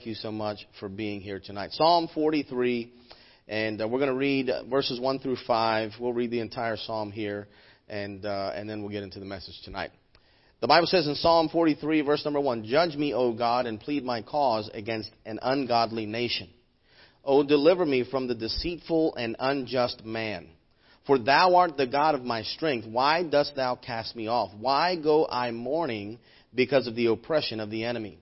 thank 0.00 0.06
you 0.06 0.14
so 0.14 0.32
much 0.32 0.66
for 0.78 0.88
being 0.88 1.20
here 1.20 1.38
tonight. 1.38 1.68
Psalm 1.72 2.08
43, 2.14 2.90
and 3.48 3.82
uh, 3.82 3.86
we're 3.86 3.98
going 3.98 4.08
to 4.08 4.16
read 4.16 4.50
verses 4.70 4.98
1 4.98 5.18
through 5.18 5.36
5. 5.46 5.90
We'll 6.00 6.14
read 6.14 6.30
the 6.30 6.40
entire 6.40 6.78
psalm 6.78 7.12
here, 7.12 7.48
and, 7.86 8.24
uh, 8.24 8.52
and 8.54 8.66
then 8.66 8.80
we'll 8.80 8.92
get 8.92 9.02
into 9.02 9.20
the 9.20 9.26
message 9.26 9.60
tonight. 9.62 9.90
The 10.62 10.68
Bible 10.68 10.86
says 10.86 11.06
in 11.06 11.16
Psalm 11.16 11.50
43, 11.50 12.00
verse 12.00 12.24
number 12.24 12.40
1 12.40 12.64
Judge 12.64 12.96
me, 12.96 13.12
O 13.12 13.34
God, 13.34 13.66
and 13.66 13.78
plead 13.78 14.02
my 14.02 14.22
cause 14.22 14.70
against 14.72 15.10
an 15.26 15.38
ungodly 15.42 16.06
nation. 16.06 16.48
O 17.22 17.42
deliver 17.42 17.84
me 17.84 18.02
from 18.10 18.26
the 18.26 18.34
deceitful 18.34 19.16
and 19.16 19.36
unjust 19.38 20.02
man. 20.02 20.48
For 21.06 21.18
thou 21.18 21.56
art 21.56 21.76
the 21.76 21.86
God 21.86 22.14
of 22.14 22.22
my 22.22 22.42
strength. 22.42 22.88
Why 22.88 23.22
dost 23.22 23.54
thou 23.54 23.74
cast 23.74 24.16
me 24.16 24.28
off? 24.28 24.50
Why 24.58 24.96
go 24.96 25.26
I 25.26 25.50
mourning 25.50 26.20
because 26.54 26.86
of 26.86 26.94
the 26.94 27.08
oppression 27.08 27.60
of 27.60 27.68
the 27.68 27.84
enemy? 27.84 28.18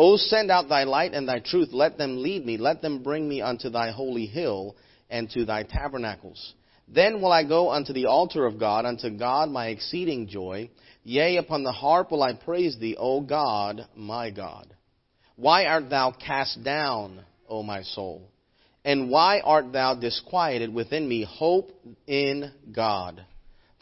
O 0.00 0.16
send 0.16 0.48
out 0.48 0.68
thy 0.68 0.84
light 0.84 1.12
and 1.12 1.28
thy 1.28 1.40
truth. 1.40 1.70
Let 1.72 1.98
them 1.98 2.22
lead 2.22 2.46
me. 2.46 2.56
Let 2.56 2.80
them 2.82 3.02
bring 3.02 3.28
me 3.28 3.42
unto 3.42 3.68
thy 3.68 3.90
holy 3.90 4.26
hill 4.26 4.76
and 5.10 5.28
to 5.30 5.44
thy 5.44 5.64
tabernacles. 5.64 6.54
Then 6.86 7.20
will 7.20 7.32
I 7.32 7.42
go 7.42 7.72
unto 7.72 7.92
the 7.92 8.06
altar 8.06 8.46
of 8.46 8.60
God, 8.60 8.86
unto 8.86 9.10
God 9.10 9.50
my 9.50 9.66
exceeding 9.66 10.28
joy. 10.28 10.70
Yea, 11.02 11.38
upon 11.38 11.64
the 11.64 11.72
harp 11.72 12.12
will 12.12 12.22
I 12.22 12.34
praise 12.34 12.78
thee, 12.78 12.94
O 12.96 13.20
God, 13.20 13.88
my 13.96 14.30
God. 14.30 14.72
Why 15.34 15.66
art 15.66 15.90
thou 15.90 16.12
cast 16.12 16.62
down, 16.62 17.24
O 17.48 17.64
my 17.64 17.82
soul? 17.82 18.30
And 18.84 19.10
why 19.10 19.40
art 19.40 19.72
thou 19.72 19.96
disquieted 19.96 20.72
within 20.72 21.08
me? 21.08 21.24
Hope 21.28 21.72
in 22.06 22.52
God. 22.70 23.24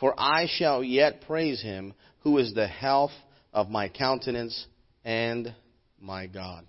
For 0.01 0.15
I 0.19 0.46
shall 0.48 0.83
yet 0.83 1.21
praise 1.27 1.60
him, 1.60 1.93
who 2.21 2.38
is 2.38 2.55
the 2.55 2.69
health 2.69 3.12
of 3.52 3.69
my 3.69 3.91
countenance 3.91 4.66
and 5.05 5.55
my 6.06 6.27
God. 6.27 6.65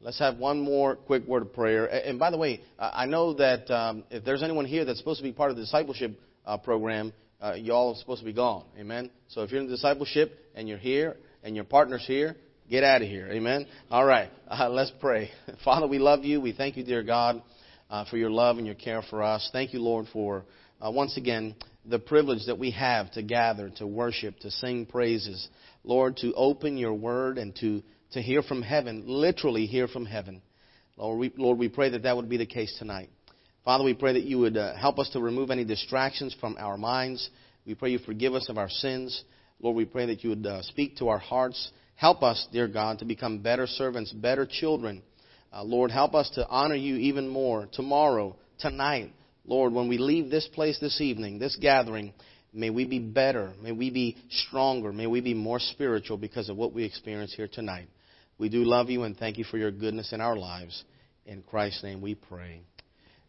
Let's 0.00 0.18
have 0.18 0.36
one 0.36 0.60
more 0.60 0.94
quick 0.94 1.26
word 1.26 1.42
of 1.42 1.54
prayer. 1.54 1.86
And 1.86 2.18
by 2.18 2.30
the 2.30 2.36
way, 2.36 2.60
I 2.78 3.06
know 3.06 3.32
that 3.34 3.70
um, 3.70 4.04
if 4.10 4.22
there's 4.24 4.42
anyone 4.42 4.66
here 4.66 4.84
that's 4.84 4.98
supposed 4.98 5.18
to 5.20 5.24
be 5.24 5.32
part 5.32 5.50
of 5.50 5.56
the 5.56 5.62
discipleship 5.62 6.20
uh, 6.44 6.58
program, 6.58 7.14
uh, 7.40 7.54
y'all 7.54 7.94
are 7.94 7.98
supposed 7.98 8.20
to 8.20 8.26
be 8.26 8.34
gone. 8.34 8.64
Amen. 8.78 9.10
So 9.28 9.42
if 9.42 9.50
you're 9.50 9.62
in 9.62 9.68
discipleship 9.68 10.38
and 10.54 10.68
you're 10.68 10.76
here 10.76 11.16
and 11.42 11.56
your 11.56 11.64
partner's 11.64 12.06
here, 12.06 12.36
get 12.68 12.84
out 12.84 13.00
of 13.00 13.08
here. 13.08 13.28
Amen. 13.30 13.66
All 13.90 14.04
right. 14.04 14.30
Uh, 14.48 14.68
let's 14.68 14.92
pray. 15.00 15.28
Father, 15.64 15.88
we 15.88 15.98
love 15.98 16.22
you. 16.22 16.40
We 16.40 16.52
thank 16.52 16.76
you, 16.76 16.84
dear 16.84 17.02
God, 17.02 17.42
uh, 17.90 18.04
for 18.04 18.16
your 18.16 18.30
love 18.30 18.58
and 18.58 18.66
your 18.66 18.76
care 18.76 19.02
for 19.02 19.24
us. 19.24 19.50
Thank 19.52 19.74
you, 19.74 19.80
Lord, 19.80 20.06
for 20.12 20.44
uh, 20.80 20.88
once 20.92 21.16
again 21.16 21.56
the 21.84 21.98
privilege 21.98 22.46
that 22.46 22.56
we 22.56 22.70
have 22.70 23.10
to 23.12 23.24
gather, 23.24 23.70
to 23.78 23.88
worship, 23.88 24.38
to 24.40 24.50
sing 24.52 24.86
praises. 24.86 25.48
Lord, 25.82 26.16
to 26.18 26.32
open 26.34 26.76
your 26.76 26.94
word 26.94 27.38
and 27.38 27.56
to 27.56 27.82
to 28.12 28.22
hear 28.22 28.42
from 28.42 28.62
heaven, 28.62 29.04
literally 29.06 29.66
hear 29.66 29.88
from 29.88 30.06
heaven. 30.06 30.42
Lord 30.96 31.18
we, 31.18 31.32
Lord, 31.36 31.58
we 31.58 31.68
pray 31.68 31.90
that 31.90 32.02
that 32.04 32.16
would 32.16 32.28
be 32.28 32.36
the 32.36 32.46
case 32.46 32.74
tonight. 32.78 33.10
Father, 33.64 33.84
we 33.84 33.94
pray 33.94 34.14
that 34.14 34.22
you 34.22 34.38
would 34.38 34.56
uh, 34.56 34.76
help 34.76 34.98
us 34.98 35.10
to 35.10 35.20
remove 35.20 35.50
any 35.50 35.64
distractions 35.64 36.34
from 36.40 36.56
our 36.58 36.76
minds. 36.76 37.28
We 37.66 37.74
pray 37.74 37.90
you 37.90 37.98
forgive 37.98 38.34
us 38.34 38.48
of 38.48 38.58
our 38.58 38.70
sins. 38.70 39.24
Lord, 39.60 39.76
we 39.76 39.84
pray 39.84 40.06
that 40.06 40.22
you 40.22 40.30
would 40.30 40.46
uh, 40.46 40.62
speak 40.62 40.96
to 40.98 41.08
our 41.08 41.18
hearts. 41.18 41.70
Help 41.96 42.22
us, 42.22 42.46
dear 42.52 42.68
God, 42.68 43.00
to 43.00 43.04
become 43.04 43.38
better 43.38 43.66
servants, 43.66 44.12
better 44.12 44.46
children. 44.46 45.02
Uh, 45.52 45.64
Lord, 45.64 45.90
help 45.90 46.14
us 46.14 46.30
to 46.34 46.46
honor 46.48 46.74
you 46.74 46.96
even 46.96 47.28
more 47.28 47.66
tomorrow, 47.72 48.36
tonight. 48.58 49.12
Lord, 49.44 49.72
when 49.72 49.88
we 49.88 49.98
leave 49.98 50.30
this 50.30 50.48
place 50.54 50.78
this 50.78 51.00
evening, 51.00 51.38
this 51.38 51.56
gathering, 51.60 52.12
May 52.56 52.70
we 52.70 52.86
be 52.86 52.98
better. 52.98 53.52
May 53.62 53.72
we 53.72 53.90
be 53.90 54.16
stronger. 54.30 54.90
May 54.90 55.06
we 55.06 55.20
be 55.20 55.34
more 55.34 55.58
spiritual 55.58 56.16
because 56.16 56.48
of 56.48 56.56
what 56.56 56.72
we 56.72 56.84
experience 56.84 57.34
here 57.34 57.48
tonight. 57.48 57.88
We 58.38 58.48
do 58.48 58.64
love 58.64 58.90
you 58.90 59.04
and 59.04 59.16
thank 59.16 59.38
you 59.38 59.44
for 59.44 59.56
your 59.56 59.70
goodness 59.70 60.12
in 60.12 60.20
our 60.20 60.36
lives. 60.36 60.84
In 61.24 61.42
Christ's 61.42 61.82
name 61.82 62.00
we 62.00 62.14
pray. 62.14 62.60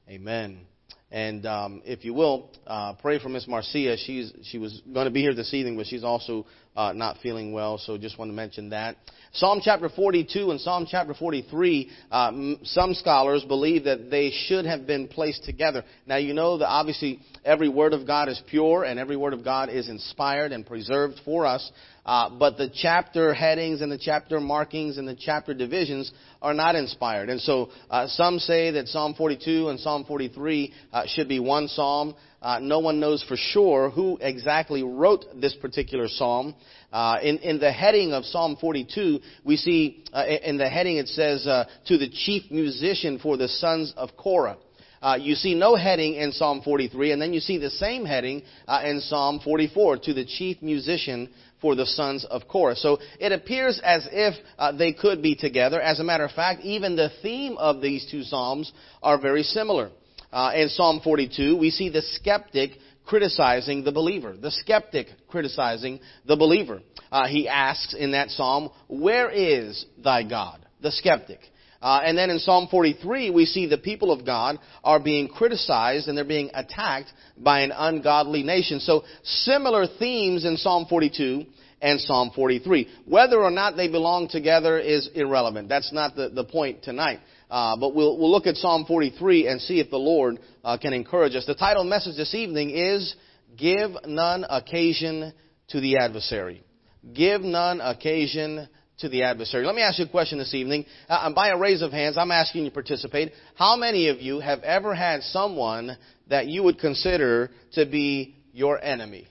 Amen. 0.10 0.62
And 1.10 1.46
um, 1.46 1.82
if 1.86 2.04
you 2.04 2.14
will, 2.14 2.50
uh, 2.66 2.94
pray 2.96 3.18
for 3.18 3.30
Miss 3.30 3.48
Marcia. 3.48 3.96
She's 3.96 4.34
she 4.44 4.58
was 4.58 4.82
going 4.94 5.06
to 5.06 5.12
be 5.12 5.22
here 5.22 5.34
this 5.34 5.54
evening, 5.54 5.78
but 5.78 5.86
she's 5.86 6.04
also 6.04 6.46
uh, 6.76 6.92
not 6.92 7.18
feeling 7.24 7.54
well. 7.54 7.78
So 7.78 7.98
just 7.98 8.20
want 8.20 8.30
to 8.30 8.36
mention 8.36 8.72
that. 8.72 8.98
Psalm 9.32 9.62
chapter 9.64 9.88
42 9.88 10.52
and 10.52 10.60
Psalm 10.60 10.86
chapter 10.90 11.14
43. 11.14 11.90
Uh, 12.12 12.32
some 12.64 12.94
scholars 12.94 13.46
believe 13.48 13.86
that 13.86 14.12
they 14.12 14.32
should 14.48 14.66
have 14.66 14.86
been 14.86 15.08
placed 15.08 15.46
together. 15.46 15.86
Now 16.06 16.18
you 16.18 16.34
know 16.34 16.58
that 16.58 16.68
obviously 16.68 17.22
every 17.46 17.70
word 17.70 17.94
of 17.94 18.06
God 18.06 18.28
is 18.28 18.42
pure 18.50 18.84
and 18.84 19.00
every 19.00 19.16
word 19.16 19.34
of 19.34 19.46
God 19.46 19.70
is 19.70 19.88
inspired 19.88 20.52
and 20.52 20.66
preserved 20.66 21.22
for 21.24 21.46
us. 21.46 21.72
Uh, 22.08 22.30
but 22.30 22.58
the 22.58 22.70
chapter 22.74 23.34
headings 23.34 23.82
and 23.82 23.92
the 23.92 23.98
chapter 23.98 24.40
markings 24.40 24.98
and 24.98 25.06
the 25.06 25.16
chapter 25.16 25.54
divisions 25.54 26.12
are 26.42 26.54
not 26.54 26.76
inspired. 26.76 27.30
And 27.30 27.42
so 27.42 27.70
uh, 27.90 28.08
some 28.08 28.40
say 28.40 28.72
that 28.72 28.88
Psalm 28.88 29.14
42 29.14 29.68
and 29.68 29.80
Psalm 29.80 30.06
43 30.06 30.74
uh, 30.94 31.04
should 31.08 31.28
be 31.28 31.40
one 31.40 31.68
psalm. 31.68 32.16
Uh, 32.42 32.60
no 32.62 32.80
one 32.80 33.02
knows 33.02 33.24
for 33.24 33.36
sure 33.36 33.90
who 33.90 34.18
exactly 34.22 34.84
wrote 34.84 35.26
this 35.42 35.56
particular 35.56 36.08
psalm. 36.08 36.56
Uh, 36.94 37.18
in, 37.22 37.40
in 37.40 37.60
the 37.60 37.72
heading 37.72 38.14
of 38.14 38.24
Psalm 38.24 38.56
42, 38.62 39.20
we 39.44 39.58
see 39.58 40.06
uh, 40.14 40.26
in 40.26 40.58
the 40.58 40.70
heading 40.70 40.98
it 40.98 41.10
says, 41.10 41.44
to 41.44 41.98
the 41.98 42.10
chief 42.10 42.50
musician 42.50 43.20
for 43.20 43.36
the 43.36 43.50
sons 43.50 43.94
of 43.98 44.16
Korah. 44.16 44.58
Uh, 45.08 45.16
you 45.16 45.36
see 45.36 45.56
no 45.56 45.78
heading 45.78 46.16
in 46.16 46.34
Psalm 46.34 46.62
43, 46.62 47.14
and 47.14 47.22
then 47.22 47.32
you 47.32 47.40
see 47.40 47.58
the 47.58 47.70
same 47.70 48.04
heading 48.04 48.44
uh, 48.68 48.82
in 48.84 49.00
Psalm 49.00 49.40
44 49.42 50.00
to 50.00 50.14
the 50.14 50.26
chief 50.26 50.62
musician 50.62 51.30
for 51.62 51.76
the 51.76 51.86
sons 51.86 52.26
of 52.26 52.46
Korah. 52.50 52.76
So 52.76 53.00
it 53.18 53.32
appears 53.32 53.80
as 53.82 54.06
if 54.12 54.36
uh, 54.60 54.74
they 54.74 54.92
could 54.92 55.22
be 55.22 55.34
together. 55.34 55.80
As 55.80 56.02
a 56.02 56.04
matter 56.04 56.26
of 56.26 56.32
fact, 56.32 56.64
even 56.64 56.98
the 56.98 57.10
theme 57.22 57.56
of 57.58 57.80
these 57.80 58.06
two 58.12 58.24
psalms 58.24 58.74
are 59.02 59.18
very 59.18 59.44
similar. 59.44 59.92
Uh, 60.34 60.52
in 60.54 60.68
Psalm 60.68 61.00
42, 61.02 61.56
we 61.58 61.70
see 61.70 61.88
the 61.88 62.02
skeptic 62.02 62.72
criticizing 63.06 63.86
the 63.86 63.94
believer. 63.94 64.36
The 64.36 64.52
skeptic 64.52 65.08
criticizing 65.30 66.02
the 66.26 66.36
believer. 66.36 66.82
Uh, 67.10 67.30
he 67.30 67.48
asks 67.48 67.94
in 67.94 68.12
that 68.12 68.30
psalm, 68.32 68.72
"Where 68.90 69.30
is 69.30 69.86
thy 70.04 70.24
God?" 70.24 70.66
The 70.82 70.92
skeptic. 70.92 71.40
Uh, 71.82 72.02
and 72.04 72.18
then 72.18 72.30
in 72.30 72.40
Psalm 72.40 72.68
43, 72.70 73.30
we 73.30 73.46
see 73.46 73.68
the 73.68 73.78
people 73.78 74.12
of 74.12 74.26
God 74.26 74.60
are 74.84 75.00
being 75.00 75.28
criticized 75.28 76.08
and 76.08 76.18
they're 76.18 76.26
being 76.26 76.50
attacked 76.54 77.12
by 77.38 77.62
an 77.62 77.72
ungodly 77.72 78.44
nation. 78.44 78.80
So 78.80 79.04
similar 79.24 79.86
themes 80.00 80.46
in 80.46 80.58
Psalm 80.58 80.86
42 80.90 81.46
and 81.82 82.02
Psalm 82.02 82.32
43. 82.36 82.88
Whether 83.06 83.42
or 83.42 83.52
not 83.52 83.78
they 83.78 83.88
belong 83.88 84.28
together 84.28 84.80
is 84.80 85.10
irrelevant. 85.14 85.70
That's 85.70 85.94
not 85.94 86.16
the, 86.16 86.30
the 86.30 86.44
point 86.44 86.84
tonight. 86.84 87.20
Uh, 87.50 87.78
but 87.78 87.96
we'll, 87.96 88.18
we'll 88.18 88.32
look 88.32 88.48
at 88.48 88.56
Psalm 88.56 88.86
43 88.86 89.48
and 89.48 89.62
see 89.62 89.80
if 89.80 89.90
the 89.90 89.98
Lord 89.98 90.40
uh, 90.64 90.78
can 90.78 90.94
encourage 90.94 91.36
us. 91.36 91.46
The 91.46 91.56
title 91.56 91.84
message 91.84 92.18
this 92.18 92.34
evening 92.36 92.72
is 92.72 93.16
Give 93.56 93.92
None 94.06 94.46
Occasion 94.50 95.32
to 95.70 95.80
the 95.80 95.98
Adversary. 95.98 96.64
Give 97.14 97.42
none 97.42 97.80
occasion 97.80 98.68
to 99.00 99.10
the 99.10 99.24
adversary. 99.24 99.66
Let 99.66 99.76
me 99.76 99.82
ask 99.82 100.00
you 100.00 100.06
a 100.06 100.10
question 100.10 100.40
this 100.40 100.54
evening. 100.54 100.86
Uh, 101.08 101.32
by 101.34 101.50
a 101.50 101.58
raise 101.58 101.82
of 101.82 101.92
hands, 101.92 102.18
I'm 102.18 102.32
asking 102.32 102.64
you 102.64 102.70
to 102.70 102.74
participate. 102.74 103.32
How 103.56 103.76
many 103.76 104.10
of 104.10 104.20
you 104.20 104.40
have 104.40 104.64
ever 104.64 104.96
had 104.96 105.22
someone 105.24 105.98
that 106.30 106.48
you 106.48 106.64
would 106.64 106.80
consider 106.80 107.52
to 107.74 107.86
be 107.86 108.36
your 108.54 108.84
enemy? 108.84 109.28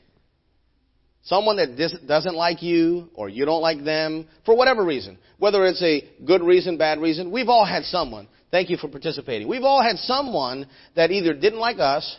Someone 1.25 1.57
that 1.57 1.77
dis- 1.77 1.97
doesn't 2.07 2.37
like 2.37 2.63
you 2.63 3.09
or 3.15 3.29
you 3.29 3.45
don't 3.45 3.61
like 3.61 3.85
them 3.85 4.29
for 4.45 4.57
whatever 4.57 4.85
reason. 4.85 5.19
Whether 5.39 5.67
it's 5.67 5.83
a 5.83 6.09
good 6.25 6.43
reason, 6.43 6.79
bad 6.79 7.01
reason. 7.01 7.33
We've 7.33 7.49
all 7.49 7.65
had 7.65 7.83
someone. 7.85 8.29
Thank 8.53 8.71
you 8.71 8.77
for 8.77 8.87
participating. 8.87 9.49
We've 9.49 9.65
all 9.65 9.83
had 9.83 9.97
someone 9.99 10.69
that 10.95 11.11
either 11.11 11.35
didn't 11.35 11.59
like 11.59 11.81
us 11.81 12.17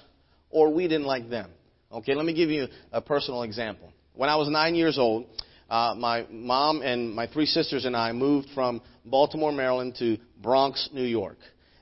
or 0.49 0.73
we 0.73 0.89
didn't 0.89 1.07
like 1.07 1.29
them. 1.29 1.49
Okay, 1.89 2.13
let 2.13 2.25
me 2.25 2.33
give 2.33 2.49
you 2.49 2.67
a 2.91 3.01
personal 3.01 3.43
example. 3.43 3.93
When 4.13 4.29
I 4.29 4.35
was 4.35 4.49
nine 4.49 4.75
years 4.75 4.97
old, 4.97 5.27
uh, 5.69 5.95
my 5.97 6.25
mom 6.29 6.81
and 6.81 7.13
my 7.13 7.27
three 7.27 7.45
sisters 7.45 7.85
and 7.85 7.95
I 7.95 8.11
moved 8.13 8.47
from 8.53 8.81
Baltimore, 9.05 9.51
Maryland 9.51 9.95
to 9.99 10.17
Bronx, 10.41 10.89
New 10.93 11.03
York. 11.03 11.37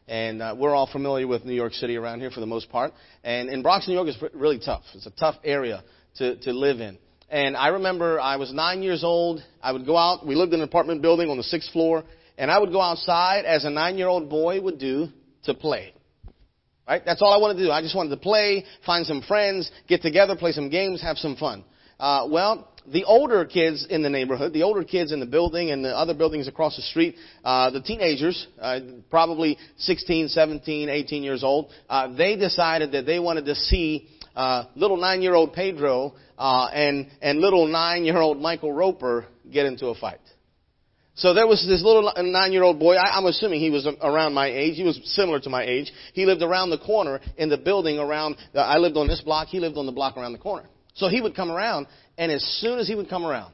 And 0.07 0.41
uh, 0.41 0.55
we're 0.57 0.75
all 0.75 0.87
familiar 0.91 1.27
with 1.27 1.45
New 1.45 1.53
York 1.53 1.73
City 1.73 1.95
around 1.95 2.19
here 2.19 2.29
for 2.29 2.39
the 2.39 2.45
most 2.45 2.69
part. 2.69 2.93
And 3.23 3.49
in 3.49 3.63
Bronx, 3.63 3.87
New 3.87 3.95
York 3.95 4.07
is 4.07 4.17
really 4.33 4.59
tough. 4.59 4.83
It's 4.93 5.07
a 5.07 5.11
tough 5.11 5.35
area 5.43 5.83
to, 6.17 6.35
to 6.37 6.51
live 6.51 6.79
in. 6.79 6.97
And 7.29 7.57
I 7.57 7.69
remember 7.69 8.19
I 8.19 8.37
was 8.37 8.53
nine 8.53 8.83
years 8.83 9.03
old. 9.03 9.43
I 9.61 9.71
would 9.71 9.85
go 9.85 9.97
out. 9.97 10.25
We 10.25 10.35
lived 10.35 10.53
in 10.53 10.59
an 10.59 10.67
apartment 10.67 11.01
building 11.01 11.29
on 11.29 11.37
the 11.37 11.43
sixth 11.43 11.71
floor. 11.71 12.03
And 12.37 12.51
I 12.51 12.59
would 12.59 12.71
go 12.71 12.81
outside 12.81 13.45
as 13.45 13.65
a 13.65 13.69
nine 13.69 13.97
year 13.97 14.07
old 14.07 14.29
boy 14.29 14.61
would 14.61 14.77
do 14.77 15.07
to 15.45 15.53
play. 15.53 15.93
Right? 16.87 17.01
That's 17.03 17.21
all 17.23 17.33
I 17.33 17.37
wanted 17.37 17.57
to 17.57 17.65
do. 17.65 17.71
I 17.71 17.81
just 17.81 17.95
wanted 17.95 18.11
to 18.11 18.17
play, 18.17 18.63
find 18.85 19.07
some 19.07 19.23
friends, 19.23 19.71
get 19.87 20.03
together, 20.03 20.35
play 20.35 20.51
some 20.51 20.69
games, 20.69 21.01
have 21.01 21.17
some 21.17 21.35
fun. 21.35 21.63
Uh, 21.99 22.27
well, 22.29 22.69
the 22.91 23.03
older 23.03 23.45
kids 23.45 23.85
in 23.89 24.03
the 24.03 24.09
neighborhood, 24.09 24.53
the 24.53 24.63
older 24.63 24.83
kids 24.83 25.11
in 25.11 25.19
the 25.19 25.25
building 25.25 25.71
and 25.71 25.83
the 25.83 25.95
other 25.95 26.13
buildings 26.13 26.47
across 26.47 26.75
the 26.75 26.81
street, 26.81 27.15
uh, 27.43 27.69
the 27.71 27.81
teenagers, 27.81 28.47
uh, 28.61 28.79
probably 29.09 29.57
16, 29.77 30.29
17, 30.29 30.89
18 30.89 31.23
years 31.23 31.43
old, 31.43 31.69
uh, 31.89 32.13
they 32.15 32.35
decided 32.35 32.91
that 32.91 33.05
they 33.05 33.19
wanted 33.19 33.45
to 33.45 33.55
see 33.55 34.07
uh, 34.35 34.65
little 34.75 34.97
nine-year-old 34.97 35.53
Pedro 35.53 36.13
uh, 36.37 36.67
and 36.73 37.07
and 37.21 37.39
little 37.39 37.67
nine-year-old 37.67 38.39
Michael 38.39 38.73
Roper 38.73 39.25
get 39.51 39.65
into 39.65 39.87
a 39.87 39.95
fight. 39.95 40.19
So 41.17 41.33
there 41.33 41.47
was 41.47 41.65
this 41.65 41.81
little 41.81 42.11
nine-year-old 42.17 42.77
boy. 42.77 42.95
I, 42.95 43.17
I'm 43.17 43.25
assuming 43.25 43.61
he 43.61 43.69
was 43.69 43.87
around 44.01 44.33
my 44.33 44.47
age. 44.47 44.75
He 44.75 44.83
was 44.83 44.99
similar 45.15 45.39
to 45.39 45.49
my 45.49 45.63
age. 45.63 45.91
He 46.13 46.25
lived 46.25 46.41
around 46.41 46.71
the 46.71 46.77
corner 46.77 47.21
in 47.37 47.47
the 47.47 47.57
building 47.57 47.99
around. 47.99 48.35
Uh, 48.53 48.59
I 48.59 48.77
lived 48.77 48.97
on 48.97 49.07
this 49.07 49.21
block. 49.21 49.47
He 49.47 49.61
lived 49.61 49.77
on 49.77 49.85
the 49.85 49.93
block 49.93 50.17
around 50.17 50.33
the 50.33 50.39
corner. 50.39 50.67
So 50.95 51.09
he 51.09 51.21
would 51.21 51.35
come 51.35 51.51
around, 51.51 51.87
and 52.17 52.31
as 52.31 52.43
soon 52.61 52.79
as 52.79 52.87
he 52.87 52.95
would 52.95 53.09
come 53.09 53.25
around, 53.25 53.53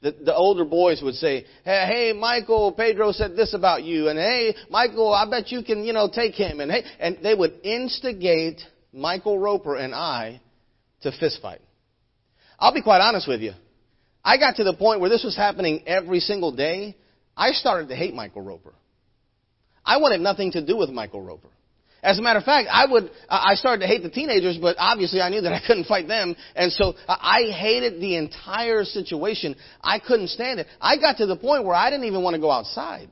the, 0.00 0.12
the 0.12 0.34
older 0.34 0.64
boys 0.64 1.02
would 1.02 1.14
say, 1.14 1.44
hey, 1.64 1.84
hey, 1.86 2.12
Michael, 2.12 2.72
Pedro 2.72 3.10
said 3.12 3.34
this 3.34 3.52
about 3.52 3.82
you, 3.82 4.08
and 4.08 4.18
hey, 4.18 4.54
Michael, 4.70 5.12
I 5.12 5.28
bet 5.28 5.50
you 5.50 5.62
can, 5.62 5.84
you 5.84 5.92
know, 5.92 6.08
take 6.08 6.34
him, 6.34 6.60
and 6.60 6.70
hey, 6.70 6.84
and 7.00 7.18
they 7.22 7.34
would 7.34 7.54
instigate 7.64 8.60
Michael 8.92 9.38
Roper 9.38 9.76
and 9.76 9.94
I 9.94 10.40
to 11.02 11.12
fist 11.12 11.40
fight. 11.42 11.60
I'll 12.58 12.74
be 12.74 12.82
quite 12.82 13.00
honest 13.00 13.28
with 13.28 13.40
you. 13.40 13.52
I 14.24 14.36
got 14.36 14.56
to 14.56 14.64
the 14.64 14.74
point 14.74 15.00
where 15.00 15.10
this 15.10 15.24
was 15.24 15.36
happening 15.36 15.84
every 15.86 16.20
single 16.20 16.54
day. 16.54 16.96
I 17.36 17.52
started 17.52 17.88
to 17.88 17.96
hate 17.96 18.14
Michael 18.14 18.42
Roper. 18.42 18.74
I 19.84 19.98
wanted 19.98 20.20
nothing 20.20 20.52
to 20.52 20.64
do 20.64 20.76
with 20.76 20.90
Michael 20.90 21.22
Roper. 21.22 21.48
As 22.02 22.18
a 22.18 22.22
matter 22.22 22.38
of 22.38 22.44
fact, 22.44 22.68
I 22.70 22.86
would, 22.86 23.10
I 23.28 23.54
started 23.54 23.80
to 23.80 23.88
hate 23.88 24.02
the 24.02 24.10
teenagers, 24.10 24.56
but 24.56 24.76
obviously 24.78 25.20
I 25.20 25.30
knew 25.30 25.40
that 25.40 25.52
I 25.52 25.60
couldn't 25.66 25.84
fight 25.84 26.06
them. 26.06 26.36
And 26.54 26.72
so 26.72 26.94
I 27.08 27.50
hated 27.52 28.00
the 28.00 28.16
entire 28.16 28.84
situation. 28.84 29.56
I 29.82 29.98
couldn't 29.98 30.28
stand 30.28 30.60
it. 30.60 30.68
I 30.80 30.96
got 30.96 31.16
to 31.18 31.26
the 31.26 31.36
point 31.36 31.64
where 31.64 31.74
I 31.74 31.90
didn't 31.90 32.06
even 32.06 32.22
want 32.22 32.34
to 32.34 32.40
go 32.40 32.50
outside. 32.50 33.08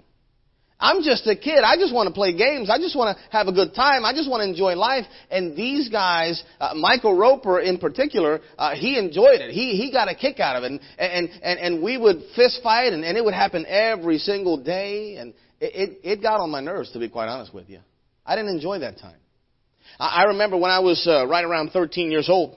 I'm 0.78 1.02
just 1.02 1.26
a 1.26 1.34
kid. 1.34 1.64
I 1.64 1.76
just 1.76 1.94
want 1.94 2.08
to 2.08 2.14
play 2.14 2.36
games. 2.36 2.68
I 2.68 2.78
just 2.78 2.94
want 2.94 3.16
to 3.16 3.22
have 3.30 3.48
a 3.48 3.52
good 3.52 3.74
time. 3.74 4.04
I 4.04 4.12
just 4.12 4.28
want 4.28 4.42
to 4.42 4.48
enjoy 4.48 4.74
life. 4.76 5.06
And 5.30 5.56
these 5.56 5.88
guys, 5.88 6.42
uh, 6.60 6.74
Michael 6.74 7.16
Roper 7.16 7.60
in 7.60 7.78
particular, 7.78 8.40
uh, 8.58 8.74
he 8.74 8.98
enjoyed 8.98 9.40
it. 9.40 9.52
He 9.52 9.76
he 9.76 9.90
got 9.90 10.10
a 10.10 10.14
kick 10.14 10.38
out 10.38 10.56
of 10.56 10.64
it. 10.64 10.72
And 10.72 10.80
and 10.98 11.30
and, 11.42 11.58
and 11.58 11.82
we 11.82 11.96
would 11.96 12.22
fist 12.36 12.60
fight, 12.62 12.92
and, 12.92 13.04
and 13.04 13.16
it 13.16 13.24
would 13.24 13.32
happen 13.34 13.64
every 13.66 14.18
single 14.18 14.58
day. 14.58 15.16
And 15.16 15.32
it, 15.60 15.72
it 15.74 16.00
it 16.02 16.22
got 16.22 16.40
on 16.40 16.50
my 16.50 16.60
nerves, 16.60 16.92
to 16.92 16.98
be 16.98 17.08
quite 17.08 17.28
honest 17.28 17.54
with 17.54 17.70
you. 17.70 17.80
I 18.26 18.37
didn't 18.37 18.50
enjoy 18.50 18.81
that 18.81 18.99
time. 18.99 19.17
I, 19.99 20.25
remember 20.25 20.56
when 20.56 20.70
I 20.70 20.81
was 20.81 21.06
uh, 21.06 21.26
right 21.26 21.44
around 21.44 21.70
13 21.70 22.11
years 22.11 22.28
old. 22.28 22.56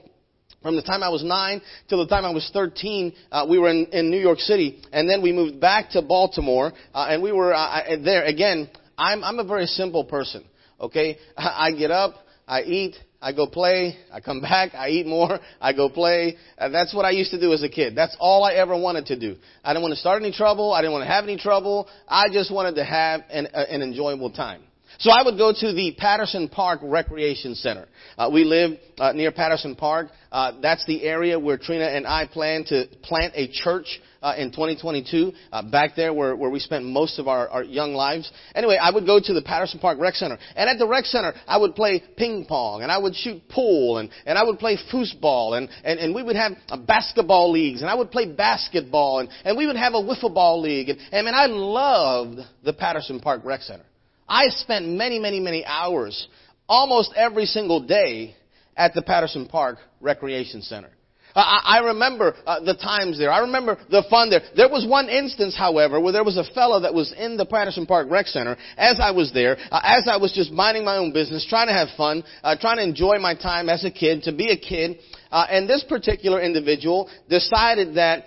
From 0.62 0.76
the 0.76 0.82
time 0.82 1.02
I 1.02 1.08
was 1.08 1.24
nine 1.24 1.62
till 1.88 1.98
the 2.04 2.06
time 2.06 2.26
I 2.26 2.30
was 2.30 2.48
13, 2.52 3.14
uh, 3.32 3.46
we 3.48 3.58
were 3.58 3.70
in, 3.70 3.86
in 3.92 4.10
New 4.10 4.18
York 4.18 4.40
City, 4.40 4.82
and 4.92 5.08
then 5.08 5.22
we 5.22 5.32
moved 5.32 5.58
back 5.58 5.90
to 5.90 6.02
Baltimore, 6.02 6.72
uh, 6.92 7.06
and 7.08 7.22
we 7.22 7.32
were 7.32 7.54
uh, 7.54 7.96
there 8.04 8.24
again. 8.24 8.68
I'm 8.98 9.24
I'm 9.24 9.38
a 9.38 9.44
very 9.44 9.64
simple 9.64 10.04
person. 10.04 10.44
Okay, 10.78 11.16
I 11.36 11.72
get 11.72 11.90
up, 11.90 12.16
I 12.46 12.62
eat, 12.62 12.96
I 13.22 13.32
go 13.32 13.46
play, 13.46 13.96
I 14.12 14.20
come 14.20 14.40
back, 14.42 14.74
I 14.74 14.90
eat 14.90 15.06
more, 15.06 15.38
I 15.62 15.72
go 15.72 15.88
play. 15.88 16.36
Uh, 16.58 16.68
that's 16.68 16.94
what 16.94 17.06
I 17.06 17.10
used 17.10 17.30
to 17.30 17.40
do 17.40 17.54
as 17.54 17.62
a 17.62 17.68
kid. 17.68 17.94
That's 17.94 18.16
all 18.20 18.44
I 18.44 18.54
ever 18.54 18.76
wanted 18.78 19.06
to 19.06 19.18
do. 19.18 19.36
I 19.64 19.72
didn't 19.72 19.82
want 19.82 19.92
to 19.92 20.00
start 20.00 20.20
any 20.20 20.32
trouble. 20.32 20.74
I 20.74 20.82
didn't 20.82 20.92
want 20.92 21.04
to 21.04 21.10
have 21.10 21.24
any 21.24 21.38
trouble. 21.38 21.88
I 22.06 22.28
just 22.30 22.52
wanted 22.52 22.74
to 22.74 22.84
have 22.84 23.22
an, 23.30 23.48
uh, 23.54 23.64
an 23.70 23.80
enjoyable 23.80 24.30
time. 24.30 24.62
So 25.00 25.10
I 25.10 25.22
would 25.24 25.38
go 25.38 25.50
to 25.50 25.72
the 25.72 25.94
Patterson 25.96 26.50
Park 26.50 26.80
Recreation 26.82 27.54
Center. 27.54 27.88
Uh, 28.18 28.28
we 28.30 28.44
live 28.44 28.72
uh, 28.98 29.12
near 29.12 29.32
Patterson 29.32 29.74
Park. 29.74 30.08
Uh, 30.30 30.60
that's 30.60 30.84
the 30.84 31.04
area 31.04 31.38
where 31.38 31.56
Trina 31.56 31.86
and 31.86 32.06
I 32.06 32.26
plan 32.26 32.64
to 32.66 32.84
plant 33.02 33.32
a 33.34 33.48
church 33.50 33.98
uh, 34.20 34.34
in 34.36 34.50
2022. 34.50 35.32
Uh, 35.50 35.62
back 35.62 35.92
there 35.96 36.12
where, 36.12 36.36
where 36.36 36.50
we 36.50 36.58
spent 36.58 36.84
most 36.84 37.18
of 37.18 37.28
our, 37.28 37.48
our 37.48 37.64
young 37.64 37.94
lives. 37.94 38.30
Anyway, 38.54 38.76
I 38.76 38.90
would 38.90 39.06
go 39.06 39.18
to 39.18 39.32
the 39.32 39.40
Patterson 39.40 39.80
Park 39.80 39.98
Rec 39.98 40.16
Center, 40.16 40.36
and 40.54 40.68
at 40.68 40.78
the 40.78 40.86
rec 40.86 41.06
center, 41.06 41.32
I 41.46 41.56
would 41.56 41.74
play 41.74 42.02
ping 42.18 42.44
pong, 42.44 42.82
and 42.82 42.92
I 42.92 42.98
would 42.98 43.14
shoot 43.16 43.40
pool, 43.48 43.96
and, 43.96 44.10
and 44.26 44.36
I 44.36 44.44
would 44.44 44.58
play 44.58 44.76
foosball, 44.92 45.56
and, 45.56 45.70
and, 45.82 45.98
and 45.98 46.14
we 46.14 46.22
would 46.22 46.36
have 46.36 46.52
uh, 46.68 46.76
basketball 46.76 47.50
leagues, 47.50 47.80
and 47.80 47.88
I 47.88 47.94
would 47.94 48.10
play 48.10 48.30
basketball, 48.30 49.20
and, 49.20 49.30
and 49.46 49.56
we 49.56 49.66
would 49.66 49.76
have 49.76 49.94
a 49.94 50.02
wiffle 50.02 50.34
ball 50.34 50.60
league, 50.60 50.90
and, 50.90 50.98
and 51.10 51.24
man, 51.24 51.34
I 51.34 51.46
loved 51.46 52.40
the 52.64 52.74
Patterson 52.74 53.18
Park 53.18 53.46
Rec 53.46 53.62
Center. 53.62 53.84
I 54.30 54.48
spent 54.48 54.86
many, 54.86 55.18
many, 55.18 55.40
many 55.40 55.64
hours, 55.64 56.28
almost 56.68 57.12
every 57.16 57.46
single 57.46 57.80
day, 57.80 58.36
at 58.76 58.94
the 58.94 59.02
Patterson 59.02 59.46
Park 59.46 59.78
Recreation 60.00 60.62
Center. 60.62 60.88
I, 61.34 61.60
I 61.64 61.78
remember 61.88 62.34
uh, 62.46 62.60
the 62.60 62.74
times 62.74 63.18
there. 63.18 63.30
I 63.30 63.40
remember 63.40 63.76
the 63.90 64.04
fun 64.08 64.30
there. 64.30 64.40
There 64.56 64.68
was 64.68 64.86
one 64.86 65.08
instance, 65.08 65.54
however, 65.56 66.00
where 66.00 66.12
there 66.12 66.24
was 66.24 66.36
a 66.36 66.44
fellow 66.54 66.80
that 66.80 66.94
was 66.94 67.12
in 67.12 67.36
the 67.36 67.44
Patterson 67.44 67.86
Park 67.86 68.08
Rec 68.10 68.26
Center 68.26 68.56
as 68.78 68.98
I 69.00 69.10
was 69.10 69.32
there, 69.32 69.56
uh, 69.70 69.80
as 69.84 70.08
I 70.10 70.16
was 70.16 70.32
just 70.32 70.50
minding 70.50 70.84
my 70.84 70.96
own 70.96 71.12
business, 71.12 71.46
trying 71.48 71.66
to 71.66 71.74
have 71.74 71.88
fun, 71.96 72.24
uh, 72.42 72.56
trying 72.58 72.78
to 72.78 72.84
enjoy 72.84 73.18
my 73.18 73.34
time 73.34 73.68
as 73.68 73.84
a 73.84 73.90
kid, 73.90 74.22
to 74.22 74.32
be 74.32 74.50
a 74.50 74.56
kid. 74.56 74.98
And 75.30 75.68
this 75.68 75.84
particular 75.88 76.40
individual 76.40 77.10
decided 77.28 77.96
that 77.96 78.24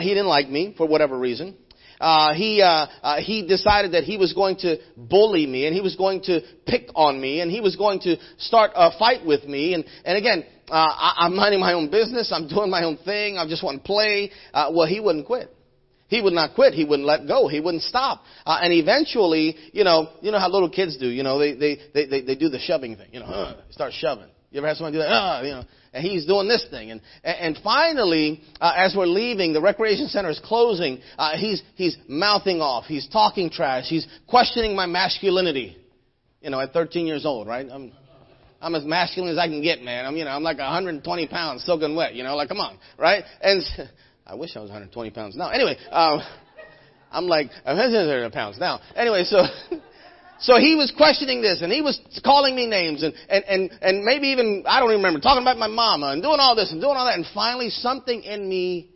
he 0.00 0.08
didn't 0.08 0.28
like 0.28 0.48
me 0.48 0.74
for 0.76 0.86
whatever 0.86 1.18
reason 1.18 1.56
uh, 2.00 2.34
he 2.34 2.62
uh, 2.62 2.86
uh, 3.02 3.20
he 3.20 3.46
decided 3.46 3.92
that 3.92 4.04
he 4.04 4.16
was 4.16 4.32
going 4.32 4.56
to 4.58 4.78
bully 4.96 5.46
me 5.46 5.66
and 5.66 5.74
he 5.74 5.80
was 5.80 5.96
going 5.96 6.22
to 6.22 6.40
pick 6.66 6.88
on 6.94 7.20
me 7.20 7.40
and 7.40 7.50
he 7.50 7.60
was 7.60 7.76
going 7.76 8.00
to 8.00 8.16
start 8.38 8.72
a 8.74 8.96
fight 8.98 9.24
with 9.24 9.44
me 9.44 9.74
and 9.74 9.84
and 10.04 10.18
again 10.18 10.44
uh, 10.68 10.74
I, 10.74 11.14
I'm 11.18 11.36
minding 11.36 11.60
my 11.60 11.72
own 11.72 11.90
business 11.90 12.32
I'm 12.32 12.48
doing 12.48 12.70
my 12.70 12.84
own 12.84 12.98
thing 12.98 13.38
I 13.38 13.46
just 13.48 13.62
want 13.64 13.82
to 13.82 13.86
play 13.86 14.30
uh, 14.52 14.70
well 14.72 14.86
he 14.86 15.00
wouldn't 15.00 15.26
quit 15.26 15.52
he 16.08 16.20
would 16.20 16.32
not 16.32 16.54
quit. 16.54 16.72
He 16.72 16.84
wouldn't 16.84 17.06
let 17.06 17.26
go. 17.26 17.48
He 17.48 17.60
wouldn't 17.60 17.82
stop. 17.82 18.22
Uh, 18.44 18.58
and 18.62 18.72
eventually, 18.72 19.56
you 19.72 19.82
know, 19.82 20.10
you 20.20 20.30
know 20.30 20.38
how 20.38 20.48
little 20.48 20.70
kids 20.70 20.96
do. 20.96 21.08
You 21.08 21.22
know, 21.22 21.38
they 21.38 21.54
they 21.54 21.78
they 21.92 22.06
they, 22.06 22.20
they 22.22 22.34
do 22.36 22.48
the 22.48 22.60
shoving 22.60 22.96
thing. 22.96 23.08
You 23.12 23.20
know, 23.20 23.26
uh, 23.26 23.60
start 23.70 23.92
shoving. 23.92 24.28
You 24.50 24.58
ever 24.58 24.68
had 24.68 24.76
someone 24.76 24.92
do 24.92 25.00
that? 25.00 25.10
Uh, 25.10 25.42
you 25.42 25.50
know, 25.50 25.64
and 25.96 26.06
he's 26.06 26.26
doing 26.26 26.46
this 26.46 26.64
thing. 26.70 26.90
And, 26.90 27.00
and 27.24 27.58
finally, 27.64 28.42
uh, 28.60 28.74
as 28.76 28.94
we're 28.94 29.06
leaving, 29.06 29.54
the 29.54 29.62
recreation 29.62 30.08
center 30.08 30.28
is 30.28 30.38
closing. 30.44 31.00
Uh, 31.16 31.36
he's, 31.38 31.62
he's 31.74 31.96
mouthing 32.06 32.60
off. 32.60 32.84
He's 32.84 33.08
talking 33.08 33.48
trash. 33.48 33.86
He's 33.88 34.06
questioning 34.28 34.76
my 34.76 34.84
masculinity. 34.84 35.78
You 36.42 36.50
know, 36.50 36.60
at 36.60 36.74
13 36.74 37.06
years 37.06 37.24
old, 37.24 37.48
right? 37.48 37.66
I'm, 37.72 37.92
I'm 38.60 38.74
as 38.74 38.84
masculine 38.84 39.32
as 39.32 39.38
I 39.38 39.48
can 39.48 39.62
get, 39.62 39.80
man. 39.80 40.04
I'm, 40.04 40.16
you 40.16 40.24
know, 40.24 40.32
I'm 40.32 40.42
like 40.42 40.58
120 40.58 41.26
pounds, 41.28 41.64
soaking 41.64 41.96
wet. 41.96 42.14
You 42.14 42.24
know, 42.24 42.36
like 42.36 42.48
come 42.48 42.60
on, 42.60 42.78
right? 42.98 43.24
And 43.40 43.62
I 44.26 44.34
wish 44.34 44.54
I 44.54 44.60
was 44.60 44.68
120 44.68 45.10
pounds 45.10 45.34
now. 45.34 45.48
Anyway, 45.48 45.76
um, 45.90 46.20
I'm 47.10 47.26
like 47.26 47.50
I'm 47.64 47.76
100 47.76 48.32
pounds 48.32 48.58
now. 48.58 48.80
Anyway, 48.94 49.24
so 49.24 49.44
So 50.38 50.58
he 50.58 50.74
was 50.74 50.92
questioning 50.96 51.40
this 51.40 51.62
and 51.62 51.72
he 51.72 51.80
was 51.80 51.98
calling 52.24 52.54
me 52.54 52.66
names 52.66 53.02
and, 53.02 53.14
and, 53.28 53.44
and, 53.44 53.70
and 53.80 54.04
maybe 54.04 54.28
even, 54.28 54.64
I 54.66 54.80
don't 54.80 54.90
even 54.90 55.02
remember, 55.02 55.20
talking 55.20 55.42
about 55.42 55.56
my 55.56 55.66
mama 55.66 56.08
and 56.08 56.22
doing 56.22 56.38
all 56.40 56.54
this 56.54 56.72
and 56.72 56.80
doing 56.80 56.96
all 56.96 57.06
that. 57.06 57.16
And 57.16 57.26
finally 57.32 57.70
something 57.70 58.22
in 58.22 58.48
me 58.48 58.90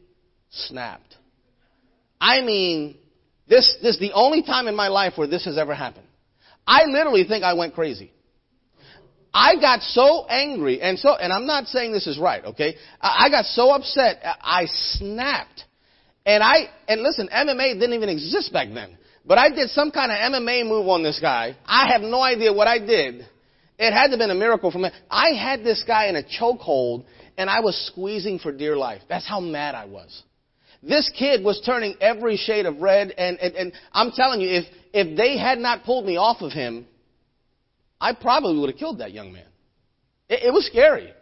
snapped. 0.51 1.17
I 2.21 2.43
mean, 2.43 2.99
this, 3.49 3.75
this 3.83 3.95
is 3.95 4.01
the 4.01 4.13
only 4.13 4.43
time 4.43 4.69
in 4.69 4.77
my 4.77 4.89
life 4.89 5.15
where 5.17 5.27
this 5.27 5.47
has 5.47 5.57
ever 5.57 5.75
happened. 5.75 6.07
I 6.67 6.85
literally 6.85 7.25
think 7.25 7.43
I 7.43 7.55
went 7.55 7.75
crazy. 7.75 8.13
I 9.33 9.57
got 9.61 9.83
so 9.83 10.27
angry 10.29 10.81
and 10.83 10.99
so, 10.99 11.15
and 11.15 11.33
I'm 11.33 11.47
not 11.47 11.67
saying 11.67 11.93
this 11.93 12.07
is 12.07 12.19
right, 12.19 12.45
okay? 12.45 12.77
I 13.01 13.31
got 13.31 13.45
so 13.47 13.71
upset, 13.71 14.21
I 14.23 14.67
snapped. 14.67 15.65
And 16.27 16.43
I, 16.43 16.69
and 16.87 17.01
listen, 17.01 17.29
MMA 17.33 17.75
didn't 17.75 17.95
even 17.95 18.09
exist 18.09 18.53
back 18.53 18.69
then. 18.75 18.99
But 19.31 19.39
I 19.39 19.49
did 19.49 19.71
some 19.71 19.93
kind 19.93 20.11
of 20.11 20.19
MMA 20.19 20.67
move 20.67 20.89
on 20.89 21.05
this 21.05 21.21
guy. 21.21 21.57
I 21.65 21.93
have 21.93 22.01
no 22.01 22.21
idea 22.21 22.53
what 22.53 22.67
I 22.67 22.81
did. 22.81 23.25
It 23.79 23.93
had 23.93 24.07
to 24.07 24.11
have 24.11 24.19
been 24.19 24.33
a 24.33 24.35
miracle 24.35 24.73
for 24.73 24.81
me. 24.81 24.91
I 25.09 25.29
had 25.29 25.63
this 25.63 25.85
guy 25.87 26.07
in 26.07 26.17
a 26.17 26.25
chokehold 26.25 27.05
and 27.39 27.49
I 27.49 27.61
was 27.61 27.77
squeezing 27.93 28.41
for 28.41 28.51
dear 28.51 28.77
life. 28.77 29.03
That's 29.09 29.29
how 29.29 29.39
mad 29.39 29.77
I 29.77 29.85
was. 29.85 30.25
This 30.83 31.09
kid 31.17 31.45
was 31.45 31.63
turning 31.65 31.95
every 32.01 32.39
shade 32.39 32.67
of 32.67 32.79
red 32.79 33.15
and, 33.17 33.39
and, 33.39 33.55
and 33.55 33.73
I'm 33.93 34.11
telling 34.11 34.41
you, 34.41 34.49
if, 34.49 34.65
if 34.93 35.17
they 35.17 35.39
had 35.39 35.61
not 35.61 35.85
pulled 35.85 36.07
me 36.07 36.17
off 36.17 36.43
of 36.43 36.51
him, 36.51 36.85
I 38.01 38.15
probably 38.15 38.59
would 38.59 38.71
have 38.71 38.81
killed 38.81 38.99
that 38.99 39.13
young 39.13 39.33
man. 39.33 39.47
It, 40.29 40.47
it 40.47 40.53
was 40.53 40.67
scary. 40.67 41.15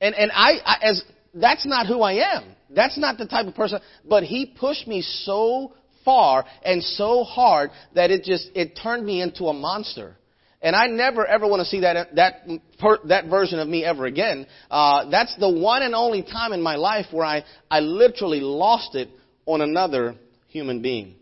And, 0.00 0.12
and 0.16 0.32
I, 0.34 0.54
I, 0.64 0.76
as, 0.82 1.04
that's 1.32 1.66
not 1.66 1.86
who 1.86 2.00
I 2.02 2.14
am. 2.34 2.56
That's 2.68 2.98
not 2.98 3.16
the 3.16 3.28
type 3.28 3.46
of 3.46 3.54
person, 3.54 3.78
but 4.04 4.24
he 4.24 4.44
pushed 4.44 4.88
me 4.88 5.02
so 5.02 5.74
far 6.04 6.44
and 6.64 6.82
so 6.82 7.24
hard 7.24 7.70
that 7.94 8.10
it 8.10 8.24
just, 8.24 8.50
it 8.54 8.78
turned 8.80 9.04
me 9.04 9.22
into 9.22 9.46
a 9.46 9.52
monster. 9.52 10.16
And 10.60 10.74
I 10.74 10.86
never 10.86 11.26
ever 11.26 11.46
want 11.46 11.60
to 11.60 11.66
see 11.66 11.80
that, 11.82 12.14
that, 12.16 12.46
that 13.08 13.26
version 13.26 13.58
of 13.58 13.68
me 13.68 13.84
ever 13.84 14.06
again. 14.06 14.46
Uh, 14.70 15.10
that's 15.10 15.36
the 15.38 15.50
one 15.50 15.82
and 15.82 15.94
only 15.94 16.22
time 16.22 16.52
in 16.52 16.62
my 16.62 16.76
life 16.76 17.06
where 17.10 17.26
I, 17.26 17.44
I 17.70 17.80
literally 17.80 18.40
lost 18.40 18.94
it 18.94 19.10
on 19.44 19.60
another 19.60 20.14
human 20.48 20.80
being. 20.80 21.16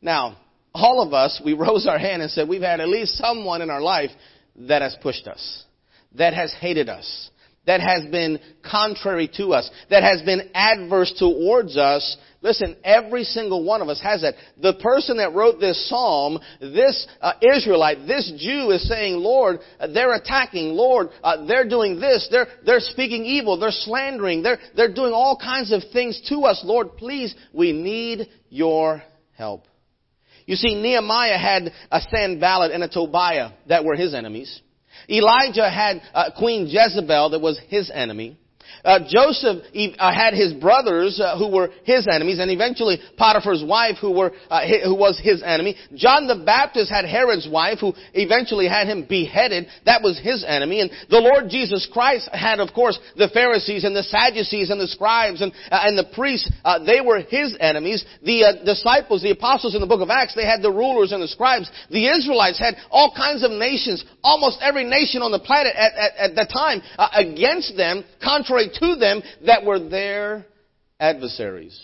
Now, 0.00 0.38
all 0.72 1.02
of 1.02 1.12
us, 1.12 1.40
we 1.44 1.52
rose 1.52 1.86
our 1.86 1.98
hand 1.98 2.22
and 2.22 2.30
said 2.30 2.48
we've 2.48 2.62
had 2.62 2.80
at 2.80 2.88
least 2.88 3.18
someone 3.18 3.60
in 3.60 3.68
our 3.68 3.82
life 3.82 4.10
that 4.56 4.80
has 4.80 4.96
pushed 5.02 5.26
us, 5.26 5.64
that 6.14 6.32
has 6.32 6.52
hated 6.58 6.88
us, 6.88 7.30
that 7.66 7.80
has 7.80 8.04
been 8.10 8.40
contrary 8.68 9.30
to 9.36 9.52
us, 9.52 9.70
that 9.90 10.02
has 10.02 10.22
been 10.22 10.50
adverse 10.54 11.14
towards 11.18 11.76
us. 11.76 12.16
Listen, 12.40 12.76
every 12.82 13.22
single 13.22 13.64
one 13.64 13.82
of 13.82 13.88
us 13.88 14.00
has 14.02 14.22
that. 14.22 14.34
The 14.60 14.74
person 14.74 15.18
that 15.18 15.32
wrote 15.32 15.60
this 15.60 15.88
psalm, 15.88 16.40
this 16.60 17.06
uh, 17.20 17.34
Israelite, 17.40 18.08
this 18.08 18.32
Jew 18.36 18.70
is 18.72 18.88
saying, 18.88 19.14
Lord, 19.14 19.60
uh, 19.78 19.86
they're 19.86 20.14
attacking, 20.14 20.70
Lord, 20.70 21.10
uh, 21.22 21.46
they're 21.46 21.68
doing 21.68 22.00
this, 22.00 22.26
they're, 22.32 22.48
they're 22.66 22.80
speaking 22.80 23.24
evil, 23.24 23.60
they're 23.60 23.70
slandering, 23.70 24.42
they're, 24.42 24.58
they're 24.74 24.92
doing 24.92 25.12
all 25.12 25.38
kinds 25.40 25.70
of 25.70 25.82
things 25.92 26.20
to 26.30 26.40
us. 26.40 26.62
Lord, 26.64 26.96
please, 26.96 27.32
we 27.52 27.72
need 27.72 28.26
your 28.48 29.04
help. 29.36 29.66
You 30.44 30.56
see, 30.56 30.74
Nehemiah 30.74 31.38
had 31.38 31.72
a 31.92 32.00
Sanballat 32.00 32.72
and 32.72 32.82
a 32.82 32.88
Tobiah 32.88 33.50
that 33.68 33.84
were 33.84 33.94
his 33.94 34.14
enemies. 34.14 34.60
Elijah 35.08 35.68
had 35.68 36.02
uh, 36.14 36.30
Queen 36.36 36.66
Jezebel 36.66 37.30
that 37.30 37.40
was 37.40 37.58
his 37.68 37.90
enemy. 37.92 38.38
Uh, 38.84 39.00
Joseph 39.08 39.64
uh, 39.98 40.14
had 40.14 40.34
his 40.34 40.52
brothers 40.54 41.20
uh, 41.20 41.38
who 41.38 41.50
were 41.50 41.70
his 41.84 42.06
enemies, 42.08 42.38
and 42.38 42.50
eventually 42.50 42.98
Potiphar's 43.16 43.64
wife, 43.66 43.96
who 44.00 44.12
were 44.12 44.32
uh, 44.50 44.66
who 44.84 44.94
was 44.94 45.20
his 45.22 45.42
enemy. 45.42 45.76
John 45.94 46.26
the 46.26 46.42
Baptist 46.44 46.90
had 46.90 47.04
Herod's 47.04 47.48
wife, 47.50 47.78
who 47.80 47.92
eventually 48.14 48.68
had 48.68 48.86
him 48.86 49.06
beheaded. 49.08 49.66
That 49.86 50.02
was 50.02 50.18
his 50.18 50.44
enemy. 50.46 50.80
And 50.80 50.90
the 51.10 51.18
Lord 51.18 51.48
Jesus 51.48 51.88
Christ 51.92 52.28
had, 52.32 52.60
of 52.60 52.72
course, 52.74 52.98
the 53.16 53.28
Pharisees 53.28 53.84
and 53.84 53.94
the 53.94 54.02
Sadducees 54.02 54.70
and 54.70 54.80
the 54.80 54.88
scribes 54.88 55.40
and 55.40 55.52
uh, 55.70 55.80
and 55.82 55.98
the 55.98 56.10
priests. 56.14 56.50
Uh, 56.64 56.84
they 56.84 57.00
were 57.00 57.20
his 57.20 57.56
enemies. 57.60 58.04
The 58.22 58.62
disciples, 58.64 59.22
the 59.22 59.30
apostles 59.30 59.74
in 59.74 59.80
the 59.80 59.86
book 59.86 60.00
of 60.00 60.10
Acts, 60.10 60.34
they 60.34 60.46
had 60.46 60.62
the 60.62 60.70
rulers 60.70 61.12
and 61.12 61.22
the 61.22 61.28
scribes. 61.28 61.70
The 61.90 62.08
Israelites 62.08 62.58
had 62.58 62.76
all 62.90 63.12
kinds 63.16 63.44
of 63.44 63.50
nations, 63.50 64.04
almost 64.22 64.58
every 64.60 64.84
nation 64.84 65.22
on 65.22 65.30
the 65.30 65.38
planet 65.40 65.74
at, 65.76 65.92
at, 65.94 66.12
at 66.16 66.34
the 66.34 66.46
time, 66.52 66.82
against 67.12 67.76
them, 67.76 68.04
contrary 68.22 68.51
to 68.60 68.96
them 68.96 69.22
that 69.46 69.64
were 69.64 69.78
their 69.78 70.46
adversaries. 70.98 71.78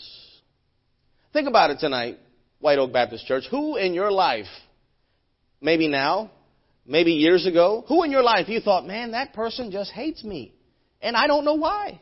Think 1.33 1.49
about 1.49 1.71
it 1.71 1.79
tonight, 1.79 2.19
White 2.61 2.79
Oak 2.79 2.93
Baptist 2.93 3.27
Church. 3.27 3.45
Who 3.51 3.77
in 3.77 3.95
your 3.95 4.11
life, 4.11 4.47
maybe 5.61 5.89
now, 5.89 6.31
maybe 6.87 7.13
years 7.13 7.47
ago, 7.47 7.85
who 7.89 8.03
in 8.03 8.11
your 8.11 8.23
life 8.23 8.49
you 8.49 8.61
thought, 8.61 8.87
man, 8.87 9.13
that 9.13 9.35
person 9.35 9.71
just 9.71 9.91
hates 9.91 10.25
me, 10.25 10.55
and 11.01 11.17
I 11.17 11.27
don't 11.27 11.45
know 11.45 11.55
why. 11.55 12.01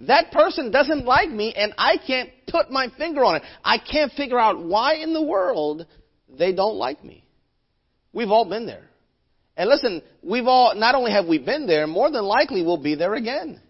That 0.00 0.30
person 0.32 0.70
doesn't 0.70 1.06
like 1.06 1.30
me, 1.30 1.54
and 1.56 1.72
I 1.78 1.96
can't 1.96 2.30
put 2.46 2.70
my 2.70 2.88
finger 2.98 3.24
on 3.24 3.36
it. 3.36 3.42
I 3.64 3.78
can't 3.78 4.12
figure 4.12 4.38
out 4.38 4.62
why 4.62 4.96
in 4.96 5.14
the 5.14 5.22
world 5.22 5.86
they 6.28 6.52
don't 6.52 6.76
like 6.76 7.02
me. 7.02 7.24
We've 8.12 8.30
all 8.30 8.44
been 8.48 8.66
there. 8.66 8.84
And 9.56 9.68
listen, 9.68 10.02
we've 10.22 10.46
all, 10.46 10.74
not 10.76 10.94
only 10.94 11.10
have 11.10 11.26
we 11.26 11.38
been 11.38 11.66
there, 11.66 11.86
more 11.86 12.10
than 12.10 12.22
likely 12.24 12.62
we'll 12.62 12.82
be 12.82 12.94
there 12.94 13.14
again. 13.14 13.60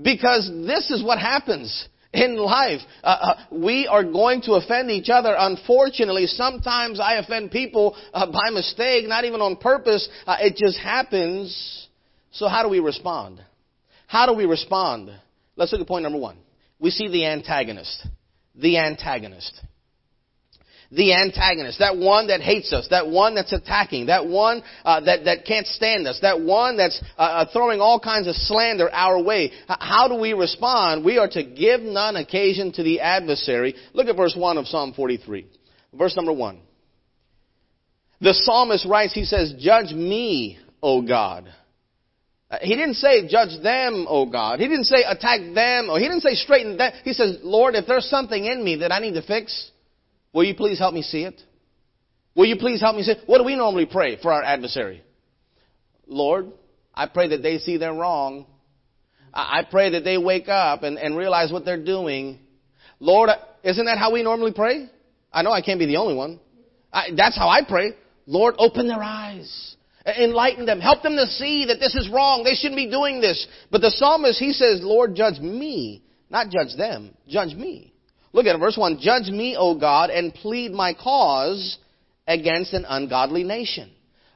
Because 0.00 0.50
this 0.66 0.90
is 0.90 1.02
what 1.02 1.18
happens 1.18 1.88
in 2.12 2.36
life. 2.36 2.80
Uh, 3.02 3.06
uh, 3.06 3.34
we 3.50 3.86
are 3.86 4.04
going 4.04 4.42
to 4.42 4.52
offend 4.52 4.90
each 4.90 5.08
other. 5.10 5.34
Unfortunately, 5.36 6.26
sometimes 6.26 7.00
I 7.00 7.14
offend 7.16 7.50
people 7.50 7.96
uh, 8.12 8.30
by 8.30 8.50
mistake, 8.50 9.08
not 9.08 9.24
even 9.24 9.40
on 9.40 9.56
purpose. 9.56 10.08
Uh, 10.26 10.36
it 10.40 10.56
just 10.56 10.78
happens. 10.78 11.88
So 12.30 12.48
how 12.48 12.62
do 12.62 12.68
we 12.68 12.80
respond? 12.80 13.42
How 14.06 14.26
do 14.26 14.34
we 14.34 14.46
respond? 14.46 15.10
Let's 15.56 15.72
look 15.72 15.80
at 15.80 15.88
point 15.88 16.04
number 16.04 16.18
one. 16.18 16.38
We 16.78 16.90
see 16.90 17.08
the 17.08 17.26
antagonist. 17.26 18.06
The 18.54 18.78
antagonist 18.78 19.60
the 20.90 21.12
antagonist, 21.12 21.80
that 21.80 21.98
one 21.98 22.28
that 22.28 22.40
hates 22.40 22.72
us, 22.72 22.88
that 22.90 23.08
one 23.08 23.34
that's 23.34 23.52
attacking, 23.52 24.06
that 24.06 24.26
one 24.26 24.62
uh, 24.84 25.00
that, 25.00 25.24
that 25.24 25.44
can't 25.44 25.66
stand 25.66 26.06
us, 26.06 26.18
that 26.22 26.40
one 26.40 26.78
that's 26.78 27.02
uh, 27.18 27.20
uh 27.20 27.52
throwing 27.52 27.80
all 27.80 28.00
kinds 28.00 28.26
of 28.26 28.34
slander 28.34 28.90
our 28.90 29.22
way. 29.22 29.52
How 29.68 30.08
do 30.08 30.14
we 30.14 30.32
respond? 30.32 31.04
We 31.04 31.18
are 31.18 31.28
to 31.28 31.42
give 31.42 31.82
none 31.82 32.16
occasion 32.16 32.72
to 32.72 32.82
the 32.82 33.00
adversary. 33.00 33.74
Look 33.92 34.06
at 34.06 34.16
verse 34.16 34.34
1 34.34 34.56
of 34.56 34.66
Psalm 34.66 34.94
43. 34.94 35.46
Verse 35.92 36.16
number 36.16 36.32
1. 36.32 36.60
The 38.20 38.34
psalmist 38.34 38.86
writes, 38.86 39.12
he 39.12 39.24
says, 39.24 39.54
Judge 39.58 39.92
me, 39.92 40.58
O 40.82 41.02
God. 41.02 41.52
Uh, 42.50 42.58
he 42.62 42.74
didn't 42.74 42.94
say 42.94 43.28
judge 43.28 43.62
them, 43.62 44.06
O 44.08 44.24
God. 44.26 44.58
He 44.58 44.66
didn't 44.68 44.84
say 44.84 45.04
attack 45.06 45.40
them, 45.54 45.90
or 45.90 45.98
he 45.98 46.06
didn't 46.06 46.22
say 46.22 46.34
straighten 46.34 46.78
them. 46.78 46.92
He 47.04 47.12
says, 47.12 47.38
Lord, 47.42 47.74
if 47.74 47.86
there's 47.86 48.08
something 48.08 48.42
in 48.42 48.64
me 48.64 48.76
that 48.76 48.90
I 48.90 49.00
need 49.00 49.14
to 49.14 49.22
fix, 49.22 49.70
Will 50.38 50.44
you 50.44 50.54
please 50.54 50.78
help 50.78 50.94
me 50.94 51.02
see 51.02 51.24
it? 51.24 51.42
Will 52.36 52.46
you 52.46 52.54
please 52.58 52.80
help 52.80 52.94
me 52.94 53.02
see 53.02 53.10
it? 53.10 53.18
What 53.26 53.38
do 53.38 53.44
we 53.44 53.56
normally 53.56 53.86
pray 53.86 54.22
for 54.22 54.32
our 54.32 54.40
adversary? 54.40 55.02
Lord, 56.06 56.52
I 56.94 57.08
pray 57.08 57.30
that 57.30 57.42
they 57.42 57.58
see 57.58 57.76
they're 57.76 57.92
wrong. 57.92 58.46
I 59.34 59.62
pray 59.68 59.90
that 59.90 60.04
they 60.04 60.16
wake 60.16 60.48
up 60.48 60.84
and, 60.84 60.96
and 60.96 61.16
realize 61.16 61.50
what 61.50 61.64
they're 61.64 61.84
doing. 61.84 62.38
Lord, 63.00 63.30
isn't 63.64 63.84
that 63.84 63.98
how 63.98 64.12
we 64.12 64.22
normally 64.22 64.52
pray? 64.52 64.88
I 65.32 65.42
know 65.42 65.50
I 65.50 65.60
can't 65.60 65.80
be 65.80 65.86
the 65.86 65.96
only 65.96 66.14
one. 66.14 66.38
I, 66.92 67.08
that's 67.16 67.36
how 67.36 67.48
I 67.48 67.62
pray. 67.68 67.94
Lord, 68.26 68.54
open 68.58 68.86
their 68.86 69.02
eyes. 69.02 69.74
Enlighten 70.06 70.66
them. 70.66 70.78
Help 70.78 71.02
them 71.02 71.16
to 71.16 71.26
see 71.26 71.64
that 71.64 71.80
this 71.80 71.96
is 71.96 72.08
wrong. 72.08 72.44
They 72.44 72.54
shouldn't 72.54 72.76
be 72.76 72.88
doing 72.88 73.20
this. 73.20 73.44
But 73.72 73.80
the 73.80 73.90
psalmist, 73.90 74.38
he 74.38 74.52
says, 74.52 74.82
Lord, 74.84 75.16
judge 75.16 75.40
me. 75.40 76.04
Not 76.30 76.50
judge 76.50 76.76
them. 76.76 77.16
Judge 77.26 77.56
me. 77.56 77.92
Look 78.32 78.46
at 78.46 78.58
verse 78.58 78.76
1. 78.76 78.98
Judge 79.00 79.28
me, 79.28 79.56
O 79.58 79.78
God, 79.78 80.10
and 80.10 80.34
plead 80.34 80.72
my 80.72 80.94
cause 80.94 81.78
against 82.26 82.72
an 82.72 82.84
ungodly 82.88 83.44
nation. 83.44 83.90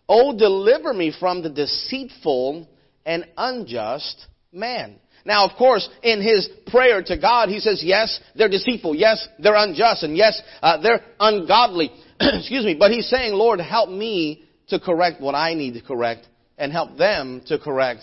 O 0.09 0.37
deliver 0.37 0.93
me 0.93 1.15
from 1.19 1.43
the 1.43 1.51
deceitful 1.51 2.69
and 3.05 3.27
unjust 3.37 4.27
man. 4.53 4.97
Now, 5.25 5.47
of 5.47 5.57
course, 5.57 5.89
in 6.03 6.21
his 6.21 6.49
prayer 6.67 7.03
to 7.03 7.17
God, 7.17 7.49
he 7.49 7.61
says, 7.61 7.83
yes, 7.85 8.19
they're 8.35 8.49
deceitful. 8.49 8.97
Yes, 8.97 9.27
they're 9.39 9.55
unjust. 9.55 10.03
And 10.03 10.17
yes, 10.17 10.41
uh, 10.63 10.81
they're 10.83 11.03
ungodly. 11.21 11.93
Excuse 12.21 12.65
me. 12.65 12.75
But 12.77 12.91
he's 12.91 13.09
saying, 13.09 13.33
Lord, 13.35 13.61
help 13.61 13.89
me 13.89 14.45
to 14.69 14.81
correct 14.81 15.21
what 15.21 15.35
I 15.35 15.55
need 15.55 15.75
to 15.75 15.83
correct 15.83 16.27
and 16.59 16.73
help 16.73 16.97
them 16.97 17.43
to 17.47 17.59
correct 17.59 18.03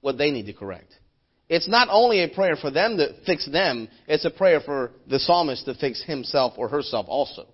what 0.00 0.16
they 0.16 0.30
need 0.30 0.46
to 0.46 0.52
correct. 0.52 0.94
It's 1.50 1.68
not 1.68 1.88
only 1.90 2.22
a 2.22 2.28
prayer 2.28 2.54
for 2.54 2.70
them 2.70 2.96
to 2.98 3.08
fix 3.26 3.50
them, 3.50 3.88
it's 4.06 4.24
a 4.24 4.30
prayer 4.30 4.60
for 4.60 4.92
the 5.08 5.18
psalmist 5.18 5.64
to 5.64 5.74
fix 5.74 6.00
himself 6.02 6.54
or 6.56 6.68
herself 6.68 7.06
also. 7.08 7.48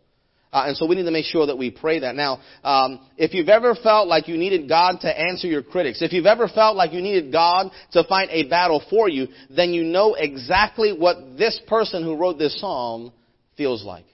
Uh, 0.53 0.65
and 0.67 0.77
so 0.77 0.87
we 0.87 0.97
need 0.97 1.05
to 1.05 1.11
make 1.11 1.25
sure 1.25 1.47
that 1.47 1.57
we 1.57 1.71
pray 1.71 2.01
that. 2.01 2.15
Now, 2.15 2.41
um, 2.63 3.01
if 3.17 3.33
you've 3.33 3.49
ever 3.49 3.75
felt 3.75 4.07
like 4.07 4.29
you 4.29 4.37
needed 4.37 4.69
God 4.69 5.01
to 5.01 5.09
answer 5.09 5.47
your 5.49 5.63
critics, 5.63 6.03
if 6.03 6.13
you've 6.13 6.27
ever 6.27 6.47
felt 6.47 6.77
like 6.77 6.93
you 6.93 7.01
needed 7.01 7.33
God 7.33 7.71
to 7.93 8.05
fight 8.05 8.29
a 8.31 8.47
battle 8.49 8.83
for 8.91 9.09
you, 9.09 9.29
then 9.49 9.73
you 9.73 9.83
know 9.83 10.15
exactly 10.15 10.93
what 10.93 11.39
this 11.39 11.59
person 11.67 12.05
who 12.05 12.17
wrote 12.17 12.39
this 12.39 12.61
psalm 12.61 13.13
feels 13.57 13.83
like. 13.83 14.05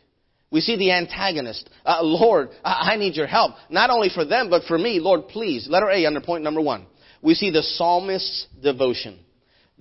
We 0.53 0.61
see 0.61 0.77
the 0.77 0.93
antagonist. 0.93 1.69
Uh, 1.85 2.03
Lord, 2.03 2.51
I 2.65 2.95
need 2.97 3.17
your 3.17 3.27
help. 3.27 3.55
Not 3.69 3.91
only 3.91 4.11
for 4.11 4.25
them, 4.25 4.49
but 4.49 4.63
for 4.65 4.79
me. 4.79 5.01
Lord, 5.01 5.27
please. 5.27 5.67
Letter 5.69 5.91
A 5.91 6.07
under 6.07 6.21
point 6.21 6.45
number 6.45 6.61
one. 6.61 6.87
We 7.21 7.35
see 7.35 7.51
the 7.51 7.63
psalmist's 7.63 8.47
devotion 8.63 9.19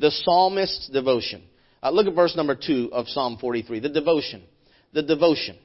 the 0.01 0.12
psalmist's 0.12 0.89
devotion. 0.89 1.43
Uh, 1.81 1.91
look 1.91 2.08
at 2.08 2.15
verse 2.15 2.36
number 2.36 2.55
2 2.55 2.89
of 2.91 3.08
Psalm 3.08 3.38
43. 3.39 3.79
The 3.79 3.89
devotion. 3.89 4.43
The 4.93 5.03
devotion. 5.03 5.58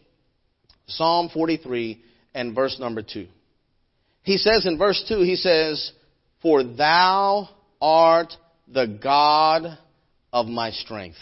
Psalm 0.87 1.31
43 1.33 2.03
and 2.35 2.55
verse 2.55 2.79
number 2.79 3.03
2. 3.03 3.27
He 4.23 4.37
says 4.39 4.67
in 4.67 4.79
verse 4.79 5.03
2, 5.09 5.23
he 5.23 5.37
says, 5.37 5.93
For 6.43 6.63
thou 6.63 7.49
art 7.81 8.33
the 8.69 8.99
God 9.03 9.79
of 10.33 10.47
my 10.47 10.71
strength. 10.71 11.19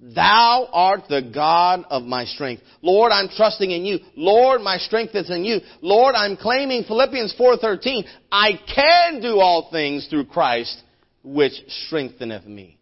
Thou 0.00 0.68
art 0.72 1.02
the 1.08 1.28
God 1.34 1.84
of 1.90 2.04
my 2.04 2.24
strength. 2.24 2.62
Lord, 2.82 3.10
I'm 3.10 3.28
trusting 3.28 3.70
in 3.70 3.84
you. 3.84 3.98
Lord, 4.16 4.60
my 4.60 4.78
strength 4.78 5.14
is 5.14 5.28
in 5.28 5.44
you. 5.44 5.60
Lord, 5.82 6.14
I'm 6.14 6.36
claiming 6.36 6.84
Philippians 6.84 7.34
4:13. 7.34 8.04
I 8.30 8.52
can 8.52 9.20
do 9.20 9.40
all 9.40 9.70
things 9.70 10.06
through 10.06 10.26
Christ 10.26 10.82
which 11.22 11.52
strengtheneth 11.86 12.46
me. 12.46 12.78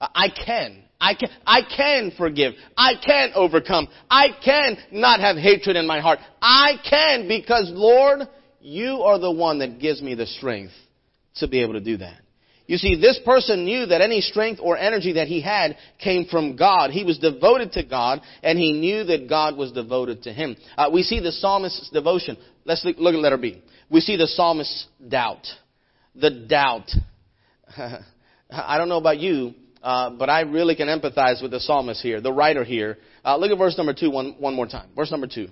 I 0.00 0.28
can. 0.28 0.84
I 1.00 1.14
can, 1.14 1.28
I 1.46 1.60
can 1.62 2.12
forgive. 2.16 2.54
I 2.76 2.94
can 3.04 3.30
overcome. 3.34 3.88
I 4.10 4.28
can 4.44 4.76
not 4.92 5.20
have 5.20 5.36
hatred 5.36 5.76
in 5.76 5.86
my 5.86 6.00
heart. 6.00 6.18
I 6.42 6.74
can 6.88 7.28
because 7.28 7.70
Lord, 7.72 8.22
you 8.60 9.02
are 9.02 9.18
the 9.18 9.30
one 9.30 9.60
that 9.60 9.78
gives 9.78 10.02
me 10.02 10.14
the 10.14 10.26
strength 10.26 10.72
to 11.36 11.48
be 11.48 11.62
able 11.62 11.74
to 11.74 11.80
do 11.80 11.98
that. 11.98 12.20
You 12.66 12.76
see, 12.76 13.00
this 13.00 13.18
person 13.24 13.64
knew 13.64 13.86
that 13.86 14.02
any 14.02 14.20
strength 14.20 14.60
or 14.62 14.76
energy 14.76 15.14
that 15.14 15.26
he 15.26 15.40
had 15.40 15.76
came 15.98 16.26
from 16.26 16.54
God. 16.54 16.90
He 16.90 17.02
was 17.02 17.18
devoted 17.18 17.72
to 17.72 17.82
God, 17.82 18.20
and 18.42 18.58
he 18.58 18.72
knew 18.72 19.04
that 19.04 19.26
God 19.26 19.56
was 19.56 19.72
devoted 19.72 20.24
to 20.24 20.32
him. 20.34 20.54
Uh, 20.76 20.90
we 20.92 21.02
see 21.02 21.18
the 21.18 21.32
psalmist's 21.32 21.88
devotion. 21.88 22.36
Let's 22.66 22.84
look, 22.84 22.98
look 22.98 23.14
at 23.14 23.20
letter 23.20 23.38
B. 23.38 23.62
We 23.88 24.00
see 24.00 24.16
the 24.16 24.26
psalmist's 24.26 24.86
doubt. 25.08 25.46
The 26.14 26.30
doubt 26.30 26.90
I 28.50 28.78
don't 28.78 28.88
know 28.88 28.98
about 28.98 29.18
you, 29.18 29.54
uh, 29.82 30.10
but 30.10 30.30
I 30.30 30.40
really 30.42 30.74
can 30.74 30.88
empathize 30.88 31.42
with 31.42 31.50
the 31.50 31.60
psalmist 31.60 32.02
here, 32.02 32.20
the 32.20 32.32
writer 32.32 32.64
here. 32.64 32.98
Uh, 33.24 33.36
look 33.36 33.50
at 33.50 33.58
verse 33.58 33.76
number 33.76 33.94
two 33.94 34.10
one, 34.10 34.36
one 34.38 34.54
more 34.54 34.66
time. 34.66 34.90
Verse 34.96 35.10
number 35.10 35.26
two. 35.26 35.48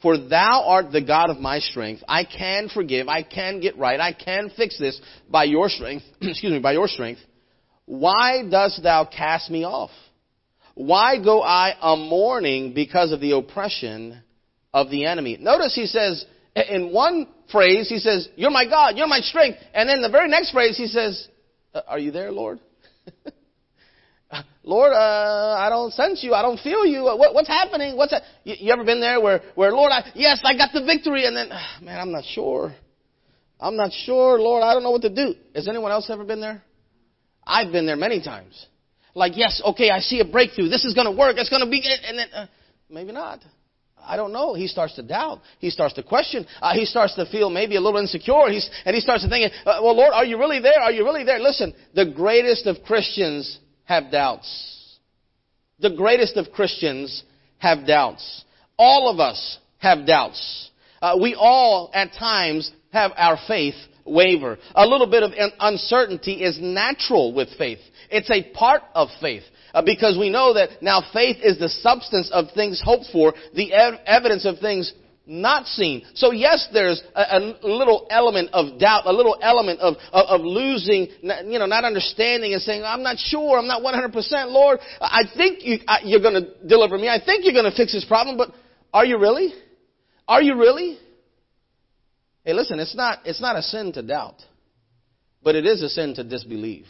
For 0.00 0.16
thou 0.16 0.64
art 0.66 0.92
the 0.92 1.02
God 1.02 1.30
of 1.30 1.38
my 1.38 1.58
strength. 1.58 2.04
I 2.06 2.24
can 2.24 2.68
forgive. 2.68 3.08
I 3.08 3.24
can 3.24 3.60
get 3.60 3.76
right. 3.76 3.98
I 3.98 4.12
can 4.12 4.50
fix 4.56 4.78
this 4.78 5.00
by 5.28 5.44
your 5.44 5.68
strength. 5.68 6.04
excuse 6.20 6.52
me, 6.52 6.60
by 6.60 6.72
your 6.72 6.86
strength. 6.86 7.20
Why 7.84 8.42
dost 8.48 8.82
thou 8.82 9.04
cast 9.04 9.50
me 9.50 9.64
off? 9.64 9.90
Why 10.74 11.22
go 11.22 11.42
I 11.42 11.74
a 11.80 11.96
mourning 11.96 12.74
because 12.74 13.10
of 13.10 13.20
the 13.20 13.32
oppression 13.32 14.22
of 14.72 14.90
the 14.90 15.06
enemy? 15.06 15.36
Notice 15.40 15.74
he 15.74 15.86
says, 15.86 16.24
in 16.54 16.92
one 16.92 17.28
phrase, 17.50 17.88
he 17.88 17.98
says, 17.98 18.28
You're 18.36 18.50
my 18.50 18.66
God, 18.66 18.96
you're 18.96 19.06
my 19.06 19.20
strength. 19.20 19.58
And 19.74 19.88
then 19.88 20.02
the 20.02 20.08
very 20.08 20.28
next 20.28 20.52
phrase, 20.52 20.76
he 20.76 20.86
says, 20.86 21.28
uh, 21.74 21.82
Are 21.86 21.98
you 21.98 22.10
there, 22.10 22.32
Lord? 22.32 22.60
Lord, 24.62 24.92
uh, 24.92 25.56
I 25.58 25.70
don't 25.70 25.92
sense 25.94 26.22
you. 26.22 26.34
I 26.34 26.42
don't 26.42 26.60
feel 26.60 26.84
you. 26.84 27.04
What, 27.04 27.32
what's 27.32 27.48
happening? 27.48 27.96
What's? 27.96 28.12
You, 28.44 28.54
you, 28.58 28.72
ever 28.72 28.84
been 28.84 29.00
there 29.00 29.18
where, 29.20 29.40
where, 29.54 29.72
Lord, 29.72 29.90
I, 29.90 30.10
yes, 30.14 30.40
I 30.44 30.54
got 30.54 30.70
the 30.74 30.84
victory, 30.84 31.24
and 31.24 31.34
then, 31.34 31.48
man, 31.80 31.98
I'm 31.98 32.12
not 32.12 32.24
sure. 32.34 32.74
I'm 33.58 33.76
not 33.76 33.92
sure, 33.92 34.38
Lord. 34.38 34.62
I 34.62 34.74
don't 34.74 34.82
know 34.82 34.90
what 34.90 35.02
to 35.02 35.14
do. 35.14 35.34
Has 35.54 35.68
anyone 35.68 35.90
else 35.90 36.10
ever 36.10 36.24
been 36.24 36.40
there? 36.40 36.62
I've 37.46 37.72
been 37.72 37.86
there 37.86 37.96
many 37.96 38.22
times. 38.22 38.66
Like, 39.14 39.36
yes, 39.36 39.62
okay, 39.64 39.90
I 39.90 40.00
see 40.00 40.20
a 40.20 40.24
breakthrough. 40.24 40.68
This 40.68 40.84
is 40.84 40.94
going 40.94 41.06
to 41.06 41.18
work. 41.18 41.36
It's 41.38 41.48
going 41.48 41.64
to 41.64 41.70
be, 41.70 41.82
and 42.06 42.18
then 42.18 42.28
uh, 42.34 42.46
maybe 42.90 43.12
not. 43.12 43.40
I 44.04 44.16
don't 44.16 44.32
know. 44.32 44.54
He 44.54 44.66
starts 44.66 44.94
to 44.96 45.02
doubt. 45.02 45.40
He 45.58 45.70
starts 45.70 45.94
to 45.94 46.02
question. 46.02 46.46
Uh, 46.60 46.74
he 46.74 46.84
starts 46.84 47.14
to 47.16 47.26
feel 47.26 47.50
maybe 47.50 47.76
a 47.76 47.80
little 47.80 48.00
insecure. 48.00 48.48
He's, 48.48 48.68
and 48.84 48.94
he 48.94 49.00
starts 49.00 49.22
to 49.22 49.28
think, 49.28 49.52
uh, 49.66 49.80
well, 49.82 49.96
Lord, 49.96 50.12
are 50.12 50.24
you 50.24 50.38
really 50.38 50.60
there? 50.60 50.80
Are 50.80 50.92
you 50.92 51.04
really 51.04 51.24
there? 51.24 51.38
Listen, 51.38 51.74
the 51.94 52.06
greatest 52.06 52.66
of 52.66 52.76
Christians 52.84 53.58
have 53.84 54.10
doubts. 54.10 54.98
The 55.80 55.90
greatest 55.90 56.36
of 56.36 56.52
Christians 56.52 57.22
have 57.58 57.86
doubts. 57.86 58.44
All 58.78 59.10
of 59.10 59.20
us 59.20 59.58
have 59.78 60.06
doubts. 60.06 60.70
Uh, 61.00 61.16
we 61.20 61.34
all, 61.34 61.90
at 61.94 62.12
times, 62.12 62.70
have 62.92 63.12
our 63.16 63.38
faith 63.46 63.74
waver. 64.04 64.58
A 64.74 64.86
little 64.86 65.06
bit 65.06 65.22
of 65.22 65.32
uncertainty 65.60 66.42
is 66.42 66.58
natural 66.60 67.32
with 67.34 67.48
faith. 67.56 67.78
It's 68.10 68.30
a 68.30 68.42
part 68.54 68.82
of 68.94 69.08
faith. 69.20 69.42
Uh, 69.74 69.82
because 69.82 70.16
we 70.18 70.30
know 70.30 70.54
that 70.54 70.82
now 70.82 71.02
faith 71.12 71.38
is 71.42 71.58
the 71.58 71.68
substance 71.68 72.30
of 72.32 72.46
things 72.54 72.80
hoped 72.82 73.06
for, 73.12 73.34
the 73.54 73.72
ev- 73.72 74.00
evidence 74.06 74.44
of 74.46 74.58
things 74.58 74.92
not 75.28 75.66
seen. 75.66 76.04
So 76.14 76.32
yes, 76.32 76.68
there's 76.72 77.02
a, 77.14 77.36
a, 77.36 77.40
little 77.62 78.06
element 78.10 78.48
of 78.54 78.80
doubt, 78.80 79.02
a 79.04 79.12
little 79.12 79.38
element 79.42 79.78
of, 79.80 79.96
of, 80.10 80.40
of, 80.40 80.40
losing, 80.40 81.08
you 81.22 81.58
know, 81.58 81.66
not 81.66 81.84
understanding 81.84 82.54
and 82.54 82.62
saying, 82.62 82.82
I'm 82.82 83.02
not 83.02 83.18
sure, 83.18 83.58
I'm 83.58 83.66
not 83.66 83.82
100%, 83.82 84.50
Lord, 84.50 84.78
I 85.00 85.24
think 85.36 85.64
you, 85.64 85.78
you're 86.04 86.22
gonna 86.22 86.46
deliver 86.66 86.96
me, 86.96 87.08
I 87.08 87.22
think 87.22 87.44
you're 87.44 87.54
gonna 87.54 87.74
fix 87.76 87.92
this 87.92 88.06
problem, 88.06 88.38
but 88.38 88.52
are 88.92 89.04
you 89.04 89.18
really? 89.18 89.52
Are 90.26 90.40
you 90.40 90.58
really? 90.58 90.98
Hey, 92.44 92.54
listen, 92.54 92.80
it's 92.80 92.96
not, 92.96 93.18
it's 93.26 93.40
not 93.40 93.56
a 93.56 93.62
sin 93.62 93.92
to 93.92 94.02
doubt, 94.02 94.36
but 95.42 95.54
it 95.54 95.66
is 95.66 95.82
a 95.82 95.90
sin 95.90 96.14
to 96.14 96.24
disbelieve. 96.24 96.86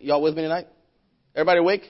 Y'all 0.00 0.22
with 0.22 0.34
me 0.34 0.42
tonight? 0.42 0.66
Everybody 1.34 1.60
awake? 1.60 1.82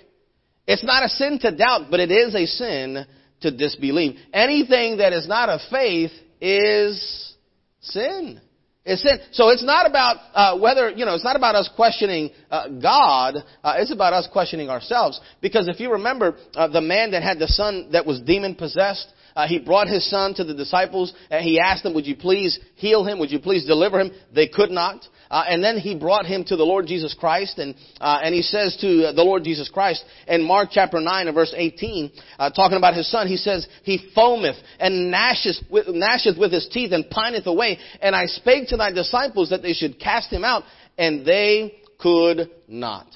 It's 0.66 0.82
not 0.82 1.04
a 1.04 1.09
sin 1.09 1.38
to 1.42 1.54
doubt, 1.54 1.82
but 1.90 2.00
it 2.00 2.11
is 2.11 2.35
a 2.35 2.47
sin 2.47 3.06
to 3.42 3.50
disbelieve. 3.50 4.18
Anything 4.32 4.99
that 4.99 5.12
is 5.12 5.28
not 5.28 5.49
of 5.49 5.61
faith 5.71 6.11
is 6.40 7.35
sin. 7.80 8.40
It's 8.85 9.02
sin. 9.02 9.18
So 9.30 9.50
it's 9.50 9.62
not 9.62 9.88
about 9.88 10.16
uh, 10.35 10.59
whether 10.59 10.90
you 10.90 11.04
know. 11.04 11.14
It's 11.14 11.23
not 11.23 11.37
about 11.37 11.54
us 11.54 11.71
questioning 11.76 12.30
uh, 12.50 12.68
God. 12.68 13.37
Uh, 13.62 13.75
it's 13.76 13.92
about 13.92 14.12
us 14.12 14.28
questioning 14.32 14.68
ourselves. 14.68 15.21
Because 15.40 15.68
if 15.68 15.78
you 15.78 15.92
remember, 15.92 16.37
uh, 16.54 16.66
the 16.66 16.80
man 16.80 17.12
that 17.12 17.23
had 17.23 17.38
the 17.38 17.49
son 17.49 17.90
that 17.92 18.04
was 18.04 18.21
demon 18.21 18.56
possessed, 18.56 19.06
uh, 19.37 19.47
he 19.47 19.59
brought 19.59 19.87
his 19.87 20.09
son 20.11 20.35
to 20.35 20.44
the 20.44 20.54
disciples 20.54 21.14
and 21.30 21.44
he 21.44 21.61
asked 21.61 21.85
them, 21.85 21.94
would 21.94 22.06
you 22.06 22.16
please 22.16 22.59
heal 22.75 23.04
him? 23.04 23.18
Would 23.18 23.30
you 23.30 23.38
please 23.38 23.64
deliver 23.64 24.00
him? 24.00 24.11
They 24.35 24.49
could 24.49 24.71
not. 24.71 25.04
Uh, 25.32 25.44
and 25.48 25.64
then 25.64 25.78
he 25.78 25.98
brought 25.98 26.26
him 26.26 26.44
to 26.44 26.56
the 26.56 26.62
Lord 26.62 26.86
Jesus 26.86 27.14
Christ 27.18 27.58
and, 27.58 27.74
uh, 28.02 28.20
and 28.22 28.34
he 28.34 28.42
says 28.42 28.76
to 28.82 29.12
the 29.16 29.24
Lord 29.24 29.44
Jesus 29.44 29.70
Christ 29.70 30.04
in 30.28 30.44
Mark 30.44 30.68
chapter 30.70 31.00
9 31.00 31.26
and 31.26 31.34
verse 31.34 31.54
18, 31.56 32.12
uh, 32.38 32.50
talking 32.50 32.76
about 32.76 32.92
his 32.92 33.10
son, 33.10 33.26
he 33.26 33.38
says, 33.38 33.66
he 33.82 34.10
foameth 34.14 34.60
and 34.78 35.10
gnasheth 35.10 35.70
with, 35.70 35.86
gnasheth 35.86 36.38
with 36.38 36.52
his 36.52 36.68
teeth 36.70 36.92
and 36.92 37.08
pineth 37.08 37.46
away. 37.46 37.78
And 38.02 38.14
I 38.14 38.26
spake 38.26 38.68
to 38.68 38.76
thy 38.76 38.92
disciples 38.92 39.48
that 39.48 39.62
they 39.62 39.72
should 39.72 39.98
cast 39.98 40.30
him 40.30 40.44
out 40.44 40.64
and 40.98 41.24
they 41.24 41.76
could 41.98 42.50
not. 42.68 43.06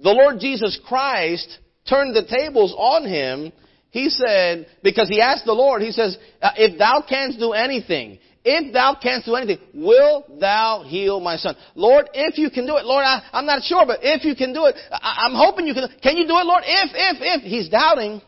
The 0.00 0.10
Lord 0.10 0.40
Jesus 0.40 0.80
Christ 0.84 1.58
turned 1.88 2.16
the 2.16 2.26
tables 2.26 2.74
on 2.76 3.06
him 3.06 3.52
he 3.90 4.10
said, 4.10 4.66
because 4.82 5.08
he 5.08 5.20
asked 5.20 5.46
the 5.46 5.52
Lord, 5.52 5.80
he 5.80 5.92
says, 5.92 6.18
uh, 6.42 6.50
if 6.56 6.78
thou 6.78 7.02
canst 7.08 7.38
do 7.38 7.52
anything, 7.52 8.18
if 8.50 8.72
thou 8.72 8.96
canst 9.00 9.26
do 9.26 9.34
anything, 9.34 9.58
will 9.74 10.24
thou 10.40 10.82
heal 10.86 11.20
my 11.20 11.36
son? 11.36 11.54
Lord, 11.74 12.08
if 12.14 12.38
you 12.38 12.48
can 12.48 12.66
do 12.66 12.78
it, 12.78 12.86
Lord, 12.86 13.04
I, 13.04 13.22
am 13.34 13.44
not 13.44 13.62
sure, 13.62 13.84
but 13.86 14.00
if 14.02 14.24
you 14.24 14.34
can 14.34 14.54
do 14.54 14.64
it, 14.64 14.74
I, 14.90 15.26
I'm 15.26 15.34
hoping 15.34 15.66
you 15.66 15.74
can. 15.74 15.86
Can 16.02 16.16
you 16.16 16.26
do 16.26 16.32
it, 16.38 16.46
Lord? 16.46 16.62
If, 16.64 16.90
if, 16.94 17.16
if. 17.20 17.42
He's 17.42 17.68
doubting. 17.68 18.22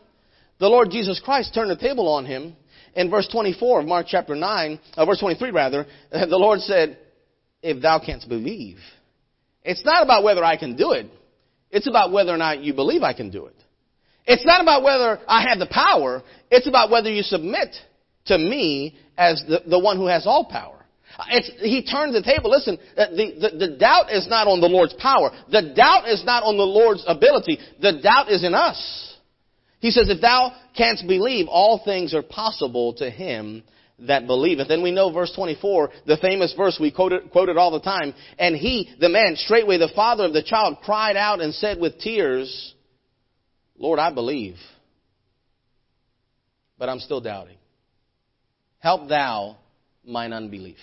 The 0.59 0.67
Lord 0.67 0.91
Jesus 0.91 1.19
Christ 1.19 1.55
turned 1.55 1.71
the 1.71 1.75
table 1.75 2.07
on 2.07 2.25
him. 2.25 2.55
In 2.93 3.09
verse 3.09 3.27
24 3.31 3.79
of 3.79 3.87
Mark 3.87 4.05
chapter 4.07 4.35
9, 4.35 4.79
uh, 4.95 5.05
verse 5.05 5.19
23 5.19 5.49
rather, 5.49 5.87
the 6.11 6.27
Lord 6.37 6.59
said, 6.59 6.99
if 7.63 7.81
thou 7.81 7.99
canst 7.99 8.29
believe. 8.29 8.77
It's 9.63 9.83
not 9.83 10.03
about 10.03 10.23
whether 10.23 10.43
I 10.43 10.57
can 10.57 10.75
do 10.75 10.91
it. 10.91 11.07
It's 11.71 11.87
about 11.87 12.11
whether 12.11 12.31
or 12.31 12.37
not 12.37 12.61
you 12.61 12.75
believe 12.75 13.01
I 13.01 13.13
can 13.13 13.31
do 13.31 13.47
it. 13.47 13.55
It's 14.27 14.45
not 14.45 14.61
about 14.61 14.83
whether 14.83 15.19
I 15.27 15.47
have 15.49 15.57
the 15.57 15.67
power. 15.71 16.21
It's 16.51 16.67
about 16.67 16.91
whether 16.91 17.09
you 17.09 17.23
submit 17.23 17.75
to 18.25 18.37
me 18.37 18.97
as 19.17 19.43
the, 19.47 19.61
the 19.67 19.79
one 19.79 19.97
who 19.97 20.07
has 20.07 20.25
all 20.25 20.45
power. 20.45 20.77
It's, 21.29 21.51
he 21.59 21.83
turned 21.83 22.15
the 22.15 22.23
table. 22.23 22.49
Listen, 22.49 22.77
uh, 22.97 23.07
the, 23.11 23.49
the, 23.51 23.67
the 23.67 23.77
doubt 23.77 24.11
is 24.11 24.27
not 24.27 24.47
on 24.47 24.61
the 24.61 24.67
Lord's 24.67 24.93
power. 24.93 25.31
The 25.51 25.73
doubt 25.75 26.07
is 26.07 26.23
not 26.25 26.43
on 26.43 26.57
the 26.57 26.63
Lord's 26.63 27.03
ability. 27.07 27.59
The 27.81 27.99
doubt 28.01 28.29
is 28.29 28.43
in 28.43 28.53
us. 28.53 29.11
He 29.79 29.91
says, 29.91 30.09
if 30.09 30.21
thou 30.21 30.53
canst 30.77 31.07
believe, 31.07 31.47
all 31.49 31.81
things 31.83 32.13
are 32.13 32.21
possible 32.21 32.93
to 32.95 33.09
him 33.09 33.63
that 33.99 34.27
believeth. 34.27 34.67
Then 34.67 34.83
we 34.83 34.91
know 34.91 35.11
verse 35.11 35.31
24, 35.35 35.89
the 36.05 36.17
famous 36.17 36.53
verse 36.55 36.77
we 36.79 36.91
quoted, 36.91 37.31
quoted 37.31 37.57
all 37.57 37.71
the 37.71 37.79
time. 37.79 38.13
And 38.39 38.55
he, 38.55 38.93
the 38.99 39.09
man, 39.09 39.35
straightway 39.35 39.77
the 39.77 39.91
father 39.95 40.25
of 40.25 40.33
the 40.33 40.43
child, 40.43 40.77
cried 40.83 41.17
out 41.17 41.41
and 41.41 41.53
said 41.53 41.79
with 41.79 41.99
tears, 41.99 42.73
Lord, 43.77 43.99
I 43.99 44.13
believe, 44.13 44.55
but 46.77 46.89
I'm 46.89 46.99
still 46.99 47.21
doubting. 47.21 47.57
Help 48.81 49.07
thou 49.07 49.57
mine 50.03 50.33
unbelief. 50.33 50.77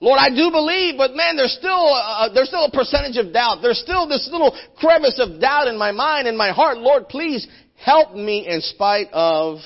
Lord, 0.00 0.18
I 0.20 0.28
do 0.28 0.50
believe, 0.50 0.98
but 0.98 1.14
man, 1.14 1.36
there's 1.36 1.56
still 1.58 1.70
a, 1.70 2.28
there's 2.34 2.48
still 2.48 2.66
a 2.66 2.70
percentage 2.70 3.16
of 3.16 3.32
doubt. 3.32 3.60
There's 3.62 3.78
still 3.78 4.06
this 4.06 4.28
little 4.30 4.54
crevice 4.76 5.18
of 5.18 5.40
doubt 5.40 5.68
in 5.68 5.78
my 5.78 5.92
mind 5.92 6.28
and 6.28 6.36
my 6.36 6.52
heart. 6.52 6.76
Lord, 6.78 7.08
please 7.08 7.46
help 7.76 8.14
me 8.14 8.46
in 8.46 8.60
spite 8.60 9.08
of 9.12 9.58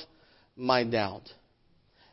my 0.56 0.84
doubt. 0.84 1.22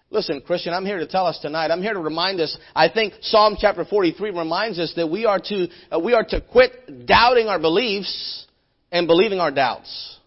Listen, 0.09 0.41
Christian, 0.41 0.73
I'm 0.73 0.85
here 0.85 0.99
to 0.99 1.07
tell 1.07 1.27
us 1.27 1.37
tonight. 1.41 1.69
I'm 1.69 1.81
here 1.81 1.93
to 1.93 1.99
remind 1.99 2.39
us. 2.39 2.57
I 2.73 2.89
think 2.89 3.13
Psalm 3.21 3.57
chapter 3.59 3.83
43 3.83 4.31
reminds 4.31 4.79
us 4.79 4.93
that 4.95 5.07
we 5.07 5.25
are 5.25 5.39
to 5.39 5.67
uh, 5.91 5.99
we 5.99 6.13
are 6.13 6.23
to 6.29 6.41
quit 6.41 7.05
doubting 7.05 7.47
our 7.47 7.59
beliefs 7.59 8.45
and 8.89 9.05
believing 9.05 9.39
our 9.39 9.51
doubts. 9.51 10.17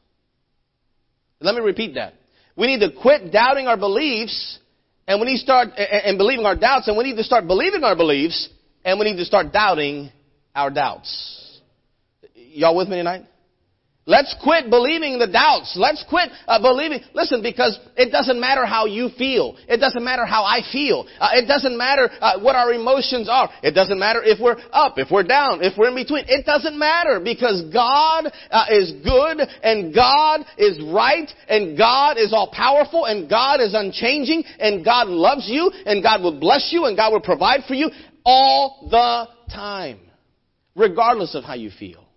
Let 1.40 1.54
me 1.54 1.62
repeat 1.62 1.94
that. 1.94 2.19
We 2.60 2.66
need 2.66 2.80
to 2.80 2.92
quit 2.92 3.32
doubting 3.32 3.68
our 3.68 3.78
beliefs 3.78 4.58
and 5.08 5.18
we 5.18 5.28
need 5.28 5.38
to 5.38 5.42
start 5.42 5.68
and 5.78 6.18
believing 6.18 6.44
our 6.44 6.54
doubts 6.54 6.88
and 6.88 6.98
we 6.98 7.04
need 7.04 7.16
to 7.16 7.24
start 7.24 7.46
believing 7.46 7.84
our 7.84 7.96
beliefs 7.96 8.50
and 8.84 8.98
we 8.98 9.10
need 9.10 9.16
to 9.16 9.24
start 9.24 9.50
doubting 9.50 10.12
our 10.54 10.68
doubts. 10.68 11.58
Y'all 12.34 12.76
with 12.76 12.86
me 12.86 12.96
tonight? 12.96 13.24
Let's 14.06 14.34
quit 14.42 14.70
believing 14.70 15.18
the 15.18 15.26
doubts. 15.26 15.76
Let's 15.76 16.04
quit 16.08 16.30
uh, 16.48 16.60
believing. 16.60 17.00
Listen, 17.14 17.42
because 17.42 17.78
it 17.96 18.10
doesn't 18.10 18.40
matter 18.40 18.64
how 18.64 18.86
you 18.86 19.10
feel. 19.16 19.56
It 19.68 19.76
doesn't 19.76 20.02
matter 20.02 20.24
how 20.24 20.42
I 20.42 20.62
feel. 20.72 21.06
Uh, 21.20 21.28
it 21.34 21.46
doesn't 21.46 21.76
matter 21.76 22.08
uh, 22.20 22.40
what 22.40 22.56
our 22.56 22.72
emotions 22.72 23.28
are. 23.30 23.50
It 23.62 23.72
doesn't 23.72 23.98
matter 23.98 24.22
if 24.24 24.40
we're 24.40 24.56
up, 24.72 24.98
if 24.98 25.10
we're 25.10 25.22
down, 25.22 25.62
if 25.62 25.76
we're 25.76 25.90
in 25.90 25.94
between. 25.94 26.24
It 26.28 26.46
doesn't 26.46 26.78
matter 26.78 27.20
because 27.20 27.62
God 27.72 28.32
uh, 28.50 28.64
is 28.70 28.92
good 29.04 29.46
and 29.62 29.94
God 29.94 30.46
is 30.56 30.80
right 30.92 31.30
and 31.48 31.76
God 31.76 32.16
is 32.16 32.32
all 32.32 32.50
powerful 32.50 33.04
and 33.04 33.28
God 33.28 33.60
is 33.60 33.74
unchanging 33.74 34.44
and 34.58 34.82
God 34.82 35.08
loves 35.08 35.46
you 35.46 35.70
and 35.84 36.02
God 36.02 36.22
will 36.22 36.40
bless 36.40 36.70
you 36.72 36.86
and 36.86 36.96
God 36.96 37.12
will 37.12 37.20
provide 37.20 37.60
for 37.68 37.74
you 37.74 37.90
all 38.24 38.88
the 38.90 39.52
time, 39.54 40.00
regardless 40.74 41.34
of 41.34 41.44
how 41.44 41.54
you 41.54 41.70
feel. 41.70 42.09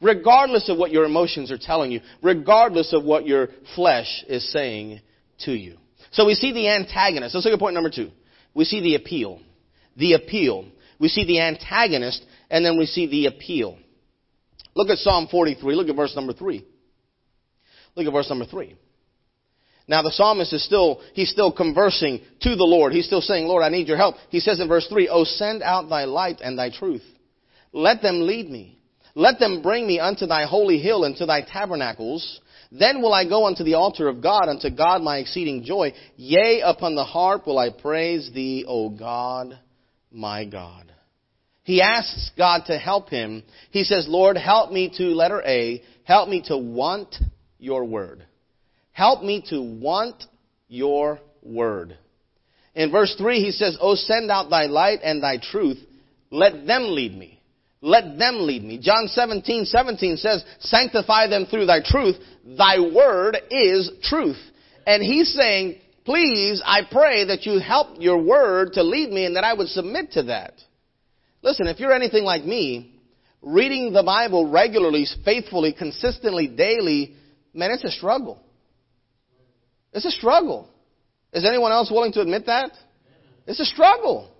Regardless 0.00 0.68
of 0.68 0.78
what 0.78 0.92
your 0.92 1.04
emotions 1.04 1.50
are 1.50 1.58
telling 1.58 1.90
you, 1.90 2.00
regardless 2.22 2.92
of 2.92 3.04
what 3.04 3.26
your 3.26 3.48
flesh 3.74 4.24
is 4.28 4.50
saying 4.52 5.00
to 5.40 5.52
you. 5.52 5.76
So 6.12 6.24
we 6.26 6.34
see 6.34 6.52
the 6.52 6.68
antagonist. 6.68 7.34
Let's 7.34 7.44
look 7.44 7.54
at 7.54 7.60
point 7.60 7.74
number 7.74 7.90
two. 7.90 8.10
We 8.54 8.64
see 8.64 8.80
the 8.80 8.94
appeal. 8.94 9.40
The 9.96 10.14
appeal. 10.14 10.66
We 11.00 11.08
see 11.08 11.24
the 11.24 11.40
antagonist, 11.40 12.24
and 12.50 12.64
then 12.64 12.78
we 12.78 12.86
see 12.86 13.06
the 13.06 13.26
appeal. 13.26 13.78
Look 14.74 14.88
at 14.88 14.98
Psalm 14.98 15.26
43. 15.28 15.74
Look 15.74 15.88
at 15.88 15.96
verse 15.96 16.14
number 16.14 16.32
3. 16.32 16.64
Look 17.96 18.06
at 18.06 18.12
verse 18.12 18.28
number 18.28 18.46
3. 18.46 18.76
Now 19.88 20.02
the 20.02 20.12
psalmist 20.12 20.52
is 20.52 20.64
still, 20.64 21.00
he's 21.14 21.30
still 21.30 21.50
conversing 21.50 22.20
to 22.42 22.54
the 22.54 22.64
Lord. 22.64 22.92
He's 22.92 23.06
still 23.06 23.22
saying, 23.22 23.46
Lord, 23.46 23.64
I 23.64 23.70
need 23.70 23.88
your 23.88 23.96
help. 23.96 24.16
He 24.28 24.38
says 24.38 24.60
in 24.60 24.68
verse 24.68 24.86
3, 24.86 25.08
Oh, 25.08 25.24
send 25.24 25.62
out 25.62 25.88
thy 25.88 26.04
light 26.04 26.40
and 26.42 26.58
thy 26.58 26.70
truth. 26.70 27.02
Let 27.72 28.02
them 28.02 28.26
lead 28.26 28.48
me. 28.48 28.77
Let 29.18 29.40
them 29.40 29.62
bring 29.62 29.84
me 29.84 29.98
unto 29.98 30.26
thy 30.26 30.44
holy 30.44 30.78
hill 30.78 31.02
and 31.02 31.16
to 31.16 31.26
thy 31.26 31.42
tabernacles. 31.42 32.40
Then 32.70 33.02
will 33.02 33.12
I 33.12 33.28
go 33.28 33.46
unto 33.46 33.64
the 33.64 33.74
altar 33.74 34.06
of 34.06 34.22
God, 34.22 34.48
unto 34.48 34.70
God 34.70 35.02
my 35.02 35.18
exceeding 35.18 35.64
joy. 35.64 35.92
Yea, 36.14 36.60
upon 36.64 36.94
the 36.94 37.02
harp 37.02 37.44
will 37.44 37.58
I 37.58 37.70
praise 37.70 38.30
thee, 38.32 38.64
O 38.68 38.90
God, 38.90 39.58
my 40.12 40.44
God. 40.44 40.92
He 41.64 41.82
asks 41.82 42.30
God 42.38 42.66
to 42.66 42.78
help 42.78 43.08
him. 43.08 43.42
He 43.72 43.82
says, 43.82 44.06
Lord, 44.08 44.36
help 44.36 44.70
me 44.70 44.88
to, 44.98 45.06
letter 45.06 45.42
A, 45.44 45.82
help 46.04 46.28
me 46.28 46.44
to 46.46 46.56
want 46.56 47.16
your 47.58 47.84
word. 47.84 48.24
Help 48.92 49.24
me 49.24 49.44
to 49.50 49.60
want 49.60 50.22
your 50.68 51.18
word. 51.42 51.98
In 52.76 52.92
verse 52.92 53.16
3, 53.18 53.42
he 53.42 53.50
says, 53.50 53.76
Oh, 53.80 53.96
send 53.96 54.30
out 54.30 54.48
thy 54.48 54.66
light 54.66 55.00
and 55.02 55.20
thy 55.20 55.38
truth. 55.38 55.78
Let 56.30 56.68
them 56.68 56.84
lead 56.94 57.18
me. 57.18 57.37
Let 57.80 58.18
them 58.18 58.46
lead 58.46 58.64
me. 58.64 58.78
John 58.78 59.06
17, 59.06 59.64
17 59.64 60.16
says, 60.16 60.44
Sanctify 60.60 61.28
them 61.28 61.46
through 61.46 61.66
thy 61.66 61.80
truth. 61.84 62.16
Thy 62.44 62.80
word 62.80 63.36
is 63.50 63.90
truth. 64.02 64.38
And 64.86 65.02
he's 65.02 65.32
saying, 65.32 65.80
Please, 66.04 66.62
I 66.64 66.80
pray 66.90 67.26
that 67.26 67.44
you 67.44 67.60
help 67.60 68.00
your 68.00 68.22
word 68.22 68.72
to 68.72 68.82
lead 68.82 69.10
me 69.10 69.26
and 69.26 69.36
that 69.36 69.44
I 69.44 69.52
would 69.52 69.68
submit 69.68 70.12
to 70.12 70.24
that. 70.24 70.54
Listen, 71.42 71.66
if 71.66 71.78
you're 71.78 71.92
anything 71.92 72.24
like 72.24 72.44
me, 72.44 72.98
reading 73.42 73.92
the 73.92 74.02
Bible 74.02 74.50
regularly, 74.50 75.06
faithfully, 75.24 75.72
consistently, 75.72 76.48
daily, 76.48 77.14
man, 77.52 77.70
it's 77.70 77.84
a 77.84 77.90
struggle. 77.90 78.42
It's 79.92 80.06
a 80.06 80.10
struggle. 80.10 80.68
Is 81.32 81.44
anyone 81.44 81.72
else 81.72 81.90
willing 81.90 82.12
to 82.12 82.22
admit 82.22 82.46
that? 82.46 82.72
It's 83.46 83.60
a 83.60 83.66
struggle. 83.66 84.30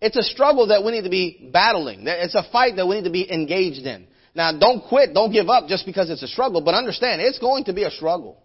It's 0.00 0.16
a 0.16 0.22
struggle 0.22 0.68
that 0.68 0.84
we 0.84 0.92
need 0.92 1.04
to 1.04 1.10
be 1.10 1.50
battling. 1.52 2.04
It's 2.06 2.34
a 2.34 2.44
fight 2.52 2.76
that 2.76 2.86
we 2.86 2.96
need 2.96 3.04
to 3.04 3.10
be 3.10 3.30
engaged 3.30 3.86
in. 3.86 4.06
Now, 4.34 4.52
don't 4.58 4.84
quit, 4.86 5.14
don't 5.14 5.32
give 5.32 5.48
up 5.48 5.66
just 5.68 5.86
because 5.86 6.10
it's 6.10 6.22
a 6.22 6.28
struggle, 6.28 6.60
but 6.60 6.74
understand 6.74 7.22
it's 7.22 7.38
going 7.38 7.64
to 7.64 7.72
be 7.72 7.84
a 7.84 7.90
struggle. 7.90 8.42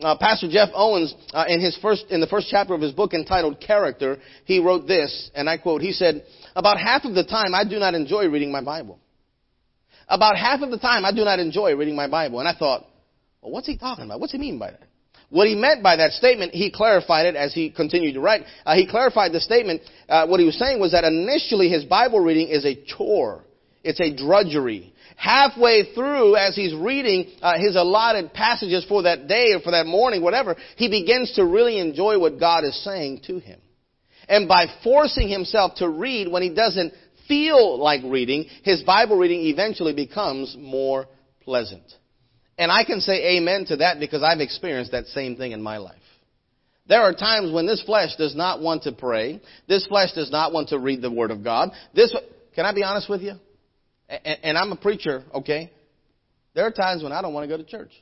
Uh, 0.00 0.16
Pastor 0.16 0.48
Jeff 0.48 0.68
Owens, 0.74 1.12
uh, 1.32 1.46
in 1.48 1.60
his 1.60 1.76
first, 1.82 2.06
in 2.10 2.20
the 2.20 2.28
first 2.28 2.46
chapter 2.48 2.72
of 2.72 2.80
his 2.80 2.92
book 2.92 3.14
entitled 3.14 3.60
Character, 3.60 4.18
he 4.44 4.60
wrote 4.60 4.86
this, 4.86 5.30
and 5.34 5.50
I 5.50 5.58
quote, 5.58 5.82
he 5.82 5.90
said, 5.90 6.24
about 6.54 6.78
half 6.78 7.04
of 7.04 7.14
the 7.14 7.24
time 7.24 7.52
I 7.52 7.64
do 7.64 7.80
not 7.80 7.94
enjoy 7.94 8.28
reading 8.28 8.52
my 8.52 8.62
Bible. 8.62 9.00
About 10.08 10.36
half 10.36 10.60
of 10.60 10.70
the 10.70 10.78
time 10.78 11.04
I 11.04 11.10
do 11.10 11.24
not 11.24 11.40
enjoy 11.40 11.74
reading 11.74 11.96
my 11.96 12.08
Bible. 12.08 12.38
And 12.38 12.48
I 12.48 12.54
thought, 12.54 12.86
well, 13.42 13.50
what's 13.50 13.66
he 13.66 13.76
talking 13.76 14.04
about? 14.04 14.20
What's 14.20 14.32
he 14.32 14.38
mean 14.38 14.58
by 14.58 14.70
that? 14.70 14.82
What 15.30 15.46
he 15.46 15.54
meant 15.54 15.82
by 15.82 15.96
that 15.96 16.12
statement, 16.12 16.54
he 16.54 16.70
clarified 16.70 17.26
it 17.26 17.36
as 17.36 17.52
he 17.52 17.70
continued 17.70 18.14
to 18.14 18.20
write. 18.20 18.42
Uh, 18.64 18.76
he 18.76 18.86
clarified 18.86 19.32
the 19.32 19.40
statement. 19.40 19.82
Uh, 20.08 20.26
what 20.26 20.40
he 20.40 20.46
was 20.46 20.58
saying 20.58 20.80
was 20.80 20.92
that 20.92 21.04
initially 21.04 21.68
his 21.68 21.84
Bible 21.84 22.20
reading 22.20 22.48
is 22.48 22.64
a 22.64 22.74
chore. 22.74 23.44
It's 23.84 24.00
a 24.00 24.14
drudgery. 24.14 24.94
Halfway 25.16 25.92
through, 25.94 26.36
as 26.36 26.54
he's 26.54 26.74
reading 26.74 27.26
uh, 27.42 27.58
his 27.58 27.76
allotted 27.76 28.32
passages 28.32 28.86
for 28.88 29.02
that 29.02 29.28
day 29.28 29.52
or 29.52 29.60
for 29.60 29.72
that 29.72 29.86
morning, 29.86 30.22
whatever, 30.22 30.56
he 30.76 30.88
begins 30.88 31.32
to 31.34 31.44
really 31.44 31.78
enjoy 31.78 32.18
what 32.18 32.40
God 32.40 32.64
is 32.64 32.82
saying 32.82 33.22
to 33.26 33.38
him. 33.38 33.60
And 34.28 34.48
by 34.48 34.66
forcing 34.84 35.28
himself 35.28 35.74
to 35.76 35.88
read 35.88 36.30
when 36.30 36.42
he 36.42 36.54
doesn't 36.54 36.94
feel 37.26 37.78
like 37.78 38.02
reading, 38.04 38.46
his 38.62 38.82
Bible 38.82 39.16
reading 39.16 39.40
eventually 39.46 39.92
becomes 39.92 40.56
more 40.58 41.06
pleasant. 41.42 41.82
And 42.58 42.72
I 42.72 42.84
can 42.84 43.00
say 43.00 43.36
amen 43.36 43.66
to 43.66 43.76
that 43.76 44.00
because 44.00 44.22
I've 44.22 44.40
experienced 44.40 44.92
that 44.92 45.06
same 45.06 45.36
thing 45.36 45.52
in 45.52 45.62
my 45.62 45.78
life. 45.78 45.94
There 46.88 47.00
are 47.02 47.12
times 47.12 47.52
when 47.52 47.66
this 47.66 47.82
flesh 47.82 48.16
does 48.16 48.34
not 48.34 48.60
want 48.60 48.84
to 48.84 48.92
pray. 48.92 49.40
This 49.68 49.86
flesh 49.86 50.12
does 50.14 50.30
not 50.32 50.52
want 50.52 50.70
to 50.70 50.78
read 50.78 51.02
the 51.02 51.10
Word 51.10 51.30
of 51.30 51.44
God. 51.44 51.70
This, 51.94 52.14
can 52.54 52.64
I 52.64 52.74
be 52.74 52.82
honest 52.82 53.08
with 53.08 53.20
you? 53.20 53.34
And, 54.08 54.38
and 54.42 54.58
I'm 54.58 54.72
a 54.72 54.76
preacher, 54.76 55.22
okay? 55.34 55.70
There 56.54 56.64
are 56.64 56.72
times 56.72 57.02
when 57.02 57.12
I 57.12 57.22
don't 57.22 57.34
want 57.34 57.48
to 57.48 57.56
go 57.56 57.62
to 57.62 57.68
church. 57.68 57.92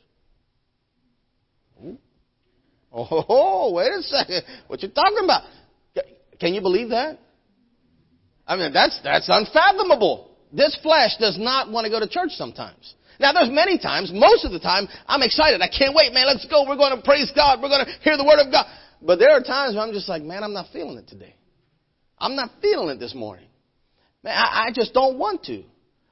Oh, 2.93 3.73
wait 3.75 3.93
a 3.93 4.03
second. 4.03 4.43
What 4.69 4.83
you 4.83 4.89
talking 4.89 5.25
about? 5.25 5.43
Can 6.41 6.55
you 6.55 6.61
believe 6.61 6.91
that? 6.91 7.19
I 8.47 8.57
mean, 8.57 8.73
that's, 8.73 8.99
that's 9.03 9.29
unfathomable. 9.29 10.31
This 10.53 10.79
flesh 10.83 11.17
does 11.19 11.37
not 11.39 11.71
want 11.71 11.87
to 11.87 11.91
go 11.91 11.99
to 11.99 12.09
church 12.09 12.31
sometimes. 12.31 12.95
Now 13.19 13.33
there's 13.33 13.51
many 13.51 13.79
times, 13.79 14.11
most 14.13 14.45
of 14.45 14.53
the 14.53 14.61
time, 14.61 14.89
I'm 15.07 15.23
excited. 15.23 15.61
I 15.61 15.69
can't 15.69 15.95
wait, 15.95 16.13
man. 16.13 16.27
Let's 16.27 16.45
go. 16.47 16.65
We're 16.69 16.77
going 16.77 16.97
to 16.97 17.03
praise 17.03 17.33
God. 17.35 17.61
We're 17.63 17.69
going 17.69 17.87
to 17.87 17.93
hear 18.03 18.17
the 18.17 18.25
word 18.25 18.41
of 18.41 18.53
God. 18.53 18.67
But 19.03 19.19
there 19.19 19.31
are 19.31 19.43
times 19.43 19.75
where 19.75 19.85
I'm 19.85 19.93
just 19.93 20.09
like, 20.09 20.23
man, 20.23 20.43
I'm 20.43 20.53
not 20.53 20.67
feeling 20.73 20.99
it 20.99 21.09
today. 21.09 21.37
I'm 22.19 22.37
not 22.37 22.51
feeling 22.63 22.89
it 22.91 22.99
this 22.99 23.15
morning. 23.15 23.49
Man, 24.23 24.35
I, 24.35 24.69
I 24.69 24.71
just 24.75 24.93
don't 24.93 25.19
want 25.19 25.45
to. 25.45 25.63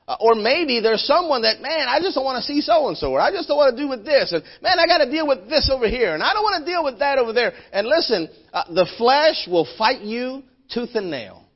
Uh, 0.06 0.16
or 0.20 0.34
maybe 0.34 0.80
there's 0.80 1.02
someone 1.06 1.42
that, 1.42 1.62
man, 1.62 1.88
I 1.88 1.98
just 1.98 2.14
don't 2.14 2.24
want 2.24 2.36
to 2.36 2.44
see 2.44 2.60
so 2.60 2.88
and 2.88 2.96
so, 2.96 3.12
or 3.12 3.20
I 3.20 3.30
just 3.30 3.48
don't 3.48 3.56
want 3.56 3.74
to 3.74 3.82
do 3.82 3.88
with 3.88 4.04
this, 4.04 4.32
and 4.32 4.44
man, 4.60 4.78
I 4.78 4.86
got 4.86 4.98
to 4.98 5.10
deal 5.10 5.26
with 5.26 5.48
this 5.48 5.70
over 5.72 5.88
here, 5.88 6.12
and 6.12 6.22
I 6.22 6.34
don't 6.34 6.42
want 6.42 6.62
to 6.62 6.70
deal 6.70 6.84
with 6.84 6.98
that 6.98 7.18
over 7.18 7.32
there. 7.32 7.54
And 7.72 7.86
listen, 7.86 8.28
uh, 8.52 8.64
the 8.68 8.86
flesh 8.98 9.48
will 9.48 9.66
fight 9.78 10.02
you 10.02 10.42
tooth 10.72 10.90
and 10.94 11.10
nail 11.10 11.46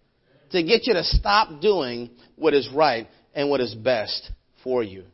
to 0.52 0.62
get 0.62 0.86
you 0.86 0.94
to 0.94 1.04
stop 1.04 1.60
doing 1.60 2.08
what 2.36 2.54
is 2.54 2.70
right 2.74 3.06
and 3.34 3.50
what 3.50 3.60
is 3.60 3.74
best 3.74 4.30
for 4.64 4.82
you. 4.82 5.04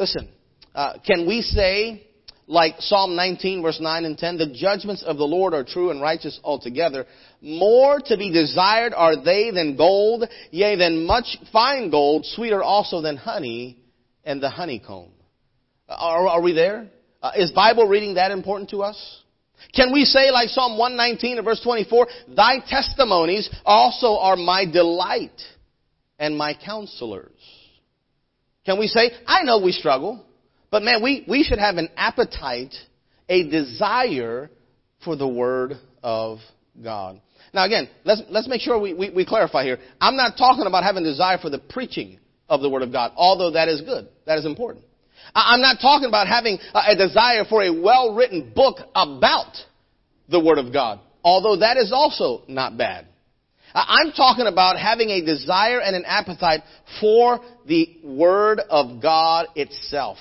Listen, 0.00 0.30
uh, 0.74 0.94
can 1.06 1.26
we 1.26 1.42
say, 1.42 2.06
like 2.46 2.76
Psalm 2.78 3.16
19, 3.16 3.60
verse 3.60 3.78
9 3.82 4.06
and 4.06 4.16
10, 4.16 4.38
the 4.38 4.46
judgments 4.46 5.02
of 5.02 5.18
the 5.18 5.26
Lord 5.26 5.52
are 5.52 5.62
true 5.62 5.90
and 5.90 6.00
righteous 6.00 6.40
altogether. 6.42 7.04
More 7.42 8.00
to 8.06 8.16
be 8.16 8.32
desired 8.32 8.94
are 8.94 9.22
they 9.22 9.50
than 9.50 9.76
gold, 9.76 10.24
yea, 10.50 10.76
than 10.76 11.04
much 11.04 11.36
fine 11.52 11.90
gold, 11.90 12.24
sweeter 12.24 12.62
also 12.62 13.02
than 13.02 13.18
honey 13.18 13.76
and 14.24 14.42
the 14.42 14.48
honeycomb. 14.48 15.10
Are, 15.86 16.28
are 16.28 16.40
we 16.40 16.54
there? 16.54 16.88
Uh, 17.22 17.32
is 17.36 17.50
Bible 17.50 17.86
reading 17.86 18.14
that 18.14 18.30
important 18.30 18.70
to 18.70 18.78
us? 18.78 18.96
Can 19.74 19.92
we 19.92 20.06
say 20.06 20.30
like 20.30 20.48
Psalm 20.48 20.78
119 20.78 21.36
and 21.36 21.44
verse 21.44 21.60
24, 21.62 22.06
Thy 22.34 22.60
testimonies 22.66 23.50
also 23.66 24.16
are 24.16 24.36
my 24.36 24.64
delight 24.64 25.42
and 26.18 26.38
my 26.38 26.54
counselors? 26.54 27.59
Can 28.70 28.78
we 28.78 28.86
say, 28.86 29.10
I 29.26 29.42
know 29.42 29.58
we 29.58 29.72
struggle, 29.72 30.24
but 30.70 30.84
man, 30.84 31.02
we, 31.02 31.24
we 31.28 31.42
should 31.42 31.58
have 31.58 31.74
an 31.74 31.88
appetite, 31.96 32.72
a 33.28 33.50
desire 33.50 34.48
for 35.04 35.16
the 35.16 35.26
Word 35.26 35.72
of 36.04 36.38
God. 36.80 37.20
Now 37.52 37.64
again, 37.64 37.88
let's, 38.04 38.22
let's 38.28 38.46
make 38.46 38.60
sure 38.60 38.78
we, 38.78 38.94
we, 38.94 39.10
we 39.10 39.26
clarify 39.26 39.64
here. 39.64 39.78
I'm 40.00 40.14
not 40.14 40.36
talking 40.38 40.66
about 40.68 40.84
having 40.84 41.02
desire 41.02 41.38
for 41.38 41.50
the 41.50 41.58
preaching 41.58 42.20
of 42.48 42.60
the 42.60 42.70
Word 42.70 42.82
of 42.82 42.92
God, 42.92 43.10
although 43.16 43.50
that 43.50 43.66
is 43.66 43.80
good. 43.80 44.06
That 44.26 44.38
is 44.38 44.46
important. 44.46 44.84
I'm 45.34 45.60
not 45.60 45.78
talking 45.82 46.06
about 46.06 46.28
having 46.28 46.60
a 46.72 46.94
desire 46.94 47.44
for 47.48 47.64
a 47.64 47.70
well-written 47.72 48.52
book 48.54 48.76
about 48.94 49.56
the 50.28 50.38
Word 50.38 50.58
of 50.58 50.72
God, 50.72 51.00
although 51.24 51.56
that 51.56 51.76
is 51.76 51.90
also 51.92 52.44
not 52.46 52.78
bad. 52.78 53.08
I'm 53.74 54.12
talking 54.12 54.46
about 54.46 54.78
having 54.78 55.10
a 55.10 55.24
desire 55.24 55.80
and 55.80 55.94
an 55.94 56.04
appetite 56.04 56.62
for 57.00 57.40
the 57.66 57.98
Word 58.02 58.60
of 58.68 59.00
God 59.02 59.46
itself. 59.54 60.18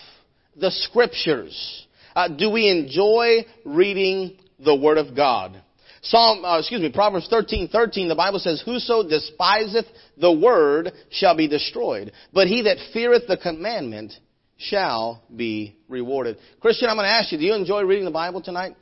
The 0.55 0.71
Scriptures. 0.71 1.85
Uh, 2.15 2.27
do 2.27 2.49
we 2.49 2.69
enjoy 2.69 3.45
reading 3.65 4.38
the 4.63 4.75
Word 4.75 4.97
of 4.97 5.15
God? 5.15 5.62
Psalm, 6.01 6.45
uh, 6.45 6.59
excuse 6.59 6.81
me, 6.81 6.91
Proverbs 6.91 7.27
13, 7.29 7.67
13, 7.67 8.07
the 8.07 8.15
Bible 8.15 8.39
says, 8.39 8.62
Whoso 8.63 9.07
despiseth 9.07 9.85
the 10.17 10.31
Word 10.31 10.91
shall 11.12 11.35
be 11.35 11.47
destroyed, 11.47 12.12
but 12.33 12.47
he 12.47 12.63
that 12.63 12.77
feareth 12.93 13.27
the 13.27 13.38
commandment 13.38 14.13
shall 14.57 15.23
be 15.33 15.75
rewarded. 15.88 16.38
Christian, 16.59 16.89
I'm 16.89 16.95
going 16.95 17.05
to 17.05 17.12
ask 17.12 17.31
you, 17.31 17.38
do 17.38 17.45
you 17.45 17.53
enjoy 17.53 17.83
reading 17.83 18.05
the 18.05 18.12
Bible 18.12 18.41
tonight? 18.41 18.75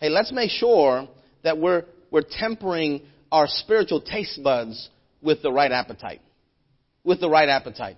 Hey, 0.00 0.08
let's 0.08 0.32
make 0.32 0.50
sure 0.50 1.08
that 1.42 1.58
we're, 1.58 1.84
we're 2.10 2.22
tempering 2.28 3.02
our 3.34 3.48
spiritual 3.48 4.00
taste 4.00 4.40
buds 4.44 4.88
with 5.20 5.42
the 5.42 5.50
right 5.50 5.72
appetite. 5.72 6.20
With 7.02 7.20
the 7.20 7.28
right 7.28 7.48
appetite. 7.48 7.96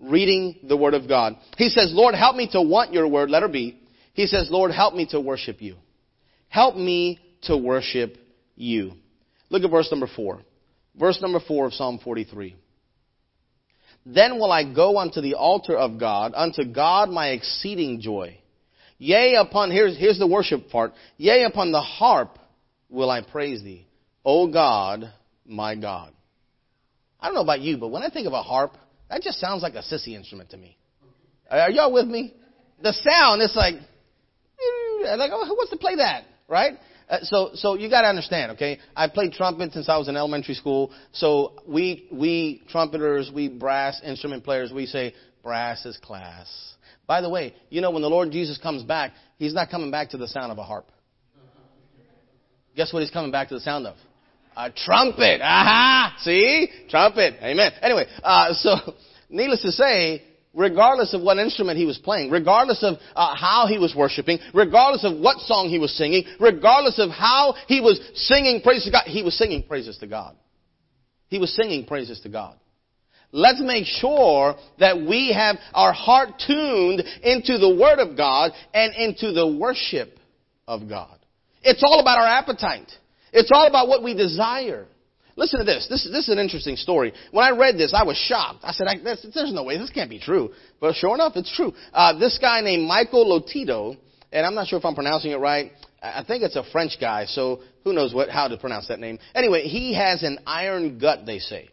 Reading 0.00 0.60
the 0.66 0.78
Word 0.78 0.94
of 0.94 1.06
God. 1.06 1.36
He 1.58 1.68
says, 1.68 1.92
Lord, 1.92 2.14
help 2.14 2.36
me 2.36 2.48
to 2.52 2.62
want 2.62 2.94
your 2.94 3.06
Word, 3.06 3.28
letter 3.28 3.48
B. 3.48 3.78
He 4.14 4.26
says, 4.26 4.48
Lord, 4.50 4.70
help 4.70 4.94
me 4.94 5.06
to 5.10 5.20
worship 5.20 5.60
you. 5.60 5.76
Help 6.48 6.74
me 6.74 7.20
to 7.42 7.58
worship 7.58 8.16
you. 8.56 8.92
Look 9.50 9.62
at 9.62 9.70
verse 9.70 9.90
number 9.90 10.08
4. 10.16 10.40
Verse 10.98 11.20
number 11.20 11.40
4 11.46 11.66
of 11.66 11.74
Psalm 11.74 12.00
43. 12.02 12.56
Then 14.06 14.36
will 14.38 14.50
I 14.50 14.72
go 14.72 14.96
unto 14.96 15.20
the 15.20 15.34
altar 15.34 15.76
of 15.76 16.00
God, 16.00 16.32
unto 16.34 16.64
God 16.64 17.10
my 17.10 17.28
exceeding 17.28 18.00
joy. 18.00 18.38
Yea, 18.96 19.34
upon, 19.34 19.70
here's, 19.70 19.98
here's 19.98 20.18
the 20.18 20.26
worship 20.26 20.70
part. 20.70 20.94
Yea, 21.18 21.44
upon 21.44 21.72
the 21.72 21.82
harp 21.82 22.38
will 22.88 23.10
I 23.10 23.20
praise 23.20 23.62
thee. 23.62 23.87
O 24.28 24.46
God, 24.46 25.10
my 25.46 25.74
God. 25.74 26.12
I 27.18 27.28
don't 27.28 27.34
know 27.34 27.40
about 27.40 27.62
you, 27.62 27.78
but 27.78 27.88
when 27.88 28.02
I 28.02 28.10
think 28.10 28.26
of 28.26 28.34
a 28.34 28.42
harp, 28.42 28.76
that 29.08 29.22
just 29.22 29.40
sounds 29.40 29.62
like 29.62 29.72
a 29.72 29.78
sissy 29.78 30.08
instrument 30.08 30.50
to 30.50 30.58
me. 30.58 30.76
Are 31.50 31.70
y'all 31.70 31.90
with 31.90 32.06
me? 32.06 32.34
The 32.82 32.92
sound, 32.92 33.40
it's 33.40 33.56
like, 33.56 33.76
like, 33.76 35.30
oh, 35.32 35.46
who 35.46 35.54
wants 35.54 35.70
to 35.70 35.78
play 35.78 35.96
that, 35.96 36.24
right? 36.46 36.74
Uh, 37.08 37.20
so, 37.22 37.52
so 37.54 37.74
you 37.74 37.88
got 37.88 38.02
to 38.02 38.08
understand, 38.08 38.52
okay? 38.52 38.80
I 38.94 39.08
played 39.08 39.32
trumpet 39.32 39.72
since 39.72 39.88
I 39.88 39.96
was 39.96 40.08
in 40.08 40.16
elementary 40.16 40.54
school. 40.54 40.92
So 41.12 41.62
we, 41.66 42.06
we 42.12 42.64
trumpeters, 42.68 43.30
we 43.34 43.48
brass 43.48 43.98
instrument 44.04 44.44
players, 44.44 44.70
we 44.70 44.84
say 44.84 45.14
brass 45.42 45.86
is 45.86 45.96
class. 45.96 46.74
By 47.06 47.22
the 47.22 47.30
way, 47.30 47.54
you 47.70 47.80
know 47.80 47.92
when 47.92 48.02
the 48.02 48.10
Lord 48.10 48.30
Jesus 48.30 48.58
comes 48.58 48.82
back, 48.82 49.14
He's 49.38 49.54
not 49.54 49.70
coming 49.70 49.90
back 49.90 50.10
to 50.10 50.18
the 50.18 50.28
sound 50.28 50.52
of 50.52 50.58
a 50.58 50.64
harp. 50.64 50.92
Guess 52.76 52.92
what 52.92 53.00
He's 53.00 53.10
coming 53.10 53.30
back 53.30 53.48
to 53.48 53.54
the 53.54 53.60
sound 53.60 53.86
of? 53.86 53.96
A 54.58 54.72
trumpet. 54.72 55.40
Aha! 55.40 56.16
See? 56.22 56.68
Trumpet. 56.90 57.34
Amen. 57.40 57.70
Anyway, 57.80 58.06
uh, 58.24 58.52
so, 58.54 58.74
needless 59.30 59.62
to 59.62 59.70
say, 59.70 60.24
regardless 60.52 61.14
of 61.14 61.22
what 61.22 61.38
instrument 61.38 61.78
he 61.78 61.86
was 61.86 61.96
playing, 61.98 62.28
regardless 62.28 62.82
of 62.82 62.96
uh, 63.14 63.36
how 63.36 63.68
he 63.68 63.78
was 63.78 63.94
worshiping, 63.94 64.40
regardless 64.52 65.04
of 65.04 65.16
what 65.16 65.38
song 65.42 65.68
he 65.68 65.78
was 65.78 65.96
singing, 65.96 66.24
regardless 66.40 66.98
of 66.98 67.10
how 67.10 67.54
he 67.68 67.80
was 67.80 68.00
singing 68.14 68.60
praises 68.60 68.86
to 68.86 68.90
God, 68.90 69.04
he 69.06 69.22
was 69.22 69.38
singing 69.38 69.62
praises 69.62 69.96
to 69.98 70.08
God. 70.08 70.34
He 71.28 71.38
was 71.38 71.54
singing 71.54 71.86
praises 71.86 72.18
to 72.22 72.28
God. 72.28 72.56
Let's 73.30 73.62
make 73.62 73.86
sure 73.86 74.56
that 74.80 74.96
we 74.96 75.32
have 75.32 75.56
our 75.72 75.92
heart 75.92 76.30
tuned 76.44 77.04
into 77.22 77.58
the 77.58 77.76
Word 77.80 78.00
of 78.00 78.16
God 78.16 78.50
and 78.74 78.92
into 78.96 79.30
the 79.30 79.46
worship 79.46 80.18
of 80.66 80.88
God. 80.88 81.16
It's 81.62 81.84
all 81.84 82.00
about 82.00 82.18
our 82.18 82.26
appetite. 82.26 82.90
It's 83.32 83.50
all 83.52 83.66
about 83.66 83.88
what 83.88 84.02
we 84.02 84.14
desire. 84.14 84.86
Listen 85.36 85.60
to 85.60 85.64
this. 85.64 85.86
This, 85.88 86.08
this 86.10 86.24
is 86.26 86.30
an 86.30 86.40
interesting 86.40 86.74
story. 86.74 87.12
When 87.30 87.44
I 87.44 87.56
read 87.56 87.76
this, 87.76 87.94
I 87.94 88.02
was 88.02 88.16
shocked. 88.16 88.60
I 88.64 88.72
said, 88.72 88.88
I, 88.88 88.96
there's 89.02 89.52
no 89.52 89.62
way. 89.62 89.78
This 89.78 89.90
can't 89.90 90.10
be 90.10 90.18
true. 90.18 90.50
But 90.80 90.96
sure 90.96 91.14
enough, 91.14 91.34
it's 91.36 91.54
true. 91.54 91.72
Uh, 91.92 92.18
this 92.18 92.38
guy 92.38 92.60
named 92.60 92.88
Michael 92.88 93.24
Lotito, 93.24 93.96
and 94.32 94.44
I'm 94.44 94.54
not 94.56 94.66
sure 94.66 94.80
if 94.80 94.84
I'm 94.84 94.96
pronouncing 94.96 95.30
it 95.30 95.36
right. 95.36 95.70
I 96.02 96.24
think 96.26 96.42
it's 96.42 96.56
a 96.56 96.64
French 96.72 96.96
guy, 97.00 97.26
so 97.26 97.60
who 97.84 97.92
knows 97.92 98.12
what, 98.12 98.30
how 98.30 98.48
to 98.48 98.56
pronounce 98.56 98.88
that 98.88 98.98
name. 98.98 99.20
Anyway, 99.34 99.62
he 99.62 99.94
has 99.94 100.22
an 100.22 100.38
iron 100.46 100.98
gut, 100.98 101.24
they 101.24 101.38
say. 101.38 101.68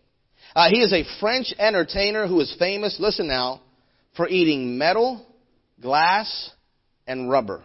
Uh, 0.55 0.69
he 0.69 0.81
is 0.81 0.93
a 0.93 1.03
French 1.19 1.53
entertainer 1.57 2.27
who 2.27 2.39
is 2.39 2.55
famous, 2.57 2.97
listen 2.99 3.27
now, 3.27 3.61
for 4.15 4.27
eating 4.27 4.77
metal, 4.77 5.25
glass, 5.81 6.51
and 7.07 7.29
rubber. 7.29 7.63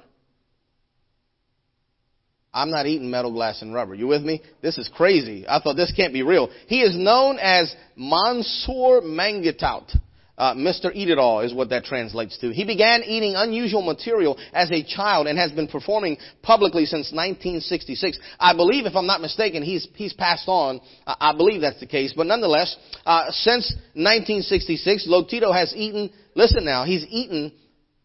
I'm 2.52 2.70
not 2.70 2.86
eating 2.86 3.10
metal, 3.10 3.32
glass, 3.32 3.62
and 3.62 3.72
rubber. 3.72 3.94
You 3.94 4.08
with 4.08 4.22
me? 4.22 4.42
This 4.60 4.76
is 4.76 4.90
crazy. 4.94 5.46
I 5.48 5.60
thought 5.60 5.76
this 5.76 5.92
can't 5.94 6.12
be 6.12 6.22
real. 6.22 6.50
He 6.66 6.82
is 6.82 6.96
known 6.96 7.38
as 7.38 7.74
Monsieur 7.96 9.00
Mangetout. 9.02 9.96
Uh, 10.36 10.54
Mr. 10.54 10.90
Eat 10.94 11.10
It 11.10 11.18
All 11.18 11.40
is 11.40 11.52
what 11.52 11.68
that 11.68 11.84
translates 11.84 12.38
to. 12.38 12.50
He 12.50 12.64
began 12.64 13.02
eating 13.04 13.34
unusual 13.36 13.82
material 13.82 14.38
as 14.54 14.70
a 14.70 14.82
child 14.82 15.26
and 15.26 15.38
has 15.38 15.52
been 15.52 15.68
performing 15.68 16.16
publicly 16.42 16.86
since 16.86 17.12
1966. 17.12 18.18
I 18.38 18.56
believe, 18.56 18.86
if 18.86 18.96
I'm 18.96 19.06
not 19.06 19.20
mistaken, 19.20 19.62
he's, 19.62 19.86
he's 19.96 20.14
passed 20.14 20.48
on. 20.48 20.80
I 21.06 21.36
believe 21.36 21.60
that's 21.60 21.78
the 21.78 21.86
case. 21.86 22.14
But 22.16 22.26
nonetheless, 22.26 22.74
uh, 23.04 23.30
since 23.30 23.70
1966, 23.92 25.06
Lotito 25.06 25.54
has 25.54 25.74
eaten, 25.76 26.10
listen 26.34 26.64
now, 26.64 26.84
he's 26.84 27.04
eaten 27.10 27.52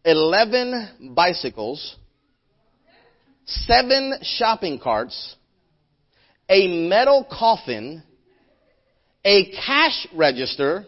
11 0.04 1.14
bicycles, 1.14 1.96
seven 3.46 4.18
shopping 4.22 4.78
carts, 4.78 5.36
a 6.48 6.88
metal 6.88 7.26
coffin, 7.30 8.02
a 9.24 9.50
cash 9.52 10.06
register, 10.14 10.84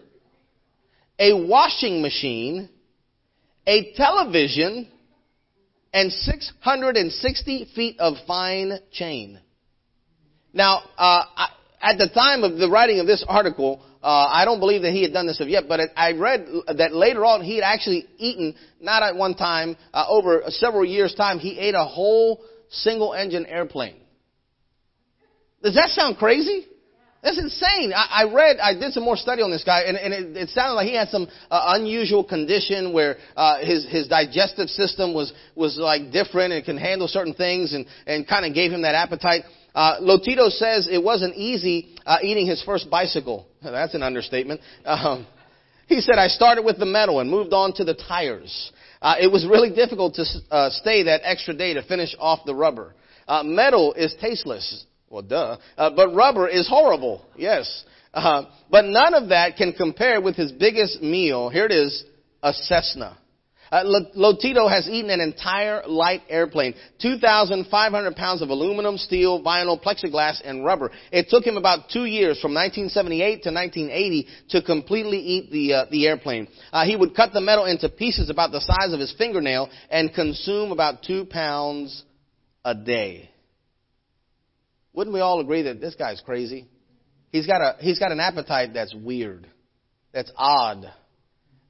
a 1.19 1.47
washing 1.47 2.03
machine, 2.03 2.69
a 3.67 3.93
television, 3.95 4.89
and 5.93 6.13
660 6.13 7.71
feet 7.75 7.97
of 7.99 8.15
fine 8.27 8.79
chain. 8.93 9.41
Now, 10.53 10.83
uh, 10.97 11.23
I, 11.37 11.49
at 11.81 11.99
the 11.99 12.09
time 12.09 12.45
of 12.45 12.59
the 12.59 12.69
writing 12.69 13.01
of 13.01 13.07
this 13.07 13.25
article, 13.27 13.81
uh, 14.03 14.29
I 14.31 14.45
don't 14.45 14.61
believe 14.61 14.83
that 14.83 14.93
he 14.93 15.03
had 15.03 15.13
done 15.13 15.27
this 15.27 15.41
of 15.41 15.49
yet, 15.49 15.65
but 15.69 15.81
it, 15.81 15.91
I 15.97 16.13
read 16.13 16.47
that 16.77 16.95
later 16.95 17.25
on 17.25 17.43
he 17.43 17.57
had 17.57 17.65
actually 17.65 18.07
eaten, 18.17 18.55
not 18.81 19.03
at 19.03 19.17
one 19.17 19.35
time, 19.35 19.77
uh, 19.93 20.05
over 20.09 20.43
several 20.49 20.85
years' 20.85 21.15
time, 21.15 21.39
he 21.39 21.59
ate 21.59 21.75
a 21.75 21.85
whole 21.85 22.41
single 22.71 23.15
engine 23.15 23.47
airplane. 23.47 23.97
Does 25.63 25.75
that 25.75 25.91
sound 25.91 26.19
crazy? 26.19 26.67
That's 27.23 27.39
insane. 27.39 27.93
I, 27.93 28.23
I, 28.23 28.33
read, 28.33 28.59
I 28.59 28.75
did 28.75 28.93
some 28.93 29.03
more 29.03 29.17
study 29.17 29.43
on 29.43 29.51
this 29.51 29.65
guy, 29.65 29.83
and, 29.83 29.97
and 29.97 30.15
it, 30.15 30.37
it, 30.37 30.49
sounded 30.51 30.75
like 30.75 30.87
he 30.87 30.95
had 30.95 31.09
some 31.09 31.27
uh, 31.51 31.75
unusual 31.75 32.23
condition 32.23 32.93
where 32.93 33.17
uh, 33.37 33.59
his 33.59 33.85
his 33.89 34.07
digestive 34.07 34.69
system 34.69 35.15
was 35.15 35.33
was 35.57 35.79
like 35.79 36.13
different 36.13 36.53
and 36.53 36.65
can 36.65 36.77
handle 36.77 37.09
certain 37.09 37.35
things, 37.35 37.75
and 37.75 37.87
and 38.07 38.27
kind 38.27 38.47
of 38.47 38.55
gave 38.55 38.71
him 38.71 38.83
that 38.83 38.95
appetite. 38.95 39.43
Uh, 39.75 40.01
Lotito 40.01 40.49
says 40.49 40.89
it 40.91 41.03
wasn't 41.03 41.35
easy 41.35 41.97
uh, 42.07 42.19
eating 42.23 42.47
his 42.47 42.63
first 42.63 42.89
bicycle. 42.89 43.47
That's 43.63 43.95
an 43.95 44.05
understatement. 44.05 44.61
Um, 44.85 45.27
he 45.89 46.01
said, 46.01 46.19
I 46.19 46.29
started 46.29 46.63
with 46.65 46.79
the 46.79 46.87
metal 46.87 47.21
and 47.21 47.31
moved 47.31 47.53
on 47.53 47.73
to 47.75 47.85
the 47.85 47.95
tires. 47.95 48.73
Uh, 49.01 49.17
it 49.21 49.33
was 49.33 49.47
really 49.47 49.71
difficult 49.75 50.15
to 50.15 50.25
uh, 50.51 50.71
stay 50.71 51.05
that 51.05 51.23
extra 51.25 51.55
day 51.55 51.75
to 51.75 51.83
finish 51.83 52.15
off 52.19 52.41
the 52.45 52.55
rubber. 52.55 52.95
Uh, 53.27 53.43
metal 53.43 53.95
is 53.95 54.15
tasteless. 54.21 54.85
Well, 55.09 55.23
duh. 55.23 55.57
Uh, 55.77 55.91
but 55.97 56.15
rubber 56.15 56.47
is 56.49 56.69
horrible. 56.69 57.25
Yes. 57.37 57.85
Uh, 58.13 58.45
but 58.71 58.85
none 58.85 59.15
of 59.15 59.31
that 59.31 59.57
can 59.57 59.73
compare 59.73 60.21
with 60.21 60.37
his 60.37 60.53
biggest 60.53 61.03
meal. 61.03 61.49
Here 61.49 61.65
it 61.65 61.73
is, 61.73 62.05
a 62.43 62.53
Cessna. 62.53 63.17
Uh, 63.71 63.85
Lotito 64.17 64.71
has 64.71 64.89
eaten 64.89 65.11
an 65.11 65.21
entire 65.21 65.83
light 65.87 66.23
airplane, 66.29 66.75
2,500 67.01 68.17
pounds 68.17 68.43
of 68.43 68.49
aluminum, 68.49 68.97
steel, 68.97 69.43
vinyl, 69.43 69.83
plexiglass, 69.83 70.41
and 70.45 70.65
rubber. 70.65 70.91
It 71.13 71.27
took 71.29 71.45
him 71.45 71.57
about 71.57 71.91
two 71.91 72.05
years, 72.05 72.41
from 72.41 72.55
1978 72.55 73.43
to 73.43 73.51
1980, 73.51 74.27
to 74.51 74.63
completely 74.63 75.19
eat 75.19 75.51
the 75.51 75.75
uh, 75.75 75.85
the 75.91 76.07
airplane. 76.07 76.49
Uh, 76.73 76.85
he 76.85 76.97
would 76.97 77.15
cut 77.15 77.33
the 77.33 77.41
metal 77.41 77.67
into 77.67 77.89
pieces 77.89 78.31
about 78.31 78.53
the 78.53 78.61
size 78.61 78.93
of 78.93 79.01
his 79.01 79.15
fingernail 79.19 79.69
and 79.91 80.15
consume 80.15 80.73
about 80.73 81.03
two 81.03 81.25
pounds 81.25 82.05
a 82.65 82.75
day. 82.75 83.31
Wouldn't 84.93 85.15
we 85.15 85.21
all 85.21 85.41
agree 85.41 85.63
that 85.63 85.81
this 85.81 85.95
guy's 85.95 86.21
crazy? 86.21 86.67
He's 87.31 87.47
got 87.47 87.61
a 87.61 87.77
he's 87.81 87.99
got 87.99 88.13
an 88.13 88.21
appetite 88.21 88.75
that's 88.75 88.95
weird, 88.95 89.47
that's 90.13 90.33
odd. 90.37 90.93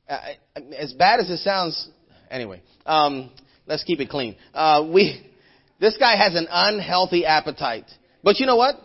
Uh, 0.09 0.19
as 0.77 0.93
bad 0.95 1.21
as 1.21 1.31
it 1.31 1.39
sounds, 1.39 1.89
anyway. 2.31 2.63
Um, 2.87 3.31
let's 3.67 3.85
keep 3.85 4.01
it 4.01 4.09
clean. 4.09 4.37
Uh, 4.55 4.89
we 4.93 5.25
this 5.81 5.97
guy 5.99 6.17
has 6.17 6.35
an 6.35 6.47
unhealthy 6.51 7.25
appetite. 7.25 7.87
But 8.23 8.41
you 8.41 8.47
know 8.47 8.57
what? 8.57 8.77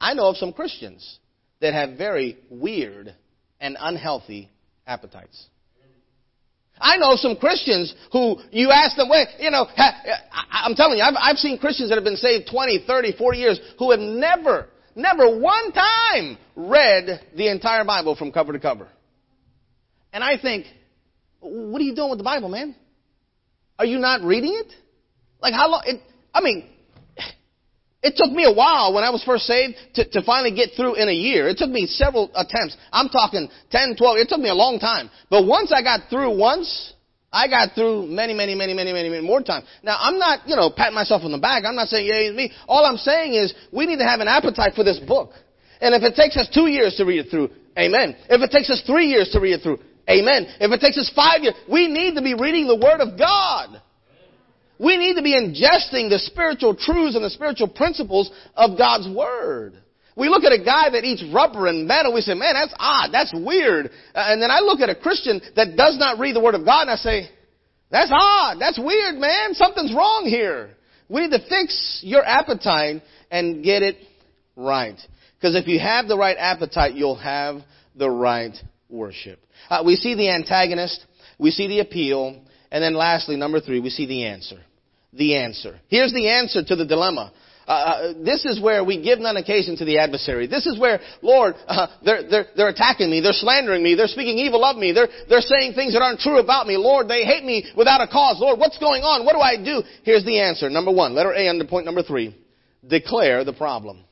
I 0.00 0.14
know 0.14 0.28
of 0.28 0.36
some 0.36 0.52
Christians 0.52 1.18
that 1.60 1.74
have 1.74 1.96
very 1.96 2.38
weird 2.50 3.14
and 3.60 3.76
unhealthy 3.78 4.50
appetites. 4.86 5.46
I 6.80 6.96
know 6.96 7.14
some 7.14 7.36
Christians 7.36 7.94
who 8.10 8.36
you 8.50 8.70
ask 8.70 8.96
them, 8.96 9.08
wait, 9.08 9.28
you 9.38 9.50
know, 9.50 9.66
I'm 10.50 10.74
telling 10.74 10.98
you, 10.98 11.04
I've, 11.04 11.14
I've 11.16 11.36
seen 11.36 11.56
Christians 11.56 11.90
that 11.90 11.94
have 11.94 12.04
been 12.04 12.16
saved 12.16 12.48
20, 12.50 12.84
30, 12.84 13.16
40 13.16 13.38
years 13.38 13.60
who 13.78 13.92
have 13.92 14.00
never, 14.00 14.66
never 14.96 15.38
one 15.38 15.70
time 15.72 16.36
read 16.56 17.20
the 17.36 17.48
entire 17.48 17.84
Bible 17.84 18.16
from 18.16 18.32
cover 18.32 18.52
to 18.52 18.58
cover. 18.58 18.88
And 20.14 20.22
I 20.22 20.38
think, 20.40 20.66
what 21.40 21.82
are 21.82 21.84
you 21.84 21.94
doing 21.94 22.08
with 22.08 22.18
the 22.18 22.24
Bible, 22.24 22.48
man? 22.48 22.76
Are 23.78 23.84
you 23.84 23.98
not 23.98 24.22
reading 24.22 24.54
it? 24.54 24.72
Like 25.40 25.52
how 25.52 25.68
long? 25.68 25.82
It, 25.84 26.00
I 26.32 26.40
mean, 26.40 26.70
it 28.00 28.14
took 28.16 28.30
me 28.30 28.44
a 28.44 28.52
while 28.52 28.94
when 28.94 29.02
I 29.02 29.10
was 29.10 29.24
first 29.24 29.44
saved 29.44 29.74
to, 29.96 30.08
to 30.10 30.22
finally 30.22 30.54
get 30.54 30.70
through 30.76 30.94
in 30.94 31.08
a 31.08 31.12
year. 31.12 31.48
It 31.48 31.58
took 31.58 31.68
me 31.68 31.86
several 31.86 32.30
attempts. 32.36 32.76
I'm 32.92 33.08
talking 33.08 33.50
10, 33.72 33.96
12. 33.98 34.18
It 34.18 34.28
took 34.28 34.38
me 34.38 34.48
a 34.48 34.54
long 34.54 34.78
time. 34.78 35.10
But 35.30 35.46
once 35.46 35.72
I 35.74 35.82
got 35.82 36.08
through 36.08 36.38
once, 36.38 36.92
I 37.32 37.48
got 37.48 37.74
through 37.74 38.06
many, 38.06 38.34
many, 38.34 38.54
many, 38.54 38.72
many, 38.72 38.92
many, 38.92 39.08
many 39.08 39.26
more 39.26 39.42
times. 39.42 39.66
Now, 39.82 39.96
I'm 39.98 40.20
not, 40.20 40.46
you 40.46 40.54
know, 40.54 40.70
patting 40.70 40.94
myself 40.94 41.22
on 41.24 41.32
the 41.32 41.38
back. 41.38 41.64
I'm 41.66 41.74
not 41.74 41.88
saying, 41.88 42.06
yeah, 42.06 42.30
it's 42.30 42.36
me. 42.36 42.52
All 42.68 42.86
I'm 42.86 42.98
saying 42.98 43.34
is 43.34 43.52
we 43.72 43.86
need 43.86 43.98
to 43.98 44.06
have 44.06 44.20
an 44.20 44.28
appetite 44.28 44.74
for 44.76 44.84
this 44.84 45.00
book. 45.00 45.32
And 45.80 45.92
if 45.92 46.04
it 46.04 46.14
takes 46.14 46.36
us 46.36 46.48
two 46.54 46.68
years 46.68 46.94
to 46.98 47.04
read 47.04 47.26
it 47.26 47.30
through, 47.30 47.50
amen. 47.76 48.14
If 48.30 48.40
it 48.40 48.52
takes 48.52 48.70
us 48.70 48.80
three 48.86 49.06
years 49.06 49.30
to 49.30 49.40
read 49.40 49.54
it 49.54 49.62
through, 49.62 49.80
amen. 50.08 50.46
If 50.60 50.70
it 50.70 50.80
takes 50.80 50.98
us 50.98 51.10
five 51.14 51.42
years, 51.42 51.54
we 51.70 51.88
need 51.88 52.14
to 52.16 52.22
be 52.22 52.34
reading 52.34 52.66
the 52.66 52.76
Word 52.76 53.00
of 53.00 53.18
God. 53.18 53.80
We 54.78 54.96
need 54.96 55.14
to 55.14 55.22
be 55.22 55.34
ingesting 55.34 56.10
the 56.10 56.18
spiritual 56.18 56.74
truths 56.74 57.14
and 57.14 57.24
the 57.24 57.30
spiritual 57.30 57.68
principles 57.68 58.30
of 58.56 58.76
God's 58.76 59.08
Word. 59.08 59.74
We 60.16 60.28
look 60.28 60.44
at 60.44 60.52
a 60.52 60.62
guy 60.62 60.90
that 60.90 61.04
eats 61.04 61.24
rubber 61.32 61.66
and 61.66 61.88
metal, 61.88 62.14
we 62.14 62.20
say, 62.20 62.34
man, 62.34 62.54
that's 62.54 62.74
odd, 62.78 63.10
that's 63.12 63.32
weird. 63.34 63.86
Uh, 64.14 64.24
and 64.28 64.40
then 64.40 64.50
I 64.50 64.60
look 64.60 64.80
at 64.80 64.88
a 64.88 64.94
Christian 64.94 65.40
that 65.56 65.76
does 65.76 65.98
not 65.98 66.18
read 66.18 66.36
the 66.36 66.40
Word 66.40 66.54
of 66.54 66.64
God 66.64 66.82
and 66.82 66.90
I 66.90 66.96
say, 66.96 67.30
that's 67.90 68.10
odd, 68.12 68.58
that's 68.60 68.78
weird, 68.78 69.16
man, 69.16 69.54
something's 69.54 69.92
wrong 69.94 70.26
here. 70.26 70.70
We 71.08 71.22
need 71.22 71.30
to 71.30 71.48
fix 71.48 72.00
your 72.02 72.24
appetite 72.24 73.02
and 73.30 73.62
get 73.62 73.82
it 73.82 73.96
right. 74.56 74.98
Because 75.36 75.56
if 75.56 75.66
you 75.66 75.78
have 75.78 76.08
the 76.08 76.16
right 76.16 76.36
appetite, 76.38 76.94
you'll 76.94 77.16
have 77.16 77.60
the 77.94 78.08
right 78.08 78.54
worship. 78.88 79.40
Uh, 79.70 79.82
we 79.84 79.96
see 79.96 80.14
the 80.14 80.30
antagonist, 80.30 81.04
we 81.38 81.50
see 81.50 81.68
the 81.68 81.80
appeal, 81.80 82.42
and 82.70 82.82
then 82.82 82.94
lastly, 82.94 83.36
number 83.36 83.60
three, 83.60 83.80
we 83.80 83.90
see 83.90 84.06
the 84.06 84.24
answer. 84.26 84.60
The 85.12 85.36
answer. 85.36 85.80
Here's 85.88 86.12
the 86.12 86.28
answer 86.28 86.64
to 86.64 86.76
the 86.76 86.84
dilemma. 86.84 87.32
Uh, 87.66 87.70
uh, 87.70 88.12
this 88.22 88.44
is 88.44 88.60
where 88.60 88.84
we 88.84 89.00
give 89.02 89.18
none 89.20 89.38
occasion 89.38 89.76
to 89.76 89.86
the 89.86 89.98
adversary. 89.98 90.46
This 90.46 90.66
is 90.66 90.78
where, 90.78 91.00
Lord, 91.22 91.54
uh, 91.66 91.86
they're, 92.04 92.28
they're, 92.28 92.46
they're 92.54 92.68
attacking 92.68 93.10
me. 93.10 93.20
They're 93.22 93.32
slandering 93.32 93.82
me. 93.82 93.94
They're 93.94 94.06
speaking 94.06 94.36
evil 94.36 94.64
of 94.64 94.76
me. 94.76 94.92
They're, 94.92 95.08
they're 95.30 95.40
saying 95.40 95.72
things 95.72 95.94
that 95.94 96.02
aren't 96.02 96.20
true 96.20 96.38
about 96.40 96.66
me. 96.66 96.76
Lord, 96.76 97.08
they 97.08 97.24
hate 97.24 97.42
me 97.42 97.64
without 97.74 98.02
a 98.02 98.06
cause. 98.06 98.36
Lord, 98.38 98.58
what's 98.58 98.76
going 98.76 99.02
on? 99.02 99.24
What 99.24 99.32
do 99.32 99.40
I 99.40 99.56
do? 99.56 99.82
Here's 100.02 100.24
the 100.26 100.40
answer. 100.40 100.68
Number 100.68 100.92
one, 100.92 101.14
letter 101.14 101.32
A 101.32 101.48
under 101.48 101.64
point 101.64 101.86
number 101.86 102.02
three. 102.02 102.36
Declare 102.86 103.44
the 103.44 103.54
problem. 103.54 104.04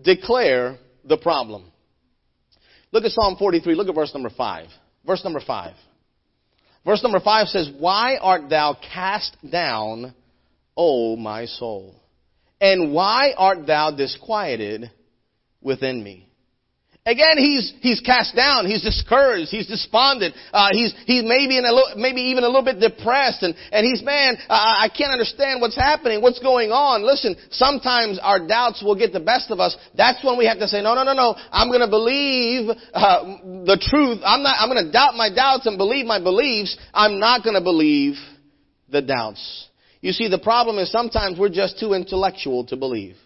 declare 0.00 0.78
the 1.04 1.16
problem. 1.18 1.70
Look 2.92 3.04
at 3.04 3.12
Psalm 3.12 3.36
43. 3.36 3.74
Look 3.74 3.88
at 3.88 3.94
verse 3.94 4.12
number 4.14 4.30
5. 4.30 4.68
Verse 5.06 5.22
number 5.24 5.40
5. 5.40 5.74
Verse 6.84 7.02
number 7.02 7.20
5 7.20 7.48
says, 7.48 7.70
Why 7.78 8.16
art 8.16 8.48
thou 8.48 8.76
cast 8.94 9.36
down, 9.50 10.14
O 10.76 11.16
my 11.16 11.46
soul? 11.46 11.94
And 12.60 12.92
why 12.92 13.34
art 13.36 13.66
thou 13.66 13.90
disquieted 13.90 14.90
within 15.60 16.02
me? 16.02 16.27
Again, 17.08 17.38
he's, 17.38 17.72
he's 17.80 18.00
cast 18.00 18.36
down, 18.36 18.66
he's 18.66 18.82
discouraged, 18.82 19.48
he's 19.48 19.66
despondent, 19.66 20.34
uh, 20.52 20.68
he's, 20.72 20.92
he's 21.06 21.24
maybe 21.24 21.56
in 21.56 21.64
a 21.64 21.72
little, 21.72 21.96
maybe 21.96 22.20
even 22.20 22.44
a 22.44 22.46
little 22.46 22.64
bit 22.64 22.80
depressed, 22.80 23.42
and, 23.42 23.54
and 23.72 23.86
he's, 23.86 24.02
man, 24.04 24.36
uh, 24.46 24.52
I 24.52 24.90
can't 24.94 25.10
understand 25.10 25.62
what's 25.62 25.74
happening, 25.74 26.20
what's 26.20 26.38
going 26.38 26.70
on. 26.70 27.06
Listen, 27.06 27.34
sometimes 27.50 28.20
our 28.22 28.46
doubts 28.46 28.82
will 28.84 28.94
get 28.94 29.14
the 29.14 29.20
best 29.24 29.50
of 29.50 29.58
us. 29.58 29.74
That's 29.96 30.22
when 30.22 30.36
we 30.36 30.44
have 30.44 30.58
to 30.58 30.68
say, 30.68 30.82
no, 30.82 30.94
no, 30.94 31.02
no, 31.02 31.14
no, 31.14 31.34
I'm 31.50 31.72
gonna 31.72 31.88
believe, 31.88 32.68
uh, 32.92 33.24
the 33.64 33.80
truth. 33.80 34.20
I'm 34.22 34.42
not, 34.42 34.56
I'm 34.60 34.68
gonna 34.68 34.92
doubt 34.92 35.14
my 35.14 35.32
doubts 35.34 35.64
and 35.64 35.78
believe 35.78 36.04
my 36.04 36.22
beliefs. 36.22 36.76
I'm 36.92 37.18
not 37.18 37.42
gonna 37.42 37.62
believe 37.62 38.16
the 38.90 39.00
doubts. 39.00 39.68
You 40.02 40.12
see, 40.12 40.28
the 40.28 40.38
problem 40.38 40.76
is 40.76 40.92
sometimes 40.92 41.38
we're 41.38 41.48
just 41.48 41.80
too 41.80 41.94
intellectual 41.94 42.66
to 42.66 42.76
believe. 42.76 43.16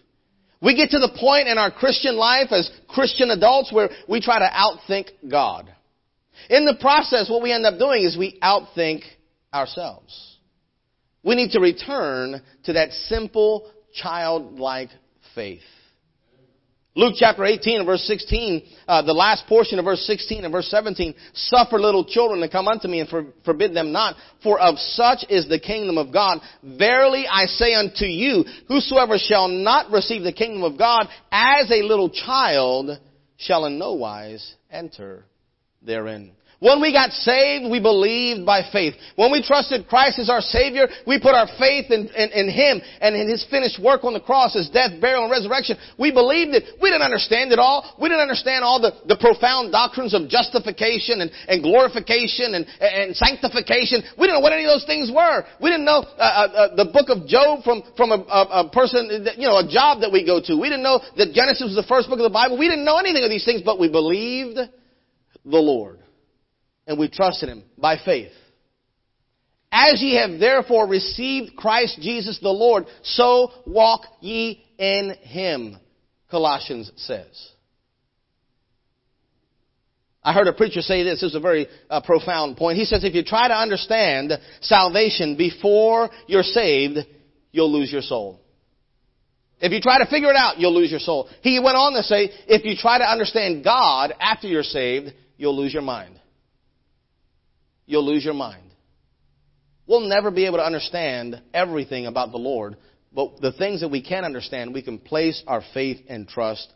We 0.63 0.75
get 0.75 0.91
to 0.91 0.99
the 0.99 1.15
point 1.19 1.49
in 1.49 1.57
our 1.57 1.69
Christian 1.69 2.15
life 2.15 2.51
as 2.51 2.71
Christian 2.87 3.31
adults 3.31 3.73
where 3.73 3.89
we 4.07 4.21
try 4.21 4.39
to 4.39 4.45
outthink 4.45 5.09
God. 5.29 5.69
In 6.49 6.65
the 6.65 6.77
process, 6.79 7.29
what 7.29 7.43
we 7.43 7.51
end 7.51 7.65
up 7.65 7.77
doing 7.77 8.03
is 8.03 8.17
we 8.17 8.39
outthink 8.41 9.01
ourselves. 9.53 10.37
We 11.21 11.35
need 11.35 11.51
to 11.51 11.59
return 11.59 12.41
to 12.63 12.73
that 12.73 12.91
simple, 12.93 13.69
childlike 13.93 14.89
faith. 15.35 15.61
Luke 16.95 17.15
chapter 17.17 17.43
18 17.43 17.77
and 17.77 17.85
verse 17.87 18.03
16, 18.03 18.61
uh, 18.87 19.01
the 19.01 19.13
last 19.13 19.47
portion 19.47 19.79
of 19.79 19.85
verse 19.85 20.05
16 20.05 20.43
and 20.43 20.51
verse 20.51 20.67
17, 20.69 21.15
suffer 21.33 21.79
little 21.79 22.05
children 22.05 22.39
to 22.41 22.49
come 22.49 22.67
unto 22.67 22.87
me 22.87 22.99
and 22.99 23.09
for, 23.09 23.25
forbid 23.43 23.73
them 23.73 23.91
not, 23.91 24.15
for 24.43 24.59
of 24.59 24.77
such 24.77 25.25
is 25.27 25.49
the 25.49 25.59
kingdom 25.59 25.97
of 25.97 26.13
God. 26.13 26.39
Verily 26.61 27.25
I 27.27 27.45
say 27.45 27.73
unto 27.73 28.05
you, 28.05 28.45
whosoever 28.67 29.17
shall 29.17 29.47
not 29.47 29.91
receive 29.91 30.21
the 30.21 30.31
kingdom 30.31 30.61
of 30.61 30.77
God 30.77 31.07
as 31.31 31.71
a 31.71 31.81
little 31.81 32.11
child 32.11 32.91
shall 33.37 33.65
in 33.65 33.79
no 33.79 33.93
wise 33.93 34.53
enter 34.69 35.25
therein. 35.81 36.33
When 36.63 36.79
we 36.79 36.95
got 36.95 37.11
saved, 37.11 37.67
we 37.67 37.83
believed 37.83 38.47
by 38.47 38.63
faith. 38.71 38.95
When 39.19 39.35
we 39.35 39.43
trusted 39.43 39.83
Christ 39.91 40.15
as 40.23 40.31
our 40.31 40.39
Savior, 40.39 40.87
we 41.03 41.19
put 41.19 41.35
our 41.35 41.51
faith 41.59 41.91
in, 41.91 42.07
in, 42.07 42.31
in, 42.31 42.47
Him 42.47 42.79
and 43.03 43.19
in 43.19 43.27
His 43.27 43.43
finished 43.51 43.83
work 43.83 44.07
on 44.07 44.15
the 44.15 44.23
cross, 44.23 44.55
His 44.55 44.71
death, 44.71 44.95
burial, 45.03 45.27
and 45.27 45.31
resurrection. 45.31 45.75
We 45.99 46.15
believed 46.15 46.55
it. 46.55 46.79
We 46.79 46.87
didn't 46.87 47.03
understand 47.03 47.51
it 47.51 47.59
all. 47.59 47.83
We 47.99 48.07
didn't 48.07 48.23
understand 48.23 48.63
all 48.63 48.79
the, 48.79 48.95
the 49.11 49.19
profound 49.19 49.75
doctrines 49.75 50.15
of 50.15 50.31
justification 50.31 51.19
and, 51.19 51.35
and 51.51 51.59
glorification 51.59 52.55
and, 52.55 52.63
and 52.79 53.11
sanctification. 53.11 53.99
We 54.15 54.31
didn't 54.31 54.39
know 54.39 54.45
what 54.47 54.55
any 54.55 54.63
of 54.63 54.71
those 54.71 54.87
things 54.87 55.11
were. 55.11 55.43
We 55.59 55.67
didn't 55.67 55.83
know 55.83 56.07
uh, 56.15 56.15
uh, 56.15 56.47
uh 56.47 56.75
the 56.79 56.87
book 56.95 57.11
of 57.11 57.27
Job 57.27 57.67
from, 57.67 57.83
from 57.99 58.15
a, 58.15 58.23
a, 58.23 58.41
a 58.63 58.69
person, 58.71 59.27
that, 59.27 59.35
you 59.35 59.51
know, 59.51 59.59
a 59.59 59.67
job 59.67 59.99
that 59.99 60.15
we 60.15 60.23
go 60.23 60.39
to. 60.39 60.55
We 60.55 60.71
didn't 60.71 60.87
know 60.87 61.03
that 61.19 61.35
Genesis 61.35 61.75
was 61.75 61.75
the 61.75 61.91
first 61.91 62.07
book 62.07 62.23
of 62.23 62.27
the 62.27 62.31
Bible. 62.31 62.55
We 62.55 62.71
didn't 62.71 62.87
know 62.87 63.03
anything 63.03 63.27
of 63.27 63.29
these 63.29 63.43
things, 63.43 63.59
but 63.67 63.83
we 63.83 63.91
believed 63.91 64.55
the 64.55 65.59
Lord 65.59 66.02
and 66.87 66.99
we 66.99 67.09
trusted 67.09 67.49
him 67.49 67.63
by 67.77 67.97
faith. 68.03 68.31
As 69.71 70.01
ye 70.01 70.15
have 70.15 70.39
therefore 70.39 70.87
received 70.87 71.55
Christ 71.55 71.99
Jesus 71.99 72.39
the 72.39 72.49
Lord, 72.49 72.85
so 73.01 73.51
walk 73.65 74.01
ye 74.21 74.63
in 74.77 75.15
him, 75.21 75.77
Colossians 76.29 76.91
says. 76.95 77.49
I 80.23 80.31
heard 80.31 80.47
a 80.47 80.53
preacher 80.53 80.81
say 80.81 81.03
this. 81.03 81.21
This 81.21 81.31
is 81.31 81.35
a 81.35 81.39
very 81.39 81.67
uh, 81.89 82.01
profound 82.01 82.55
point. 82.55 82.77
He 82.77 82.85
says 82.85 83.03
if 83.03 83.15
you 83.15 83.23
try 83.23 83.47
to 83.47 83.53
understand 83.53 84.31
salvation 84.61 85.35
before 85.37 86.09
you're 86.27 86.43
saved, 86.43 86.99
you'll 87.51 87.71
lose 87.71 87.91
your 87.91 88.01
soul. 88.01 88.39
If 89.59 89.71
you 89.71 89.81
try 89.81 89.99
to 89.99 90.05
figure 90.05 90.29
it 90.29 90.35
out, 90.35 90.59
you'll 90.59 90.73
lose 90.73 90.91
your 90.91 90.99
soul. 90.99 91.29
He 91.41 91.59
went 91.59 91.77
on 91.77 91.93
to 91.93 92.03
say, 92.03 92.29
if 92.47 92.63
you 92.63 92.75
try 92.77 92.99
to 92.99 93.09
understand 93.09 93.63
God 93.63 94.13
after 94.19 94.47
you're 94.47 94.63
saved, 94.63 95.13
you'll 95.37 95.57
lose 95.57 95.73
your 95.73 95.81
mind 95.81 96.19
you'll 97.85 98.05
lose 98.05 98.23
your 98.23 98.33
mind. 98.33 98.63
We'll 99.85 100.07
never 100.07 100.31
be 100.31 100.45
able 100.45 100.57
to 100.57 100.65
understand 100.65 101.41
everything 101.53 102.05
about 102.05 102.31
the 102.31 102.37
Lord, 102.37 102.77
but 103.13 103.41
the 103.41 103.51
things 103.51 103.81
that 103.81 103.89
we 103.89 104.01
can 104.01 104.23
understand, 104.23 104.73
we 104.73 104.81
can 104.81 104.97
place 104.97 105.43
our 105.45 105.61
faith 105.73 105.99
and 106.07 106.27
trust 106.27 106.71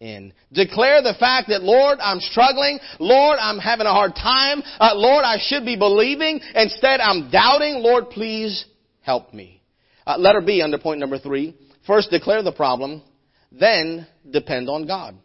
in. 0.00 0.32
Declare 0.52 1.02
the 1.02 1.14
fact 1.18 1.48
that, 1.48 1.62
Lord, 1.62 1.98
I'm 2.00 2.20
struggling. 2.20 2.78
Lord, 2.98 3.38
I'm 3.40 3.58
having 3.58 3.86
a 3.86 3.92
hard 3.92 4.14
time. 4.14 4.62
Uh, 4.78 4.92
Lord, 4.94 5.24
I 5.24 5.38
should 5.40 5.64
be 5.64 5.76
believing. 5.76 6.40
Instead, 6.54 7.00
I'm 7.00 7.30
doubting. 7.30 7.76
Lord, 7.78 8.10
please 8.10 8.64
help 9.00 9.32
me. 9.32 9.62
Uh, 10.06 10.18
letter 10.18 10.40
B 10.40 10.62
under 10.62 10.78
point 10.78 11.00
number 11.00 11.18
three. 11.18 11.56
First, 11.86 12.10
declare 12.10 12.42
the 12.42 12.52
problem. 12.52 13.02
Then, 13.50 14.06
depend 14.28 14.68
on 14.68 14.86
God. 14.86 15.16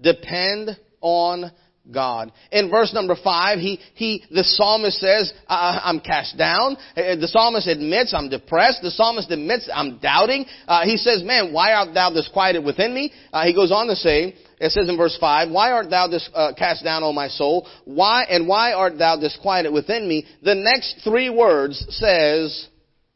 Depend 0.00 0.70
on 1.00 1.50
God. 1.90 2.32
In 2.52 2.70
verse 2.70 2.92
number 2.94 3.16
five, 3.22 3.58
he, 3.58 3.80
he, 3.94 4.24
the 4.30 4.44
psalmist 4.44 4.98
says, 4.98 5.32
I'm 5.48 6.00
cast 6.00 6.36
down. 6.36 6.76
Uh, 6.96 7.16
the 7.16 7.28
psalmist 7.28 7.66
admits 7.66 8.14
I'm 8.14 8.28
depressed. 8.28 8.80
The 8.82 8.90
psalmist 8.90 9.30
admits 9.30 9.68
I'm 9.72 9.98
doubting. 9.98 10.46
Uh, 10.68 10.84
he 10.84 10.96
says, 10.96 11.22
man, 11.22 11.52
why 11.52 11.72
art 11.72 11.94
thou 11.94 12.10
disquieted 12.10 12.64
within 12.64 12.94
me? 12.94 13.12
Uh, 13.32 13.44
he 13.44 13.54
goes 13.54 13.72
on 13.72 13.86
to 13.88 13.96
say, 13.96 14.34
it 14.60 14.72
says 14.72 14.88
in 14.90 14.98
verse 14.98 15.16
5, 15.18 15.50
Why 15.50 15.72
art 15.72 15.88
thou 15.88 16.06
dis, 16.06 16.28
uh, 16.34 16.52
cast 16.56 16.84
down, 16.84 17.02
O 17.02 17.12
my 17.12 17.28
soul? 17.28 17.66
Why, 17.86 18.24
and 18.24 18.46
why 18.46 18.74
art 18.74 18.98
thou 18.98 19.18
disquieted 19.18 19.72
within 19.72 20.06
me? 20.06 20.26
The 20.42 20.54
next 20.54 21.00
three 21.02 21.30
words 21.30 21.82
says, 21.88 22.68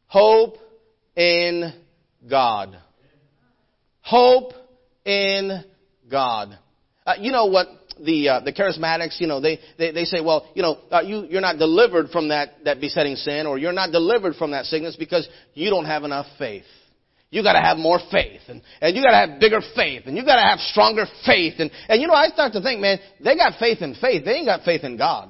Hope 0.07 0.57
in 1.15 1.71
God. 2.27 2.75
Hope 4.01 4.53
in 5.05 5.63
God. 6.09 6.57
Uh, 7.05 7.13
you 7.19 7.31
know 7.31 7.45
what 7.45 7.67
the 8.03 8.29
uh, 8.29 8.39
the 8.41 8.53
charismatics, 8.53 9.19
you 9.19 9.27
know, 9.27 9.39
they, 9.39 9.59
they, 9.77 9.91
they 9.91 10.05
say, 10.05 10.21
well, 10.21 10.49
you 10.53 10.61
know, 10.61 10.77
uh, 10.91 11.01
you 11.01 11.25
you're 11.29 11.41
not 11.41 11.57
delivered 11.57 12.09
from 12.09 12.29
that 12.29 12.63
that 12.65 12.81
besetting 12.81 13.15
sin, 13.15 13.45
or 13.45 13.57
you're 13.57 13.73
not 13.73 13.91
delivered 13.91 14.35
from 14.35 14.51
that 14.51 14.65
sickness 14.65 14.95
because 14.95 15.27
you 15.53 15.69
don't 15.69 15.85
have 15.85 16.03
enough 16.03 16.25
faith. 16.37 16.65
You 17.29 17.43
got 17.43 17.53
to 17.53 17.61
have 17.61 17.77
more 17.77 17.99
faith, 18.11 18.41
and 18.47 18.61
and 18.81 18.95
you 18.95 19.03
got 19.03 19.11
to 19.11 19.31
have 19.31 19.39
bigger 19.39 19.61
faith, 19.75 20.03
and 20.05 20.15
you 20.15 20.25
got 20.25 20.35
to 20.35 20.47
have 20.47 20.59
stronger 20.59 21.05
faith, 21.25 21.55
and 21.59 21.71
and 21.89 22.01
you 22.01 22.07
know, 22.07 22.13
I 22.13 22.27
start 22.29 22.53
to 22.53 22.61
think, 22.61 22.81
man, 22.81 22.99
they 23.23 23.35
got 23.35 23.59
faith 23.59 23.81
in 23.81 23.95
faith, 23.95 24.25
they 24.25 24.33
ain't 24.35 24.47
got 24.47 24.63
faith 24.63 24.83
in 24.83 24.97
God. 24.97 25.29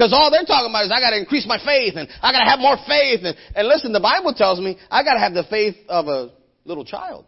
Because 0.00 0.14
all 0.14 0.30
they're 0.30 0.44
talking 0.44 0.70
about 0.70 0.86
is 0.86 0.92
I 0.92 0.98
got 0.98 1.10
to 1.10 1.18
increase 1.18 1.46
my 1.46 1.58
faith 1.62 1.92
and 1.94 2.08
I 2.22 2.32
got 2.32 2.40
to 2.40 2.48
have 2.48 2.58
more 2.58 2.78
faith. 2.88 3.20
And, 3.22 3.36
and 3.54 3.68
listen, 3.68 3.92
the 3.92 4.00
Bible 4.00 4.32
tells 4.32 4.58
me 4.58 4.78
I 4.90 5.04
got 5.04 5.12
to 5.12 5.20
have 5.20 5.34
the 5.34 5.44
faith 5.50 5.76
of 5.90 6.06
a 6.06 6.30
little 6.64 6.86
child. 6.86 7.26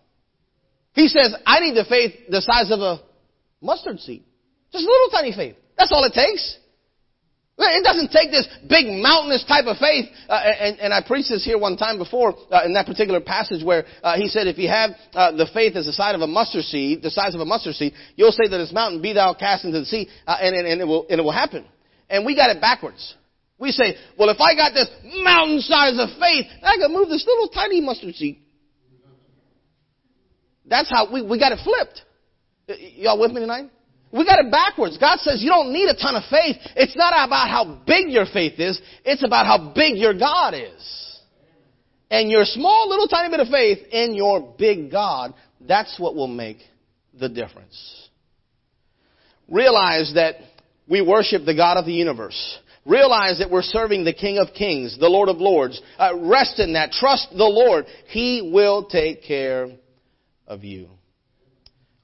He 0.95 1.09
says 1.09 1.35
I 1.45 1.61
need 1.61 1.75
the 1.75 1.85
faith 1.85 2.15
the 2.31 2.41
size 2.41 2.71
of 2.71 2.81
a 2.81 3.01
Mustard 3.63 4.01
seed. 4.01 4.25
Just 4.73 4.85
a 4.85 4.89
little 4.89 5.09
tiny 5.11 5.33
faith. 5.33 5.57
That's 5.79 5.93
all 5.93 6.05
it 6.05 6.13
takes. 6.13 6.59
It 7.59 7.85
doesn't 7.85 8.11
take 8.11 8.31
this 8.31 8.49
big 8.69 8.87
mountainous 8.87 9.45
type 9.47 9.67
of 9.67 9.77
faith. 9.77 10.07
Uh, 10.29 10.35
and, 10.35 10.81
and, 10.81 10.93
I 10.93 11.03
preached 11.07 11.29
this 11.29 11.45
here 11.45 11.59
one 11.59 11.77
time 11.77 11.99
before 11.99 12.35
uh, 12.51 12.63
in 12.65 12.73
that 12.75 12.87
particular 12.87 13.21
passage 13.21 13.63
where 13.63 13.85
uh, 14.03 14.17
he 14.17 14.27
said, 14.27 14.47
if 14.47 14.59
you 14.59 14.69
have 14.69 14.91
uh, 15.13 15.33
the 15.33 15.47
faith 15.53 15.77
as 15.77 15.87
the 15.87 15.93
size 15.93 16.15
of 16.15 16.23
a 16.23 16.27
mustard 16.27 16.65
seed, 16.65 17.03
the 17.03 17.11
size 17.11 17.35
of 17.35 17.41
a 17.41 17.45
mustard 17.45 17.75
seed, 17.75 17.93
you'll 18.17 18.33
say 18.33 18.49
that 18.49 18.57
this 18.57 18.73
mountain 18.73 19.03
be 19.03 19.13
thou 19.13 19.35
cast 19.35 19.65
into 19.65 19.79
the 19.79 19.87
sea, 19.87 20.09
uh, 20.27 20.39
and, 20.41 20.57
and, 20.57 20.67
and, 20.67 20.81
it 20.81 20.85
will, 20.85 21.07
and 21.09 21.21
it 21.21 21.23
will 21.23 21.31
happen. 21.31 21.65
And 22.09 22.25
we 22.25 22.35
got 22.35 22.51
it 22.51 22.61
backwards. 22.61 23.15
We 23.59 23.71
say, 23.71 23.97
well, 24.19 24.31
if 24.31 24.41
I 24.41 24.57
got 24.57 24.73
this 24.73 24.89
mountain 25.23 25.61
size 25.61 25.95
of 25.99 26.09
faith, 26.19 26.47
I 26.63 26.79
can 26.79 26.93
move 26.93 27.09
this 27.11 27.25
little 27.27 27.49
tiny 27.49 27.81
mustard 27.81 28.15
seed. 28.15 28.39
That's 30.67 30.91
how 30.91 31.13
we, 31.13 31.23
we 31.23 31.39
got 31.39 31.53
it 31.53 31.61
flipped. 31.63 32.03
Y'all 32.67 33.21
with 33.21 33.33
me 33.33 33.41
tonight? 33.41 33.71
We 34.13 34.27
got 34.27 34.45
it 34.45 34.51
backwards. 34.51 34.99
God 34.99 35.19
says 35.21 35.43
you 35.43 35.49
don't 35.49 35.73
need 35.73 35.89
a 35.89 35.97
ton 35.97 36.15
of 36.15 36.25
faith. 36.31 36.57
It's 36.77 36.97
not 36.97 37.13
about 37.27 37.49
how 37.49 37.81
big 37.87 38.11
your 38.11 38.27
faith 38.27 38.59
is. 38.59 38.81
It's 39.05 39.25
about 39.25 39.47
how 39.47 39.73
big 39.75 39.97
your 39.97 40.13
God 40.13 40.55
is. 40.55 41.21
And 42.11 42.31
your 42.31 42.45
small 42.45 42.91
little 42.91 43.09
tiny 43.09 43.31
bit 43.31 43.41
of 43.41 43.49
faith 43.49 43.79
in 43.91 44.15
your 44.15 44.55
big 44.59 44.91
God, 44.91 45.33
that's 45.67 45.99
what 45.99 46.15
will 46.15 46.29
make 46.29 46.59
the 47.19 47.31
difference. 47.31 48.11
Realize 49.49 50.13
that 50.15 50.37
we 50.87 51.01
worship 51.01 51.47
the 51.47 51.55
God 51.55 51.79
of 51.79 51.87
the 51.87 51.93
universe. 51.93 52.59
Realize 52.85 53.39
that 53.39 53.51
we're 53.51 53.63
serving 53.63 54.05
the 54.05 54.13
King 54.13 54.39
of 54.39 54.49
Kings, 54.55 54.99
the 54.99 55.09
Lord 55.09 55.31
of 55.31 55.39
Lords. 55.39 55.81
Uh, 55.99 56.19
rest 56.19 56.59
in 56.59 56.75
that. 56.75 56.91
Trust 56.93 57.29
the 57.31 57.45
Lord. 57.45 57.87
He 58.09 58.51
will 58.53 58.85
take 58.85 59.23
care 59.23 59.69
of 60.47 60.65
you. 60.65 60.89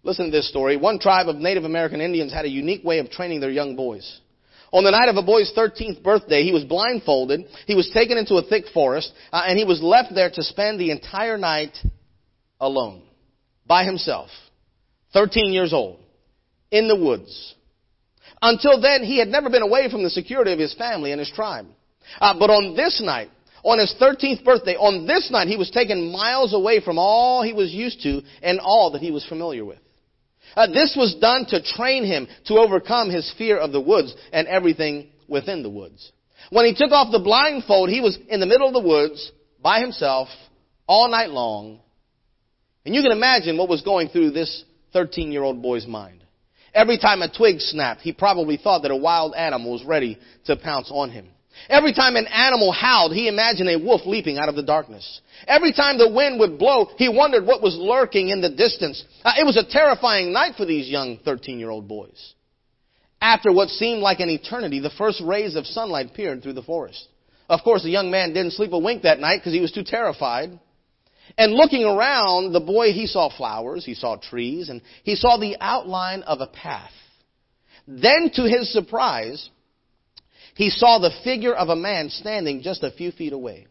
Listen 0.03 0.27
to 0.27 0.31
this 0.31 0.49
story. 0.49 0.77
One 0.77 0.99
tribe 0.99 1.29
of 1.29 1.37
Native 1.37 1.65
American 1.65 2.01
Indians 2.01 2.33
had 2.33 2.45
a 2.45 2.49
unique 2.49 2.85
way 2.85 2.99
of 2.99 3.11
training 3.11 3.41
their 3.41 3.51
young 3.51 3.77
boys. 3.77 4.21
On 4.73 4.85
the 4.85 4.91
night 4.91 5.09
of 5.09 5.17
a 5.17 5.23
boy's 5.23 5.53
13th 5.57 6.03
birthday, 6.03 6.43
he 6.43 6.53
was 6.53 6.65
blindfolded, 6.65 7.47
he 7.67 7.75
was 7.75 7.91
taken 7.93 8.19
into 8.19 8.35
a 8.35 8.43
thick 8.43 8.65
forest, 8.75 9.13
uh, 9.33 9.43
and 9.47 9.59
he 9.59 9.65
was 9.65 9.83
left 9.83 10.15
there 10.15 10.31
to 10.31 10.43
spend 10.43 10.79
the 10.79 10.91
entire 10.91 11.39
night 11.39 11.77
alone. 12.61 13.03
by 13.67 13.85
himself, 13.85 14.31
13 15.13 15.53
years 15.53 15.75
old, 15.75 16.01
in 16.71 16.89
the 16.89 16.97
woods. 16.97 17.55
Until 18.41 18.81
then, 18.81 19.05
he 19.05 19.19
had 19.19 19.29
never 19.29 19.51
been 19.51 19.63
away 19.63 19.91
from 19.91 20.03
the 20.03 20.09
security 20.09 20.53
of 20.55 20.59
his 20.59 20.73
family 20.75 21.13
and 21.13 21.19
his 21.19 21.31
tribe. 21.31 21.67
Uh, 22.19 22.39
but 22.39 22.49
on 22.49 22.75
this 22.77 23.03
night, 23.05 23.31
on 23.63 23.79
his 23.79 23.95
13th 24.01 24.43
birthday, 24.43 24.75
on 24.77 25.07
this 25.07 25.31
night, 25.31 25.49
he 25.49 25.57
was 25.59 25.71
taken 25.71 26.11
miles 26.11 26.55
away 26.55 26.81
from 26.81 26.99
all 26.99 27.43
he 27.43 27.53
was 27.53 27.71
used 27.73 28.01
to 28.03 28.23
and 28.43 28.59
all 28.59 28.93
that 28.93 29.03
he 29.03 29.11
was 29.11 29.27
familiar 29.27 29.67
with. 29.67 29.81
Uh, 30.57 30.67
this 30.67 30.95
was 30.97 31.17
done 31.21 31.47
to 31.47 31.63
train 31.63 32.05
him 32.05 32.27
to 32.47 32.55
overcome 32.55 33.11
his 33.11 33.33
fear 33.39 33.59
of 33.59 33.73
the 33.73 33.81
woods 33.81 34.15
and 34.33 34.49
everything 34.49 35.09
within 35.29 35.63
the 35.63 35.71
woods. 35.71 36.13
When 36.51 36.65
he 36.65 36.75
took 36.75 36.93
off 36.93 37.13
the 37.13 37.19
blindfold, 37.19 37.91
he 37.91 38.01
was 38.01 38.19
in 38.29 38.41
the 38.41 38.47
middle 38.47 38.69
of 38.69 38.75
the 38.75 38.89
woods 38.89 39.33
by 39.63 39.81
himself 39.81 40.29
all 40.87 41.09
night 41.09 41.31
long. 41.31 41.81
And 42.85 42.95
you 42.95 43.03
can 43.03 43.13
imagine 43.13 43.59
what 43.59 43.69
was 43.69 43.83
going 43.83 44.09
through 44.09 44.31
this 44.31 44.65
13 44.93 45.31
year 45.31 45.43
old 45.43 45.63
boy's 45.63 45.87
mind. 45.87 46.25
Every 46.75 46.99
time 46.99 47.23
a 47.23 47.33
twig 47.33 47.61
snapped, 47.61 48.03
he 48.03 48.13
probably 48.13 48.57
thought 48.57 48.83
that 48.83 48.91
a 48.91 48.97
wild 48.97 49.35
animal 49.35 49.73
was 49.73 49.85
ready 49.85 50.19
to 50.47 50.57
pounce 50.57 50.91
on 50.93 51.11
him. 51.11 51.29
Every 51.69 51.93
time 51.93 52.17
an 52.17 52.27
animal 52.27 52.73
howled, 52.73 53.13
he 53.13 53.29
imagined 53.29 53.69
a 53.69 53.79
wolf 53.79 54.03
leaping 54.07 54.39
out 54.39 54.49
of 54.49 54.57
the 54.57 54.63
darkness. 54.63 55.21
Every 55.47 55.73
time 55.73 55.99
the 55.99 56.09
wind 56.09 56.41
would 56.41 56.59
blow, 56.59 56.91
he 56.97 57.09
wondered 57.09 57.47
what 57.47 57.63
was 57.63 57.77
lurking 57.77 58.29
in 58.29 58.41
the 58.41 58.51
distance. 58.51 59.05
Uh, 59.25 59.33
it 59.39 59.45
was 59.45 59.57
a 59.57 59.69
terrifying 59.69 60.33
night 60.33 60.55
for 60.57 60.65
these 60.65 60.89
young 60.89 61.19
13 61.25 61.59
year 61.59 61.71
old 61.71 61.89
boys. 61.89 62.35
After 63.21 63.53
what 63.53 63.69
seemed 63.69 64.01
like 64.01 64.21
an 64.21 64.31
eternity, 64.31 64.81
the 64.81 64.91
first 64.91 65.21
rays 65.25 65.57
of 65.57 65.67
sunlight 65.67 66.15
peered 66.15 66.43
through 66.43 66.53
the 66.53 66.63
forest. 66.63 67.09
Of 67.49 67.63
course, 67.65 67.83
the 67.83 67.91
young 67.91 68.11
man 68.11 68.33
didn't 68.33 68.53
sleep 68.53 68.73
a 68.73 68.79
wink 68.79 69.03
that 69.03 69.21
night 69.21 69.39
because 69.39 69.53
he 69.53 69.61
was 69.61 69.73
too 69.73 69.85
terrified. 69.85 70.59
And 71.37 71.55
looking 71.55 71.85
around, 71.85 72.53
the 72.53 72.61
boy, 72.61 72.93
he 72.93 73.07
saw 73.07 73.29
flowers, 73.35 73.85
he 73.85 73.95
saw 73.95 74.17
trees, 74.17 74.69
and 74.69 74.81
he 75.03 75.15
saw 75.15 75.37
the 75.37 75.57
outline 75.61 76.23
of 76.23 76.41
a 76.41 76.47
path. 76.47 76.93
Then, 77.87 78.31
to 78.35 78.43
his 78.43 78.73
surprise, 78.73 79.49
he 80.59 80.71
saw 80.71 80.99
the 80.99 81.13
figure 81.23 81.55
of 81.55 81.69
a 81.69 81.77
man 81.77 82.11
standing 82.11 82.63
just 82.63 82.83
a 82.83 82.91
few 82.91 83.13
feet 83.13 83.33
away. 83.33 83.69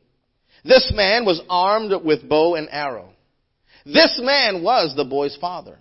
This 0.64 0.90
man 0.96 1.26
was 1.26 1.42
armed 1.50 1.92
with 2.02 2.30
bow 2.30 2.56
and 2.56 2.70
arrow. 2.72 3.10
This 3.86 4.18
man 4.24 4.64
was 4.64 4.94
the 4.96 5.04
boy's 5.04 5.36
father. 5.36 5.80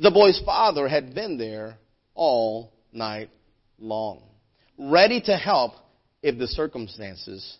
The 0.00 0.10
boy's 0.10 0.42
father 0.44 0.88
had 0.88 1.14
been 1.14 1.38
there 1.38 1.78
all 2.12 2.72
night 2.92 3.30
long, 3.78 4.24
ready 4.76 5.20
to 5.26 5.36
help 5.36 5.74
if 6.24 6.36
the 6.36 6.48
circumstances 6.48 7.58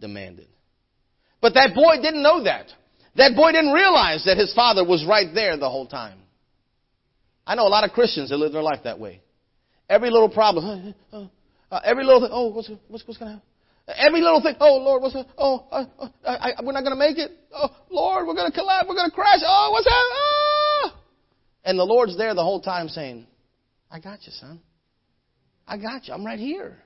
demanded. 0.00 0.48
But 1.40 1.54
that 1.54 1.76
boy 1.76 2.02
didn't 2.02 2.24
know 2.24 2.42
that. 2.42 2.66
That 3.14 3.36
boy 3.36 3.52
didn't 3.52 3.72
realize 3.72 4.24
that 4.24 4.36
his 4.36 4.52
father 4.52 4.84
was 4.84 5.06
right 5.06 5.32
there 5.32 5.56
the 5.56 5.70
whole 5.70 5.86
time. 5.86 6.18
I 7.46 7.54
know 7.54 7.68
a 7.68 7.70
lot 7.70 7.84
of 7.84 7.92
Christians 7.92 8.30
that 8.30 8.36
live 8.36 8.50
their 8.50 8.62
life 8.62 8.80
that 8.82 8.98
way. 8.98 9.22
Every 9.88 10.10
little 10.10 10.28
problem, 10.28 10.92
uh, 11.70 11.80
every 11.84 12.04
little 12.04 12.20
thing, 12.20 12.30
oh, 12.32 12.48
what's, 12.48 12.70
what's, 12.88 13.06
what's 13.06 13.18
going 13.18 13.30
to 13.30 13.34
happen? 13.34 13.46
Every 13.96 14.20
little 14.20 14.40
thing, 14.40 14.54
oh 14.60 14.76
Lord, 14.76 15.02
what's 15.02 15.14
that? 15.14 15.26
Oh, 15.36 15.66
uh, 15.70 15.84
uh, 15.98 16.08
I, 16.24 16.52
I, 16.52 16.64
we're 16.64 16.72
not 16.72 16.84
going 16.84 16.94
to 16.94 16.98
make 16.98 17.18
it. 17.18 17.32
Oh 17.52 17.68
Lord, 17.90 18.26
we're 18.26 18.34
going 18.34 18.50
to 18.50 18.56
collapse. 18.56 18.86
We're 18.88 18.94
going 18.94 19.10
to 19.10 19.14
crash. 19.14 19.40
Oh, 19.44 19.70
what's 19.72 19.84
that? 19.84 19.90
Ah! 19.92 21.00
And 21.64 21.78
the 21.78 21.84
Lord's 21.84 22.16
there 22.16 22.34
the 22.34 22.42
whole 22.42 22.60
time 22.60 22.88
saying, 22.88 23.26
I 23.90 23.98
got 23.98 24.24
you, 24.24 24.32
son. 24.32 24.60
I 25.66 25.76
got 25.76 26.06
you. 26.06 26.14
I'm 26.14 26.24
right 26.24 26.38
here. 26.38 26.78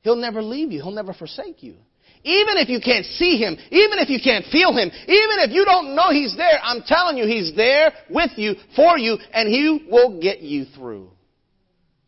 He'll 0.00 0.16
never 0.16 0.42
leave 0.42 0.72
you. 0.72 0.82
He'll 0.82 0.92
never 0.92 1.12
forsake 1.12 1.62
you. 1.62 1.74
Even 2.22 2.56
if 2.56 2.70
you 2.70 2.80
can't 2.80 3.04
see 3.04 3.36
Him, 3.36 3.56
even 3.70 3.98
if 3.98 4.08
you 4.08 4.18
can't 4.22 4.46
feel 4.46 4.72
Him, 4.72 4.90
even 4.90 5.36
if 5.40 5.50
you 5.50 5.64
don't 5.64 5.94
know 5.94 6.10
He's 6.10 6.34
there, 6.36 6.58
I'm 6.62 6.82
telling 6.86 7.18
you, 7.18 7.26
He's 7.26 7.54
there 7.54 7.92
with 8.08 8.30
you, 8.36 8.54
for 8.74 8.98
you, 8.98 9.18
and 9.32 9.48
He 9.48 9.86
will 9.90 10.20
get 10.20 10.40
you 10.40 10.64
through. 10.74 11.10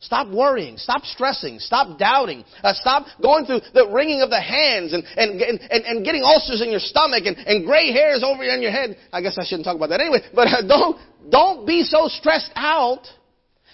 Stop 0.07 0.29
worrying. 0.29 0.77
Stop 0.79 1.05
stressing. 1.05 1.59
Stop 1.59 1.99
doubting. 1.99 2.45
Uh, 2.63 2.73
stop 2.75 3.07
going 3.21 3.45
through 3.45 3.59
the 3.75 3.91
wringing 3.91 4.23
of 4.23 4.31
the 4.31 4.41
hands 4.41 4.93
and, 4.93 5.03
and, 5.17 5.41
and, 5.41 5.61
and 5.85 6.05
getting 6.05 6.23
ulcers 6.23 6.63
in 6.63 6.71
your 6.71 6.79
stomach 6.79 7.25
and, 7.27 7.37
and 7.39 7.67
gray 7.67 7.91
hairs 7.91 8.23
over 8.25 8.45
in 8.45 8.63
your 8.63 8.71
head. 8.71 8.97
I 9.13 9.21
guess 9.21 9.37
I 9.37 9.45
shouldn't 9.45 9.65
talk 9.65 9.75
about 9.75 9.89
that 9.89 10.01
anyway. 10.01 10.21
But 10.33 10.47
uh, 10.47 10.63
don't, 10.69 10.97
don't 11.29 11.67
be 11.67 11.83
so 11.83 12.07
stressed 12.07 12.53
out. 12.55 13.03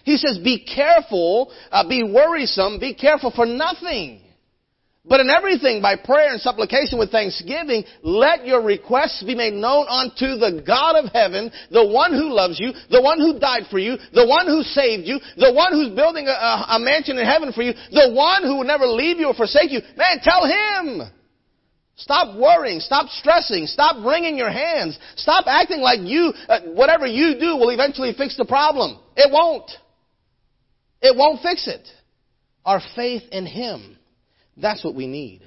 He 0.04 0.16
says, 0.16 0.38
be 0.38 0.64
careful, 0.64 1.52
uh, 1.70 1.86
be 1.86 2.02
worrisome, 2.02 2.80
be 2.80 2.94
careful 2.94 3.30
for 3.30 3.44
nothing. 3.44 4.22
But 5.04 5.18
in 5.18 5.30
everything, 5.30 5.82
by 5.82 5.96
prayer 5.96 6.30
and 6.30 6.40
supplication 6.40 6.96
with 6.96 7.10
thanksgiving, 7.10 7.82
let 8.04 8.46
your 8.46 8.62
requests 8.62 9.24
be 9.24 9.34
made 9.34 9.52
known 9.52 9.86
unto 9.88 10.38
the 10.38 10.62
God 10.64 10.94
of 10.94 11.10
heaven, 11.10 11.50
the 11.72 11.88
one 11.88 12.12
who 12.12 12.30
loves 12.30 12.60
you, 12.60 12.72
the 12.88 13.02
one 13.02 13.18
who 13.18 13.40
died 13.40 13.64
for 13.68 13.80
you, 13.80 13.96
the 14.14 14.26
one 14.26 14.46
who 14.46 14.62
saved 14.62 15.08
you, 15.08 15.18
the 15.36 15.52
one 15.52 15.72
who's 15.72 15.90
building 15.96 16.28
a, 16.28 16.30
a, 16.30 16.78
mansion 16.78 17.18
in 17.18 17.26
heaven 17.26 17.52
for 17.52 17.62
you, 17.62 17.72
the 17.90 18.12
one 18.14 18.44
who 18.44 18.58
will 18.58 18.64
never 18.64 18.86
leave 18.86 19.18
you 19.18 19.26
or 19.26 19.34
forsake 19.34 19.72
you. 19.72 19.80
Man, 19.96 20.20
tell 20.22 20.46
him! 20.46 21.10
Stop 21.96 22.38
worrying. 22.38 22.78
Stop 22.78 23.08
stressing. 23.10 23.66
Stop 23.66 24.06
wringing 24.06 24.36
your 24.36 24.50
hands. 24.50 24.98
Stop 25.16 25.46
acting 25.48 25.80
like 25.80 26.00
you, 26.00 26.32
uh, 26.48 26.60
whatever 26.74 27.06
you 27.06 27.38
do 27.40 27.56
will 27.56 27.70
eventually 27.70 28.14
fix 28.16 28.36
the 28.36 28.44
problem. 28.44 28.98
It 29.16 29.30
won't. 29.32 29.70
It 31.00 31.16
won't 31.16 31.42
fix 31.42 31.66
it. 31.66 31.86
Our 32.64 32.80
faith 32.94 33.24
in 33.32 33.46
Him 33.46 33.98
that's 34.56 34.84
what 34.84 34.94
we 34.94 35.06
need. 35.06 35.42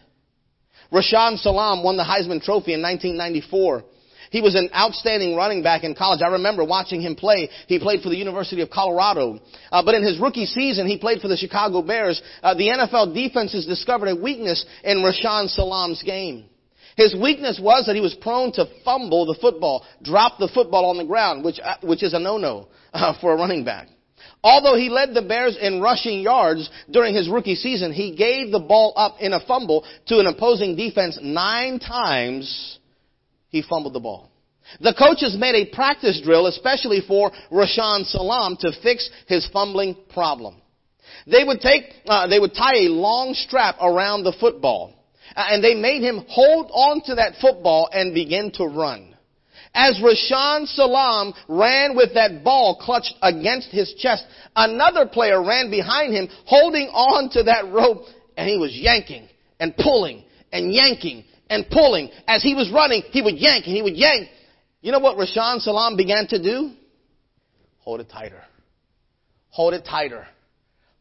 Rashaan 0.92 1.38
Salaam 1.38 1.84
won 1.84 1.98
the 1.98 2.04
Heisman 2.04 2.42
Trophy 2.42 2.74
in 2.74 2.82
1994. 2.82 3.84
He 4.32 4.42
was 4.42 4.56
an 4.56 4.70
outstanding 4.76 5.36
running 5.36 5.64
back 5.64 5.84
in 5.84 5.96
college. 5.96 6.22
I 6.22 6.28
remember 6.28 6.64
watching 6.64 7.02
him 7.02 7.16
play. 7.16 7.50
He 7.68 7.80
played 7.80 8.02
for 8.02 8.10
the 8.10 8.18
University 8.18 8.62
of 8.62 8.70
Colorado. 8.70 9.40
Uh, 9.72 9.84
but 9.84 9.96
in 9.96 10.04
his 10.04 10.20
rookie 10.20 10.46
season, 10.46 10.88
he 10.88 10.98
played 10.98 11.22
for 11.22 11.28
the 11.28 11.38
Chicago 11.38 11.82
Bears. 11.82 12.22
Uh, 12.42 12.54
the 12.54 12.68
NFL 12.68 13.14
defenses 13.14 13.66
discovered 13.66 14.08
a 14.08 14.16
weakness 14.16 14.66
in 14.84 14.98
Rashaan 14.98 15.48
Salaam's 15.48 16.04
game. 16.04 16.46
His 16.98 17.16
weakness 17.16 17.60
was 17.62 17.86
that 17.86 17.96
he 17.96 18.02
was 18.02 18.14
prone 18.14 18.52
to 18.54 18.68
fumble 18.84 19.26
the 19.26 19.36
football, 19.40 19.86
drop 20.02 20.38
the 20.40 20.48
football 20.48 20.86
on 20.86 20.98
the 20.98 21.06
ground, 21.06 21.44
which, 21.44 21.60
uh, 21.64 21.76
which 21.84 22.04
is 22.04 22.14
a 22.14 22.20
no-no 22.20 22.68
uh, 22.94 23.14
for 23.20 23.34
a 23.34 23.36
running 23.36 23.66
back. 23.66 23.88
Although 24.46 24.76
he 24.76 24.90
led 24.90 25.16
the 25.16 25.24
Bears 25.24 25.58
in 25.60 25.82
rushing 25.82 26.22
yards 26.22 26.70
during 26.92 27.16
his 27.16 27.28
rookie 27.28 27.56
season, 27.56 27.92
he 27.92 28.16
gave 28.16 28.52
the 28.52 28.60
ball 28.60 28.94
up 28.96 29.16
in 29.20 29.34
a 29.34 29.44
fumble 29.44 29.84
to 30.06 30.20
an 30.20 30.28
opposing 30.28 30.76
defense 30.76 31.18
nine 31.20 31.80
times. 31.80 32.78
He 33.50 33.64
fumbled 33.64 33.94
the 33.94 34.00
ball. 34.00 34.30
The 34.80 34.94
coaches 34.94 35.36
made 35.36 35.56
a 35.56 35.74
practice 35.74 36.22
drill, 36.24 36.46
especially 36.46 37.02
for 37.08 37.32
Rashaan 37.52 38.06
Salaam, 38.06 38.56
to 38.60 38.72
fix 38.84 39.10
his 39.26 39.48
fumbling 39.52 39.98
problem. 40.14 40.62
They 41.26 41.44
would 41.44 41.60
take, 41.60 41.86
uh, 42.06 42.28
they 42.28 42.38
would 42.38 42.54
tie 42.54 42.86
a 42.86 42.90
long 42.90 43.34
strap 43.34 43.78
around 43.82 44.26
the 44.26 44.38
football, 44.40 44.94
uh, 45.36 45.44
and 45.50 45.64
they 45.64 45.74
made 45.74 46.04
him 46.04 46.24
hold 46.30 46.70
on 46.72 47.02
to 47.06 47.16
that 47.16 47.34
football 47.42 47.90
and 47.92 48.14
begin 48.14 48.52
to 48.58 48.66
run. 48.66 49.15
As 49.76 50.00
Rashaan 50.00 50.68
Salaam 50.68 51.34
ran 51.50 51.98
with 51.98 52.14
that 52.14 52.46
ball 52.46 52.78
clutched 52.82 53.14
against 53.22 53.68
his 53.68 53.94
chest, 53.96 54.24
another 54.56 55.06
player 55.06 55.44
ran 55.44 55.70
behind 55.70 56.14
him 56.14 56.30
holding 56.46 56.88
on 56.88 57.30
to 57.32 57.44
that 57.44 57.70
rope 57.72 58.06
and 58.38 58.50
he 58.50 58.58
was 58.58 58.72
yanking 58.74 59.28
and 59.60 59.76
pulling 59.76 60.24
and 60.54 60.74
yanking 60.74 61.26
and 61.50 61.70
pulling. 61.70 62.10
As 62.26 62.42
he 62.42 62.56
was 62.56 62.72
running, 62.72 63.04
he 63.12 63.22
would 63.22 63.38
yank 63.38 63.68
and 63.68 63.76
he 63.76 63.82
would 63.82 63.98
yank. 63.98 64.30
You 64.80 64.94
know 64.94 65.00
what 65.00 65.18
Rashaan 65.18 65.60
Salaam 65.60 65.98
began 65.98 66.26
to 66.28 66.42
do? 66.42 66.72
Hold 67.80 68.00
it 68.00 68.10
tighter. 68.10 68.42
Hold 69.50 69.74
it 69.74 69.84
tighter. 69.84 70.26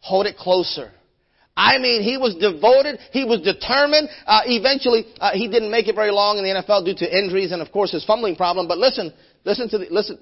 Hold 0.01 0.27
it 0.27 0.37
closer. 0.37 0.91
I 1.57 1.79
mean, 1.79 2.03
he 2.03 2.19
was 2.19 2.35
devoted. 2.35 2.99
He 3.13 3.25
was 3.25 3.41
determined. 3.41 4.09
Uh, 4.27 4.41
eventually, 4.47 5.07
uh, 5.21 5.33
he 5.35 5.49
didn't 5.49 5.71
make 5.71 5.87
it 5.87 5.95
very 5.95 6.11
long 6.11 6.39
in 6.39 6.45
the 6.45 6.51
NFL 6.51 6.85
due 6.85 6.95
to 6.97 7.19
injuries 7.19 7.53
and, 7.53 7.63
of 7.63 7.71
course, 7.71 7.93
his 7.93 8.05
fumbling 8.05 8.35
problem. 8.35 8.67
But 8.67 8.79
listen, 8.79 9.13
listen 9.45 9.69
to 9.69 9.79
the, 9.79 9.87
listen, 9.91 10.19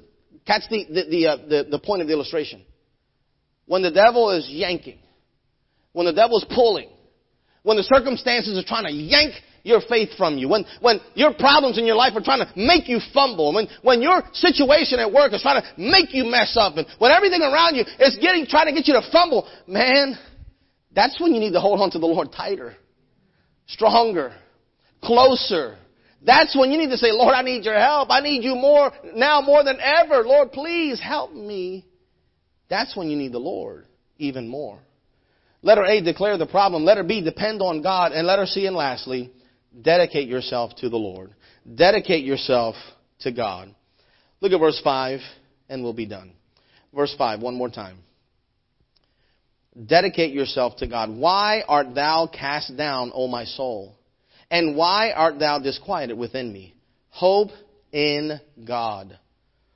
catch 0.47 0.63
the, 0.69 0.85
the, 0.85 1.05
the, 1.09 1.27
uh, 1.27 1.37
the, 1.37 1.69
the 1.71 1.79
point 1.79 2.03
of 2.03 2.09
the 2.09 2.13
illustration. 2.13 2.65
When 3.67 3.83
the 3.83 3.91
devil 3.91 4.31
is 4.31 4.47
yanking, 4.51 4.99
when 5.93 6.05
the 6.07 6.13
devil 6.13 6.37
is 6.37 6.45
pulling, 6.55 6.91
when 7.63 7.77
the 7.77 7.85
circumstances 7.85 8.59
are 8.59 8.67
trying 8.67 8.85
to 8.85 8.93
yank 8.93 9.35
your 9.63 9.81
faith 9.89 10.11
from 10.19 10.37
you, 10.37 10.49
when, 10.49 10.67
when 10.81 11.01
your 11.15 11.33
problems 11.33 11.79
in 11.79 11.87
your 11.87 11.95
life 11.95 12.13
are 12.17 12.21
trying 12.21 12.45
to 12.45 12.53
make 12.57 12.89
you 12.89 12.99
fumble, 13.15 13.55
when, 13.55 13.69
when 13.83 14.03
your 14.03 14.23
situation 14.33 14.99
at 14.99 15.11
work 15.11 15.33
is 15.33 15.41
trying 15.41 15.63
to 15.63 15.69
make 15.81 16.13
you 16.13 16.25
mess 16.25 16.57
up, 16.59 16.77
and 16.77 16.87
when 16.99 17.13
everything 17.13 17.41
around 17.41 17.77
you 17.77 17.85
is 18.01 18.19
getting, 18.21 18.45
trying 18.47 18.67
to 18.67 18.73
get 18.73 18.89
you 18.89 18.95
to 18.95 19.09
fumble, 19.13 19.49
man, 19.67 20.19
that's 20.95 21.21
when 21.21 21.35
you 21.35 21.41
need 21.41 21.53
to 21.53 21.61
hold 21.61 21.81
on 21.81 21.91
to 21.93 21.99
the 21.99 22.07
Lord 22.07 22.33
tighter, 22.33 22.75
stronger, 23.67 24.35
closer. 25.03 25.77
That's 26.25 26.57
when 26.57 26.71
you 26.71 26.79
need 26.79 26.91
to 26.91 26.99
say, 26.99 27.11
Lord, 27.11 27.35
I 27.35 27.43
need 27.43 27.65
your 27.65 27.79
help. 27.79 28.11
I 28.11 28.21
need 28.21 28.45
you 28.45 28.55
more 28.55 28.93
now 29.15 29.41
more 29.41 29.65
than 29.65 29.79
ever. 29.81 30.23
Lord, 30.23 30.53
please 30.53 31.01
help 31.01 31.33
me. 31.33 31.87
That's 32.69 32.97
when 32.97 33.11
you 33.11 33.17
need 33.17 33.33
the 33.33 33.39
Lord 33.39 33.87
even 34.19 34.49
more. 34.49 34.79
Letter 35.63 35.85
A, 35.85 36.01
declare 36.01 36.39
the 36.39 36.47
problem. 36.47 36.85
Letter 36.85 37.05
B, 37.05 37.23
depend 37.23 37.61
on 37.63 37.83
God. 37.83 38.13
And 38.13 38.27
letter 38.27 38.47
C, 38.47 38.67
and 38.67 38.77
lastly, 38.77 39.33
dedicate 39.81 40.29
yourself 40.29 40.75
to 40.77 40.89
the 40.89 40.97
Lord. 40.97 41.35
Dedicate 41.75 42.25
yourself 42.25 42.75
to 43.21 43.33
God. 43.33 43.75
Look 44.41 44.53
at 44.53 44.59
verse 44.59 44.81
5, 44.83 45.21
and 45.69 45.83
we'll 45.83 45.93
be 45.93 46.07
done. 46.07 46.33
Verse 46.93 47.15
5, 47.17 47.41
one 47.41 47.55
more 47.55 47.71
time. 47.71 47.99
Dedicate 49.87 50.35
yourself 50.35 50.77
to 50.77 50.87
God. 50.87 51.11
Why 51.11 51.63
art 51.67 51.95
thou 51.95 52.27
cast 52.27 52.77
down, 52.77 53.11
O 53.15 53.27
my 53.27 53.45
soul? 53.45 53.97
And 54.51 54.77
why 54.77 55.13
art 55.13 55.39
thou 55.39 55.59
disquieted 55.59 56.19
within 56.19 56.53
me? 56.53 56.75
Hope 57.09 57.51
in 57.91 58.39
God. 58.67 59.19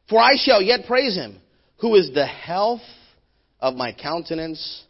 For 0.08 0.20
I 0.20 0.36
shall 0.36 0.60
yet 0.60 0.86
praise 0.86 1.14
him, 1.14 1.40
who 1.78 1.94
is 1.94 2.10
the 2.12 2.26
health 2.26 2.82
of 3.58 3.74
my 3.74 3.92
countenance 3.92 4.84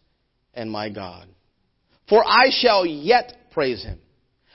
and 0.54 0.70
my 0.70 0.90
God. 0.90 1.28
For 2.08 2.24
I 2.24 2.50
shall 2.50 2.84
yet 2.84 3.32
praise 3.52 3.82
him. 3.82 4.00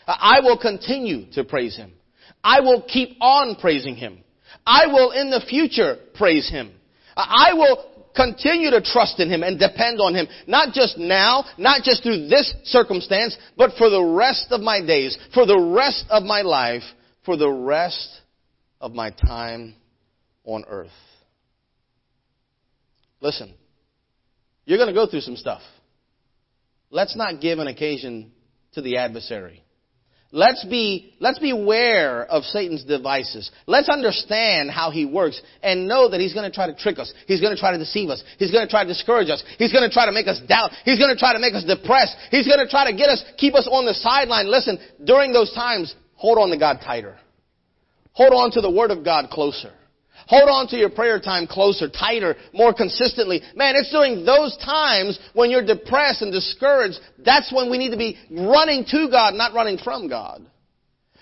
I 0.06 0.42
will 0.42 0.58
continue 0.58 1.32
to 1.34 1.44
praise 1.44 1.76
him. 1.76 1.94
I 2.44 2.60
will 2.62 2.82
keep 2.82 3.18
on 3.22 3.56
praising 3.56 3.96
him. 3.96 4.24
I 4.66 4.88
will 4.88 5.12
in 5.12 5.30
the 5.30 5.42
future 5.48 5.98
praise 6.16 6.50
him. 6.50 6.72
I 7.16 7.54
will 7.54 7.91
continue 8.16 8.72
to 8.72 8.82
trust 8.82 9.20
in 9.20 9.30
Him 9.30 9.44
and 9.44 9.60
depend 9.60 10.00
on 10.00 10.16
Him. 10.16 10.28
Not 10.48 10.74
just 10.74 10.98
now, 10.98 11.46
not 11.58 11.84
just 11.84 12.04
through 12.04 12.28
this 12.28 12.54
circumstance, 12.64 13.38
but 13.58 13.72
for 13.78 13.90
the 13.90 14.04
rest 14.04 14.48
of 14.52 14.62
my 14.62 14.86
days, 14.86 15.18
for 15.34 15.46
the 15.46 15.60
rest 15.60 16.06
of 16.10 16.24
my 16.24 16.42
life, 16.42 16.84
for 17.26 17.38
the 17.38 17.50
rest 17.50 18.10
of 18.80 18.94
my 18.94 19.12
time 19.12 19.76
on 20.44 20.64
earth. 20.68 20.90
Listen, 23.22 23.54
you're 24.66 24.78
going 24.78 24.90
to 24.90 24.94
go 24.94 25.06
through 25.08 25.22
some 25.22 25.36
stuff. 25.36 25.62
Let's 26.90 27.16
not 27.16 27.40
give 27.40 27.60
an 27.60 27.68
occasion 27.68 28.32
to 28.74 28.82
the 28.82 28.98
adversary. 28.98 29.64
Let's 30.34 30.64
be, 30.64 31.14
let's 31.20 31.40
be 31.40 31.52
aware 31.52 32.24
of 32.24 32.44
Satan's 32.44 32.86
devices. 32.86 33.52
Let's 33.68 33.90
understand 33.90 34.72
how 34.72 34.90
he 34.90 35.06
works 35.06 35.42
and 35.62 35.90
know 35.90 36.10
that 36.10 36.22
he's 36.22 36.34
going 36.34 36.50
to 36.50 36.56
try 36.56 36.68
to 36.68 36.74
trick 36.74 37.00
us. 37.00 37.12
He's 37.28 37.42
going 37.42 37.54
to 37.54 37.60
try 37.60 37.74
to 37.74 37.78
deceive 37.78 38.10
us. 38.10 38.24
He's 38.40 38.50
going 38.50 38.66
to 38.66 38.72
try 38.72 38.84
to 38.84 38.88
discourage 38.88 39.30
us. 39.30 39.44
He's 39.58 39.74
going 39.74 39.88
to 39.88 39.94
try 39.94 40.06
to 40.06 40.14
make 40.14 40.28
us 40.28 40.40
doubt. 40.48 40.72
He's 40.86 40.98
going 40.98 41.14
to 41.14 41.20
try 41.20 41.34
to 41.34 41.40
make 41.40 41.54
us 41.54 41.66
depressed. 41.66 42.16
He's 42.32 42.48
going 42.48 42.60
to 42.60 42.68
try 42.70 42.90
to 42.90 42.96
get 42.96 43.10
us, 43.10 43.22
keep 43.38 43.56
us 43.56 43.68
on 43.70 43.86
the 43.86 43.94
sideline. 43.94 44.50
Listen, 44.50 44.80
during 45.04 45.34
those 45.34 45.52
times, 45.54 45.94
hold 46.16 46.38
on 46.38 46.50
to 46.50 46.58
God 46.58 46.80
tighter. 46.82 47.18
Hold 48.14 48.32
on 48.32 48.52
to 48.52 48.62
the 48.62 48.72
Word 48.72 48.92
of 48.92 49.04
God 49.04 49.30
closer. 49.30 49.74
Hold 50.28 50.50
on 50.50 50.68
to 50.68 50.78
your 50.78 50.90
prayer 50.90 51.20
time 51.20 51.48
closer, 51.48 51.90
tighter, 51.90 52.36
more 52.54 52.74
consistently. 52.74 53.42
Man, 53.56 53.76
it's 53.76 53.92
during 53.92 54.26
those 54.26 54.56
times 54.58 55.20
when 55.34 55.50
you're 55.50 55.66
depressed 55.66 56.22
and 56.22 56.32
discouraged, 56.32 57.00
that's 57.24 57.52
when 57.54 57.70
we 57.70 57.78
need 57.78 57.92
to 57.92 57.98
be 57.98 58.18
running 58.32 58.86
to 58.86 59.10
God, 59.10 59.34
not 59.34 59.54
running 59.54 59.78
from 59.78 60.08
God. 60.08 60.46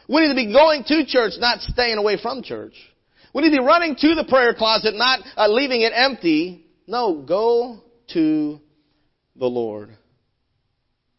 We 0.07 0.21
need 0.21 0.29
to 0.29 0.35
be 0.35 0.51
going 0.51 0.83
to 0.85 1.05
church, 1.05 1.33
not 1.37 1.61
staying 1.61 1.97
away 1.97 2.17
from 2.21 2.41
church. 2.41 2.73
We 3.33 3.43
need 3.43 3.51
to 3.51 3.61
be 3.61 3.65
running 3.65 3.95
to 3.95 4.15
the 4.15 4.25
prayer 4.27 4.55
closet, 4.55 4.95
not 4.95 5.19
uh, 5.37 5.47
leaving 5.47 5.81
it 5.81 5.93
empty. 5.95 6.65
No, 6.87 7.21
go 7.21 7.83
to 8.13 8.59
the 9.35 9.45
Lord. 9.45 9.95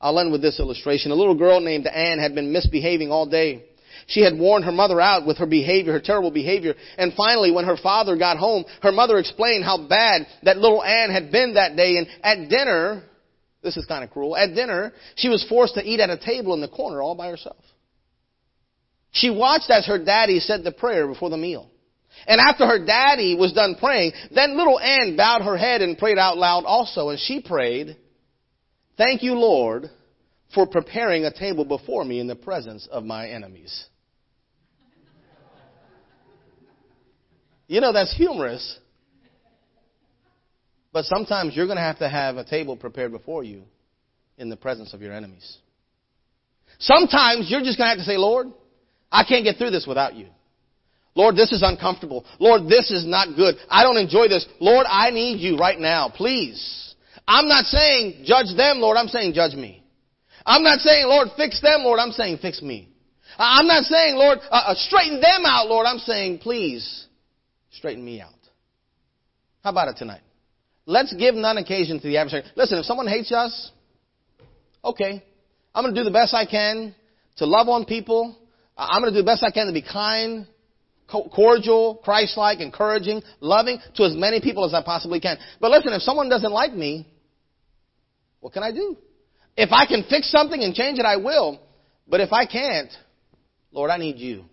I'll 0.00 0.18
end 0.18 0.32
with 0.32 0.42
this 0.42 0.58
illustration. 0.58 1.12
A 1.12 1.14
little 1.14 1.36
girl 1.36 1.60
named 1.60 1.86
Anne 1.86 2.18
had 2.18 2.34
been 2.34 2.52
misbehaving 2.52 3.10
all 3.12 3.26
day. 3.26 3.64
She 4.10 4.22
had 4.22 4.36
worn 4.36 4.64
her 4.64 4.72
mother 4.72 5.00
out 5.00 5.24
with 5.24 5.38
her 5.38 5.46
behavior, 5.46 5.92
her 5.92 6.00
terrible 6.00 6.32
behavior. 6.32 6.74
And 6.98 7.14
finally, 7.14 7.52
when 7.52 7.64
her 7.64 7.76
father 7.76 8.16
got 8.16 8.38
home, 8.38 8.64
her 8.82 8.90
mother 8.90 9.18
explained 9.18 9.64
how 9.64 9.86
bad 9.86 10.26
that 10.42 10.58
little 10.58 10.82
Anne 10.82 11.10
had 11.10 11.30
been 11.30 11.54
that 11.54 11.76
day. 11.76 11.96
And 11.96 12.08
at 12.24 12.48
dinner, 12.50 13.04
this 13.62 13.76
is 13.76 13.86
kind 13.86 14.02
of 14.02 14.10
cruel, 14.10 14.36
at 14.36 14.52
dinner, 14.54 14.92
she 15.14 15.28
was 15.28 15.46
forced 15.48 15.74
to 15.74 15.82
eat 15.82 16.00
at 16.00 16.10
a 16.10 16.18
table 16.18 16.54
in 16.54 16.60
the 16.60 16.68
corner 16.68 17.00
all 17.00 17.14
by 17.14 17.28
herself. 17.28 17.62
She 19.12 19.30
watched 19.30 19.70
as 19.70 19.86
her 19.86 20.02
daddy 20.02 20.40
said 20.40 20.64
the 20.64 20.72
prayer 20.72 21.06
before 21.06 21.30
the 21.30 21.36
meal. 21.36 21.70
And 22.26 22.40
after 22.40 22.66
her 22.66 22.84
daddy 22.84 23.36
was 23.36 23.52
done 23.52 23.76
praying, 23.78 24.12
then 24.34 24.56
little 24.56 24.80
Anne 24.80 25.16
bowed 25.16 25.42
her 25.42 25.56
head 25.56 25.82
and 25.82 25.96
prayed 25.96 26.18
out 26.18 26.36
loud 26.36 26.64
also. 26.64 27.10
And 27.10 27.18
she 27.18 27.40
prayed, 27.40 27.96
Thank 28.96 29.22
you, 29.22 29.34
Lord, 29.34 29.88
for 30.52 30.66
preparing 30.66 31.24
a 31.24 31.32
table 31.32 31.64
before 31.64 32.04
me 32.04 32.18
in 32.18 32.26
the 32.26 32.34
presence 32.34 32.88
of 32.90 33.04
my 33.04 33.28
enemies. 33.28 33.86
You 37.70 37.80
know, 37.80 37.92
that's 37.92 38.12
humorous. 38.16 38.80
But 40.92 41.04
sometimes 41.04 41.54
you're 41.54 41.66
going 41.66 41.76
to 41.76 41.82
have 41.82 42.00
to 42.00 42.08
have 42.08 42.36
a 42.36 42.42
table 42.44 42.76
prepared 42.76 43.12
before 43.12 43.44
you 43.44 43.62
in 44.36 44.48
the 44.48 44.56
presence 44.56 44.92
of 44.92 45.00
your 45.00 45.12
enemies. 45.12 45.58
Sometimes 46.80 47.48
you're 47.48 47.60
just 47.60 47.78
going 47.78 47.86
to 47.86 47.90
have 47.90 47.98
to 47.98 48.04
say, 48.04 48.16
Lord, 48.16 48.48
I 49.12 49.22
can't 49.22 49.44
get 49.44 49.56
through 49.56 49.70
this 49.70 49.86
without 49.86 50.16
you. 50.16 50.26
Lord, 51.14 51.36
this 51.36 51.52
is 51.52 51.62
uncomfortable. 51.62 52.24
Lord, 52.40 52.66
this 52.66 52.90
is 52.90 53.06
not 53.06 53.36
good. 53.36 53.54
I 53.68 53.84
don't 53.84 53.98
enjoy 53.98 54.26
this. 54.26 54.44
Lord, 54.58 54.84
I 54.90 55.10
need 55.10 55.38
you 55.38 55.56
right 55.56 55.78
now. 55.78 56.08
Please. 56.08 56.96
I'm 57.28 57.46
not 57.46 57.66
saying 57.66 58.24
judge 58.24 58.56
them, 58.56 58.80
Lord. 58.80 58.96
I'm 58.96 59.06
saying 59.06 59.34
judge 59.34 59.54
me. 59.54 59.84
I'm 60.44 60.64
not 60.64 60.80
saying, 60.80 61.06
Lord, 61.06 61.28
fix 61.36 61.60
them, 61.60 61.82
Lord. 61.84 62.00
I'm 62.00 62.10
saying 62.10 62.38
fix 62.42 62.62
me. 62.62 62.92
I'm 63.38 63.68
not 63.68 63.84
saying, 63.84 64.16
Lord, 64.16 64.38
uh, 64.50 64.62
uh 64.66 64.74
straighten 64.74 65.20
them 65.20 65.44
out, 65.46 65.68
Lord. 65.68 65.86
I'm 65.86 65.98
saying, 66.00 66.38
please 66.38 67.06
straighten 67.70 68.04
me 68.04 68.20
out. 68.20 68.34
How 69.62 69.70
about 69.70 69.88
it 69.88 69.96
tonight? 69.96 70.22
Let's 70.86 71.14
give 71.14 71.34
none 71.34 71.58
occasion 71.58 72.00
to 72.00 72.06
the 72.06 72.16
adversary. 72.16 72.44
Listen, 72.56 72.78
if 72.78 72.84
someone 72.84 73.06
hates 73.06 73.32
us, 73.32 73.70
okay, 74.84 75.22
I'm 75.74 75.84
going 75.84 75.94
to 75.94 76.00
do 76.00 76.04
the 76.04 76.10
best 76.10 76.34
I 76.34 76.46
can 76.46 76.94
to 77.36 77.46
love 77.46 77.68
on 77.68 77.84
people. 77.84 78.36
I'm 78.76 79.02
going 79.02 79.12
to 79.12 79.18
do 79.18 79.22
the 79.22 79.30
best 79.30 79.44
I 79.44 79.50
can 79.50 79.66
to 79.66 79.72
be 79.72 79.82
kind, 79.82 80.46
cordial, 81.06 82.00
Christ-like, 82.02 82.60
encouraging, 82.60 83.22
loving 83.40 83.78
to 83.96 84.04
as 84.04 84.14
many 84.14 84.40
people 84.40 84.64
as 84.64 84.74
I 84.74 84.82
possibly 84.82 85.20
can. 85.20 85.36
But 85.60 85.70
listen, 85.70 85.92
if 85.92 86.02
someone 86.02 86.28
doesn't 86.28 86.52
like 86.52 86.72
me, 86.72 87.06
what 88.40 88.52
can 88.52 88.62
I 88.62 88.72
do? 88.72 88.96
If 89.56 89.70
I 89.72 89.86
can 89.86 90.04
fix 90.08 90.30
something 90.30 90.62
and 90.62 90.74
change 90.74 90.98
it, 90.98 91.04
I 91.04 91.16
will. 91.16 91.60
But 92.08 92.20
if 92.20 92.32
I 92.32 92.46
can't, 92.46 92.90
Lord, 93.70 93.90
I 93.90 93.98
need 93.98 94.16
you. 94.16 94.44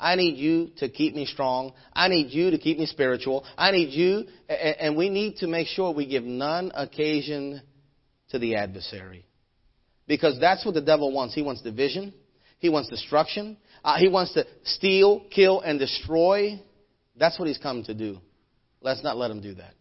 I 0.00 0.16
need 0.16 0.36
you 0.36 0.70
to 0.78 0.88
keep 0.88 1.14
me 1.14 1.26
strong. 1.26 1.72
I 1.92 2.08
need 2.08 2.30
you 2.30 2.50
to 2.50 2.58
keep 2.58 2.78
me 2.78 2.86
spiritual. 2.86 3.44
I 3.56 3.70
need 3.70 3.90
you, 3.90 4.24
and 4.48 4.96
we 4.96 5.08
need 5.10 5.36
to 5.36 5.46
make 5.46 5.66
sure 5.68 5.92
we 5.92 6.06
give 6.06 6.24
none 6.24 6.72
occasion 6.74 7.62
to 8.30 8.38
the 8.38 8.56
adversary. 8.56 9.26
Because 10.06 10.38
that's 10.40 10.64
what 10.64 10.74
the 10.74 10.80
devil 10.80 11.12
wants. 11.12 11.34
He 11.34 11.42
wants 11.42 11.62
division. 11.62 12.12
He 12.58 12.68
wants 12.68 12.88
destruction. 12.88 13.56
Uh, 13.84 13.98
he 13.98 14.08
wants 14.08 14.32
to 14.34 14.44
steal, 14.64 15.24
kill, 15.30 15.60
and 15.60 15.78
destroy. 15.78 16.60
That's 17.16 17.38
what 17.38 17.46
he's 17.46 17.58
come 17.58 17.84
to 17.84 17.94
do. 17.94 18.18
Let's 18.80 19.04
not 19.04 19.16
let 19.16 19.30
him 19.30 19.40
do 19.40 19.54
that. 19.54 19.74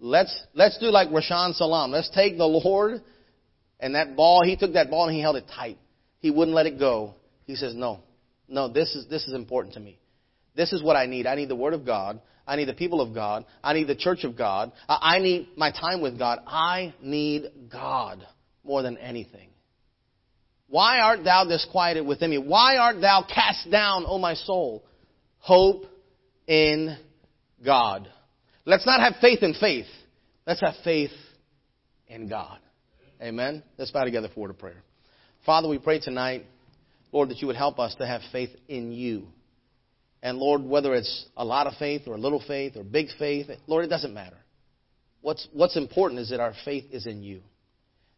Let's, 0.00 0.36
let's 0.54 0.78
do 0.78 0.86
like 0.86 1.10
Rashaan 1.10 1.54
Salaam. 1.54 1.92
Let's 1.92 2.10
take 2.10 2.36
the 2.36 2.46
Lord 2.46 3.02
and 3.82 3.96
that 3.96 4.14
ball, 4.14 4.42
he 4.44 4.56
took 4.56 4.74
that 4.74 4.88
ball 4.88 5.08
and 5.08 5.14
he 5.14 5.20
held 5.20 5.34
it 5.34 5.46
tight. 5.52 5.76
He 6.20 6.30
wouldn't 6.30 6.54
let 6.54 6.66
it 6.66 6.78
go. 6.78 7.14
He 7.46 7.56
says, 7.56 7.74
no, 7.74 7.98
no, 8.52 8.68
this 8.68 8.94
is, 8.94 9.06
this 9.08 9.26
is 9.26 9.32
important 9.32 9.74
to 9.74 9.80
me. 9.80 9.98
This 10.54 10.72
is 10.72 10.82
what 10.82 10.94
I 10.94 11.06
need. 11.06 11.26
I 11.26 11.34
need 11.34 11.48
the 11.48 11.56
Word 11.56 11.72
of 11.72 11.86
God. 11.86 12.20
I 12.46 12.56
need 12.56 12.68
the 12.68 12.74
people 12.74 13.00
of 13.00 13.14
God. 13.14 13.46
I 13.64 13.72
need 13.72 13.86
the 13.88 13.96
church 13.96 14.24
of 14.24 14.36
God. 14.36 14.72
I 14.88 15.18
need 15.20 15.48
my 15.56 15.70
time 15.70 16.02
with 16.02 16.18
God. 16.18 16.40
I 16.46 16.92
need 17.00 17.44
God 17.72 18.26
more 18.62 18.82
than 18.82 18.98
anything. 18.98 19.48
Why 20.68 20.98
art 20.98 21.24
thou 21.24 21.44
disquieted 21.44 22.06
within 22.06 22.30
me? 22.30 22.38
Why 22.38 22.76
art 22.76 23.00
thou 23.00 23.24
cast 23.26 23.70
down, 23.70 24.04
O 24.06 24.18
my 24.18 24.34
soul? 24.34 24.84
Hope 25.38 25.86
in 26.46 26.96
God. 27.64 28.08
Let's 28.66 28.86
not 28.86 29.00
have 29.00 29.14
faith 29.20 29.42
in 29.42 29.54
faith. 29.54 29.86
Let's 30.46 30.60
have 30.60 30.74
faith 30.84 31.10
in 32.06 32.28
God. 32.28 32.58
Amen. 33.20 33.62
Let's 33.78 33.90
bow 33.90 34.04
together 34.04 34.28
for 34.28 34.40
a 34.40 34.42
word 34.42 34.50
of 34.50 34.58
prayer. 34.58 34.82
Father, 35.46 35.68
we 35.68 35.78
pray 35.78 36.00
tonight 36.00 36.44
Lord, 37.12 37.28
that 37.28 37.38
you 37.38 37.46
would 37.46 37.56
help 37.56 37.78
us 37.78 37.94
to 37.96 38.06
have 38.06 38.22
faith 38.32 38.50
in 38.68 38.90
you. 38.90 39.28
And 40.22 40.38
Lord, 40.38 40.62
whether 40.62 40.94
it's 40.94 41.26
a 41.36 41.44
lot 41.44 41.66
of 41.66 41.74
faith 41.74 42.02
or 42.06 42.14
a 42.14 42.18
little 42.18 42.42
faith 42.46 42.76
or 42.76 42.82
big 42.82 43.08
faith, 43.18 43.48
Lord, 43.66 43.84
it 43.84 43.88
doesn't 43.88 44.14
matter. 44.14 44.38
What's, 45.20 45.46
what's 45.52 45.76
important 45.76 46.20
is 46.20 46.30
that 46.30 46.40
our 46.40 46.54
faith 46.64 46.86
is 46.90 47.06
in 47.06 47.22
you. 47.22 47.42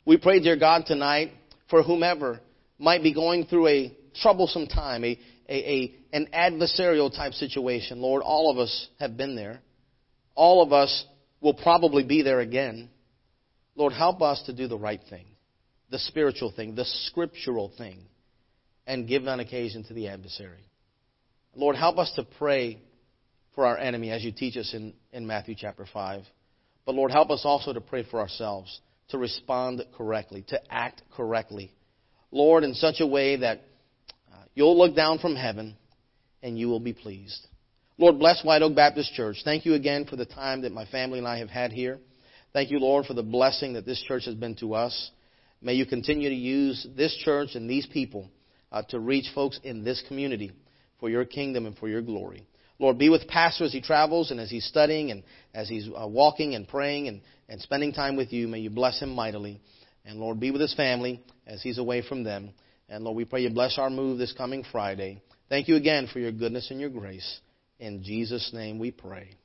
We 0.05 0.16
pray, 0.16 0.40
dear 0.40 0.57
God, 0.57 0.84
tonight 0.86 1.32
for 1.70 1.82
whomever 1.82 2.40
might 2.78 3.03
be 3.03 3.12
going 3.12 3.47
through 3.47 3.68
a 3.68 3.97
troublesome 4.22 4.66
time, 4.66 5.03
a, 5.03 5.18
a, 5.49 5.55
a, 5.55 5.95
an 6.12 6.28
adversarial 6.32 7.14
type 7.14 7.32
situation. 7.32 8.01
Lord, 8.01 8.22
all 8.22 8.51
of 8.51 8.59
us 8.59 8.88
have 9.01 9.16
been 9.16 9.34
there. 9.34 9.61
All 10.34 10.62
of 10.62 10.72
us 10.72 11.05
will 11.40 11.55
probably 11.55 12.05
be 12.05 12.22
there 12.22 12.40
again. 12.40 12.90
Lord, 13.76 13.92
help 13.92 14.22
us 14.22 14.42
to 14.47 14.53
do 14.53 14.68
the 14.68 14.78
right 14.78 15.01
thing, 15.11 15.26
the 15.90 15.99
spiritual 15.99 16.53
thing, 16.55 16.74
the 16.74 16.84
scriptural 16.84 17.72
thing 17.76 18.07
and 18.87 19.09
give 19.09 19.26
on 19.26 19.41
occasion 19.41 19.85
to 19.85 19.95
the 19.95 20.09
adversary. 20.09 20.68
Lord, 21.55 21.76
help 21.76 21.99
us 21.99 22.12
to 22.16 22.24
pray 22.39 22.80
for 23.55 23.66
our 23.66 23.78
enemy 23.78 24.11
as 24.11 24.24
you 24.24 24.32
teach 24.32 24.57
us 24.57 24.74
in, 24.74 24.95
in 25.12 25.26
Matthew 25.26 25.55
chapter 25.57 25.87
5. 25.91 26.22
But 26.85 26.95
Lord, 26.95 27.11
help 27.11 27.30
us 27.30 27.43
also 27.45 27.72
to 27.72 27.80
pray 27.80 28.05
for 28.09 28.20
ourselves, 28.20 28.80
to 29.09 29.18
respond 29.18 29.82
correctly, 29.97 30.45
to 30.49 30.61
act 30.72 31.03
correctly. 31.16 31.72
Lord, 32.30 32.64
in 32.64 32.74
such 32.74 32.97
a 33.01 33.07
way 33.07 33.37
that 33.37 33.62
uh, 34.32 34.43
you'll 34.55 34.76
look 34.76 34.97
down 34.97 35.18
from 35.18 35.37
heaven 35.37 35.76
and 36.43 36.59
you 36.59 36.68
will 36.68 36.80
be 36.80 36.93
pleased. 36.93 37.47
Lord, 37.97 38.18
bless 38.18 38.45
White 38.45 38.62
Oak 38.62 38.74
Baptist 38.74 39.14
Church. 39.14 39.37
Thank 39.45 39.64
you 39.64 39.74
again 39.74 40.05
for 40.05 40.16
the 40.16 40.26
time 40.26 40.62
that 40.62 40.72
my 40.72 40.85
family 40.87 41.18
and 41.18 41.28
I 41.28 41.39
have 41.39 41.49
had 41.49 41.72
here. 41.72 42.01
Thank 42.53 42.70
you, 42.70 42.80
Lord, 42.80 43.07
for 43.07 43.14
the 43.14 43.22
blessing 43.22 43.74
that 43.74 43.87
this 43.87 44.03
church 44.03 44.24
has 44.26 44.35
been 44.35 44.57
to 44.57 44.74
us. 44.74 45.11
May 45.62 45.74
you 45.74 45.87
continue 45.87 46.28
to 46.28 46.35
use 46.35 46.87
this 46.97 47.16
church 47.24 47.51
and 47.55 47.70
these 47.70 47.87
people 47.87 48.28
uh, 48.74 48.82
to 48.88 48.98
reach 48.98 49.26
folks 49.34 49.60
in 49.62 49.84
this 49.84 50.02
community 50.08 50.50
for 50.98 51.08
your 51.08 51.24
kingdom 51.24 51.64
and 51.64 51.78
for 51.78 51.88
your 51.88 52.02
glory. 52.02 52.44
Lord, 52.80 52.98
be 52.98 53.08
with 53.08 53.28
Pastor 53.28 53.64
as 53.64 53.72
he 53.72 53.80
travels 53.80 54.32
and 54.32 54.40
as 54.40 54.50
he's 54.50 54.66
studying 54.66 55.12
and 55.12 55.22
as 55.54 55.68
he's 55.68 55.88
uh, 55.88 56.08
walking 56.08 56.56
and 56.56 56.66
praying 56.66 57.06
and, 57.06 57.20
and 57.48 57.60
spending 57.60 57.92
time 57.92 58.16
with 58.16 58.32
you. 58.32 58.48
May 58.48 58.58
you 58.58 58.70
bless 58.70 59.00
him 59.00 59.14
mightily. 59.14 59.60
And 60.04 60.18
Lord, 60.18 60.40
be 60.40 60.50
with 60.50 60.60
his 60.60 60.74
family 60.74 61.22
as 61.46 61.62
he's 61.62 61.78
away 61.78 62.02
from 62.02 62.24
them. 62.24 62.50
And 62.88 63.04
Lord, 63.04 63.16
we 63.16 63.24
pray 63.24 63.42
you 63.42 63.50
bless 63.50 63.78
our 63.78 63.90
move 63.90 64.18
this 64.18 64.32
coming 64.32 64.64
Friday. 64.72 65.22
Thank 65.48 65.68
you 65.68 65.76
again 65.76 66.08
for 66.12 66.18
your 66.18 66.32
goodness 66.32 66.70
and 66.72 66.80
your 66.80 66.90
grace. 66.90 67.40
In 67.78 68.02
Jesus' 68.02 68.50
name 68.52 68.80
we 68.80 68.90
pray. 68.90 69.36